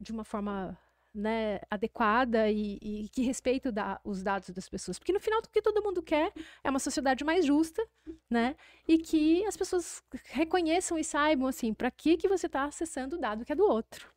de 0.00 0.12
uma 0.12 0.24
forma 0.24 0.78
né, 1.14 1.60
adequada 1.70 2.50
e, 2.50 2.78
e, 2.80 3.08
que 3.10 3.22
respeite 3.22 3.70
da, 3.70 4.00
os 4.02 4.22
dados 4.22 4.50
das 4.50 4.68
pessoas. 4.68 4.98
Porque 4.98 5.12
no 5.12 5.20
final, 5.20 5.40
o 5.40 5.48
que 5.48 5.60
todo 5.60 5.82
mundo 5.82 6.02
quer 6.02 6.32
é 6.64 6.70
uma 6.70 6.78
sociedade 6.78 7.24
mais 7.24 7.44
justa, 7.44 7.86
né? 8.30 8.56
E 8.88 8.98
que 8.98 9.44
as 9.44 9.56
pessoas 9.56 10.02
reconheçam 10.26 10.98
e 10.98 11.04
saibam, 11.04 11.46
assim, 11.46 11.74
para 11.74 11.90
que, 11.90 12.16
que 12.16 12.28
você 12.28 12.46
está 12.46 12.64
acessando 12.64 13.16
o 13.16 13.18
dado 13.18 13.44
que 13.44 13.52
é 13.52 13.56
do 13.56 13.64
outro. 13.64 14.10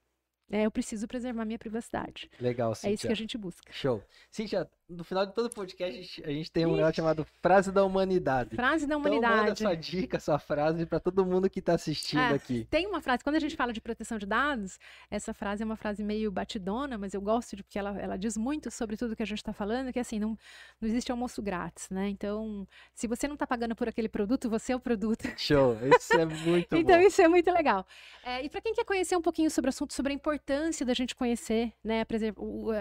É, 0.51 0.65
eu 0.65 0.71
preciso 0.71 1.07
preservar 1.07 1.43
minha 1.43 1.57
privacidade. 1.57 2.29
Legal, 2.39 2.75
Cíntia. 2.75 2.89
É 2.89 2.93
isso 2.93 3.07
que 3.07 3.13
a 3.13 3.15
gente 3.15 3.37
busca. 3.37 3.73
Show. 3.73 4.03
Cíntia, 4.29 4.69
no 4.87 5.03
final 5.03 5.25
de 5.25 5.33
todo 5.33 5.49
podcast, 5.49 5.97
a 5.97 6.01
gente, 6.01 6.23
a 6.23 6.29
gente 6.29 6.51
tem 6.51 6.65
um 6.65 6.75
negócio 6.75 6.95
chamado 6.95 7.25
Frase 7.41 7.71
da 7.71 7.83
Humanidade. 7.83 8.55
Frase 8.55 8.85
da 8.85 8.95
Humanidade. 8.97 9.33
Então, 9.33 9.43
manda 9.43 9.55
sua 9.55 9.75
dica, 9.75 10.19
sua 10.19 10.37
frase 10.37 10.85
para 10.85 10.99
todo 10.99 11.25
mundo 11.25 11.49
que 11.49 11.59
está 11.59 11.73
assistindo 11.73 12.19
é, 12.19 12.33
aqui. 12.33 12.67
Tem 12.69 12.85
uma 12.85 13.01
frase, 13.01 13.23
quando 13.23 13.35
a 13.35 13.39
gente 13.39 13.55
fala 13.55 13.73
de 13.73 13.81
proteção 13.81 14.19
de 14.19 14.27
dados, 14.27 14.79
essa 15.09 15.33
frase 15.33 15.63
é 15.63 15.65
uma 15.65 15.75
frase 15.75 16.03
meio 16.03 16.31
batidona, 16.31 16.97
mas 16.97 17.13
eu 17.13 17.21
gosto 17.21 17.55
de 17.55 17.63
porque 17.63 17.79
ela, 17.79 17.99
ela 17.99 18.17
diz 18.17 18.37
muito 18.37 18.69
sobre 18.69 18.95
tudo 18.95 19.15
que 19.15 19.23
a 19.23 19.25
gente 19.25 19.39
está 19.39 19.51
falando, 19.51 19.91
que 19.91 19.99
assim, 19.99 20.19
não, 20.19 20.37
não 20.79 20.87
existe 20.87 21.11
almoço 21.11 21.41
grátis, 21.41 21.89
né? 21.89 22.07
Então, 22.09 22.67
se 22.93 23.07
você 23.07 23.27
não 23.27 23.33
está 23.33 23.47
pagando 23.47 23.75
por 23.75 23.89
aquele 23.89 24.07
produto, 24.07 24.49
você 24.49 24.73
é 24.73 24.75
o 24.75 24.79
produto. 24.79 25.27
Show, 25.35 25.77
isso 25.97 26.13
é 26.13 26.25
muito 26.25 26.75
então, 26.77 26.99
bom. 26.99 27.07
isso 27.07 27.21
é 27.21 27.27
muito 27.27 27.51
legal. 27.51 27.87
É, 28.23 28.43
e 28.43 28.49
para 28.49 28.61
quem 28.61 28.73
quer 28.73 28.85
conhecer 28.85 29.15
um 29.15 29.21
pouquinho 29.21 29.49
sobre 29.49 29.69
o 29.69 29.69
assunto, 29.69 29.93
sobre 29.93 30.11
a 30.11 30.15
importância 30.15 30.85
da 30.85 30.93
gente 30.93 31.15
conhecer, 31.15 31.73
né, 31.83 32.05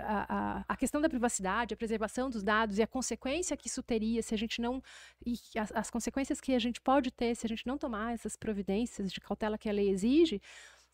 a, 0.05 0.27
a, 0.29 0.65
a 0.69 0.77
questão 0.77 1.01
da 1.01 1.09
privacidade, 1.09 1.73
a 1.73 1.77
preservação 1.77 1.94
dos 2.31 2.43
dados, 2.43 2.79
e 2.79 2.83
a 2.83 2.87
consequência 2.87 3.57
que 3.57 3.69
isso 3.69 3.83
teria 3.83 4.23
se 4.23 4.35
a 4.35 4.39
gente 4.39 4.61
não. 4.61 4.83
E 5.25 5.39
as, 5.59 5.73
as 5.73 5.91
consequências 5.91 6.41
que 6.41 6.55
a 6.55 6.59
gente 6.59 6.81
pode 6.81 7.11
ter 7.11 7.35
se 7.35 7.47
a 7.47 7.49
gente 7.49 7.67
não 7.67 7.79
tomar 7.79 8.15
essas 8.15 8.37
providências 8.37 9.13
de 9.13 9.21
cautela 9.21 9.59
que 9.59 9.69
a 9.69 9.73
lei 9.73 9.89
exige. 9.89 10.41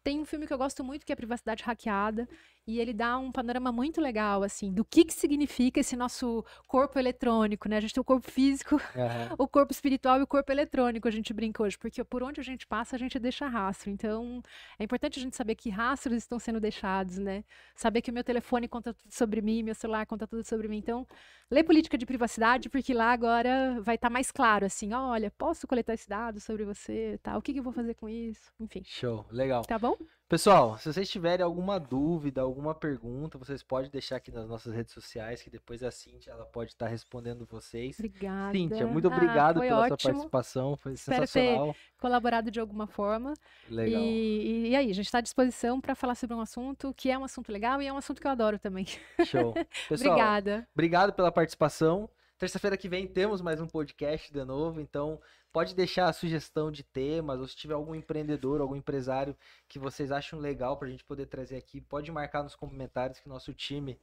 Tem 0.03 0.19
um 0.19 0.25
filme 0.25 0.47
que 0.47 0.53
eu 0.53 0.59
gosto 0.59 0.83
muito 0.83 1.05
que 1.05 1.13
é 1.13 1.17
Privacidade 1.17 1.63
Hackeada 1.63 2.27
e 2.67 2.79
ele 2.79 2.93
dá 2.93 3.19
um 3.19 3.33
panorama 3.33 3.73
muito 3.73 4.01
legal, 4.01 4.43
assim, 4.43 4.73
do 4.73 4.85
que, 4.85 5.05
que 5.05 5.13
significa 5.13 5.81
esse 5.81 5.97
nosso 5.97 6.45
corpo 6.69 6.99
eletrônico, 6.99 7.69
né? 7.69 7.79
A 7.79 7.81
gente 7.81 7.95
tem 7.95 8.01
o 8.01 8.05
corpo 8.05 8.31
físico, 8.31 8.77
uhum. 8.77 8.81
o 9.39 9.49
corpo 9.49 9.73
espiritual 9.73 10.21
e 10.21 10.23
o 10.23 10.27
corpo 10.27 10.53
eletrônico, 10.53 11.09
a 11.09 11.11
gente 11.11 11.33
brinca 11.33 11.63
hoje, 11.63 11.79
porque 11.79 12.03
por 12.05 12.23
onde 12.23 12.41
a 12.41 12.45
gente 12.45 12.67
passa, 12.67 12.97
a 12.97 12.99
gente 12.99 13.19
deixa 13.19 13.49
rastro. 13.49 13.91
Então, 13.91 14.43
é 14.79 14.85
importante 14.85 15.19
a 15.19 15.23
gente 15.23 15.37
saber 15.37 15.55
que 15.55 15.71
rastros 15.71 16.19
estão 16.19 16.39
sendo 16.39 16.61
deixados, 16.61 17.19
né? 17.19 17.45
Saber 17.75 18.03
que 18.03 18.11
o 18.11 18.15
meu 18.15 18.23
telefone 18.23 18.69
conta 18.69 18.95
tudo 18.95 19.13
sobre 19.13 19.41
mim, 19.41 19.63
meu 19.63 19.75
celular 19.75 20.07
conta 20.07 20.27
tudo 20.27 20.45
sobre 20.45 20.69
mim. 20.69 20.79
Então, 20.79 21.07
lê 21.51 21.65
política 21.65 21.99
de 21.99 22.07
privacidade, 22.07 22.69
porque 22.69 22.95
lá 22.95 23.11
agora 23.13 23.81
vai 23.81 23.97
estar 23.97 24.09
tá 24.09 24.13
mais 24.13 24.31
claro, 24.31 24.67
assim, 24.67 24.93
olha, 24.93 25.31
posso 25.31 25.67
coletar 25.67 25.95
esse 25.95 26.09
dado 26.09 26.39
sobre 26.41 26.65
você, 26.65 27.19
tá? 27.23 27.37
O 27.37 27.43
que, 27.43 27.53
que 27.53 27.59
eu 27.59 27.65
vou 27.65 27.73
fazer 27.73 27.95
com 27.95 28.09
isso? 28.09 28.53
Enfim. 28.61 28.83
Show, 28.85 29.27
legal. 29.31 29.63
Tá 29.63 29.79
bom? 29.79 29.97
Pessoal, 30.31 30.79
se 30.79 30.93
vocês 30.93 31.11
tiverem 31.11 31.45
alguma 31.45 31.81
dúvida, 31.81 32.41
alguma 32.41 32.73
pergunta, 32.73 33.37
vocês 33.37 33.65
podem 33.65 33.91
deixar 33.91 34.15
aqui 34.15 34.31
nas 34.31 34.47
nossas 34.47 34.73
redes 34.73 34.95
sociais, 34.95 35.43
que 35.43 35.51
depois 35.51 35.83
a 35.83 35.91
Cíntia 35.91 36.31
ela 36.31 36.45
pode 36.45 36.71
estar 36.71 36.87
respondendo 36.87 37.45
vocês. 37.45 37.99
Obrigada. 37.99 38.53
Cíntia, 38.53 38.87
muito 38.87 39.09
ah, 39.09 39.13
obrigado 39.13 39.57
ah, 39.57 39.61
pela 39.61 39.81
ótimo. 39.81 39.99
sua 39.99 40.13
participação, 40.13 40.77
foi 40.77 40.93
Espero 40.93 41.27
sensacional. 41.27 41.73
Ter 41.73 41.79
colaborado 41.99 42.49
de 42.49 42.61
alguma 42.61 42.87
forma. 42.87 43.35
Legal. 43.69 44.01
E, 44.01 44.69
e 44.69 44.77
aí, 44.77 44.89
a 44.89 44.95
gente 44.95 45.07
está 45.07 45.19
à 45.19 45.21
disposição 45.21 45.81
para 45.81 45.97
falar 45.97 46.15
sobre 46.15 46.37
um 46.37 46.41
assunto 46.41 46.95
que 46.97 47.11
é 47.11 47.19
um 47.19 47.25
assunto 47.25 47.51
legal 47.51 47.83
e 47.83 47.89
é 47.89 47.93
um 47.93 47.97
assunto 47.97 48.21
que 48.21 48.27
eu 48.29 48.31
adoro 48.31 48.57
também. 48.57 48.87
Show. 49.27 49.53
Pessoal, 49.89 50.13
Obrigada. 50.13 50.69
Obrigado 50.73 51.13
pela 51.13 51.33
participação. 51.33 52.09
Terça-feira 52.41 52.75
que 52.75 52.89
vem 52.89 53.07
temos 53.07 53.43
mais 53.43 53.61
um 53.61 53.67
podcast 53.67 54.33
de 54.33 54.45
novo, 54.47 54.81
então 54.81 55.21
pode 55.53 55.75
deixar 55.75 56.09
a 56.09 56.13
sugestão 56.15 56.73
de 56.73 56.83
temas, 56.83 57.39
ou 57.39 57.47
se 57.47 57.55
tiver 57.55 57.75
algum 57.75 57.95
empreendedor, 57.95 58.63
algum 58.63 58.75
empresário 58.75 59.37
que 59.69 59.79
vocês 59.79 60.11
acham 60.11 60.39
legal 60.39 60.79
para 60.79 60.89
a 60.89 60.91
gente 60.91 61.05
poder 61.05 61.27
trazer 61.27 61.59
aqui, 61.59 61.83
pode 61.83 62.11
marcar 62.11 62.43
nos 62.43 62.57
comentários 62.57 63.21
que 63.21 63.29
nosso 63.29 63.53
time 63.53 63.99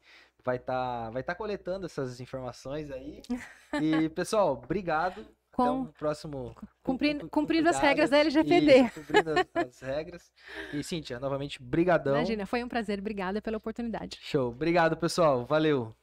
vai 0.46 0.58
estar 0.58 1.06
tá, 1.06 1.10
vai 1.10 1.24
tá 1.24 1.34
coletando 1.34 1.88
essas 1.88 2.20
informações 2.20 2.92
aí. 2.92 3.24
E, 3.82 4.08
pessoal, 4.10 4.54
obrigado. 4.54 5.26
Com, 5.52 5.64
Até 5.64 5.72
o 5.72 5.86
próximo. 5.94 6.56
Cumprindo, 6.84 7.28
cumprindo 7.30 7.68
as 7.68 7.80
regras 7.80 8.12
da 8.12 8.20
LGPD. 8.20 8.82
Isso, 8.82 9.02
cumprindo 9.02 9.32
as, 9.32 9.48
as, 9.56 9.80
regras. 9.80 10.32
E, 10.72 10.84
Cíntia, 10.84 11.20
novamente, 11.20 11.62
brigadão. 11.62 12.16
Imagina, 12.16 12.46
foi 12.46 12.64
um 12.64 12.68
prazer. 12.68 13.00
Obrigada 13.00 13.42
pela 13.42 13.58
oportunidade. 13.58 14.20
Show. 14.22 14.50
Obrigado, 14.50 14.96
pessoal. 14.96 15.44
Valeu. 15.44 15.96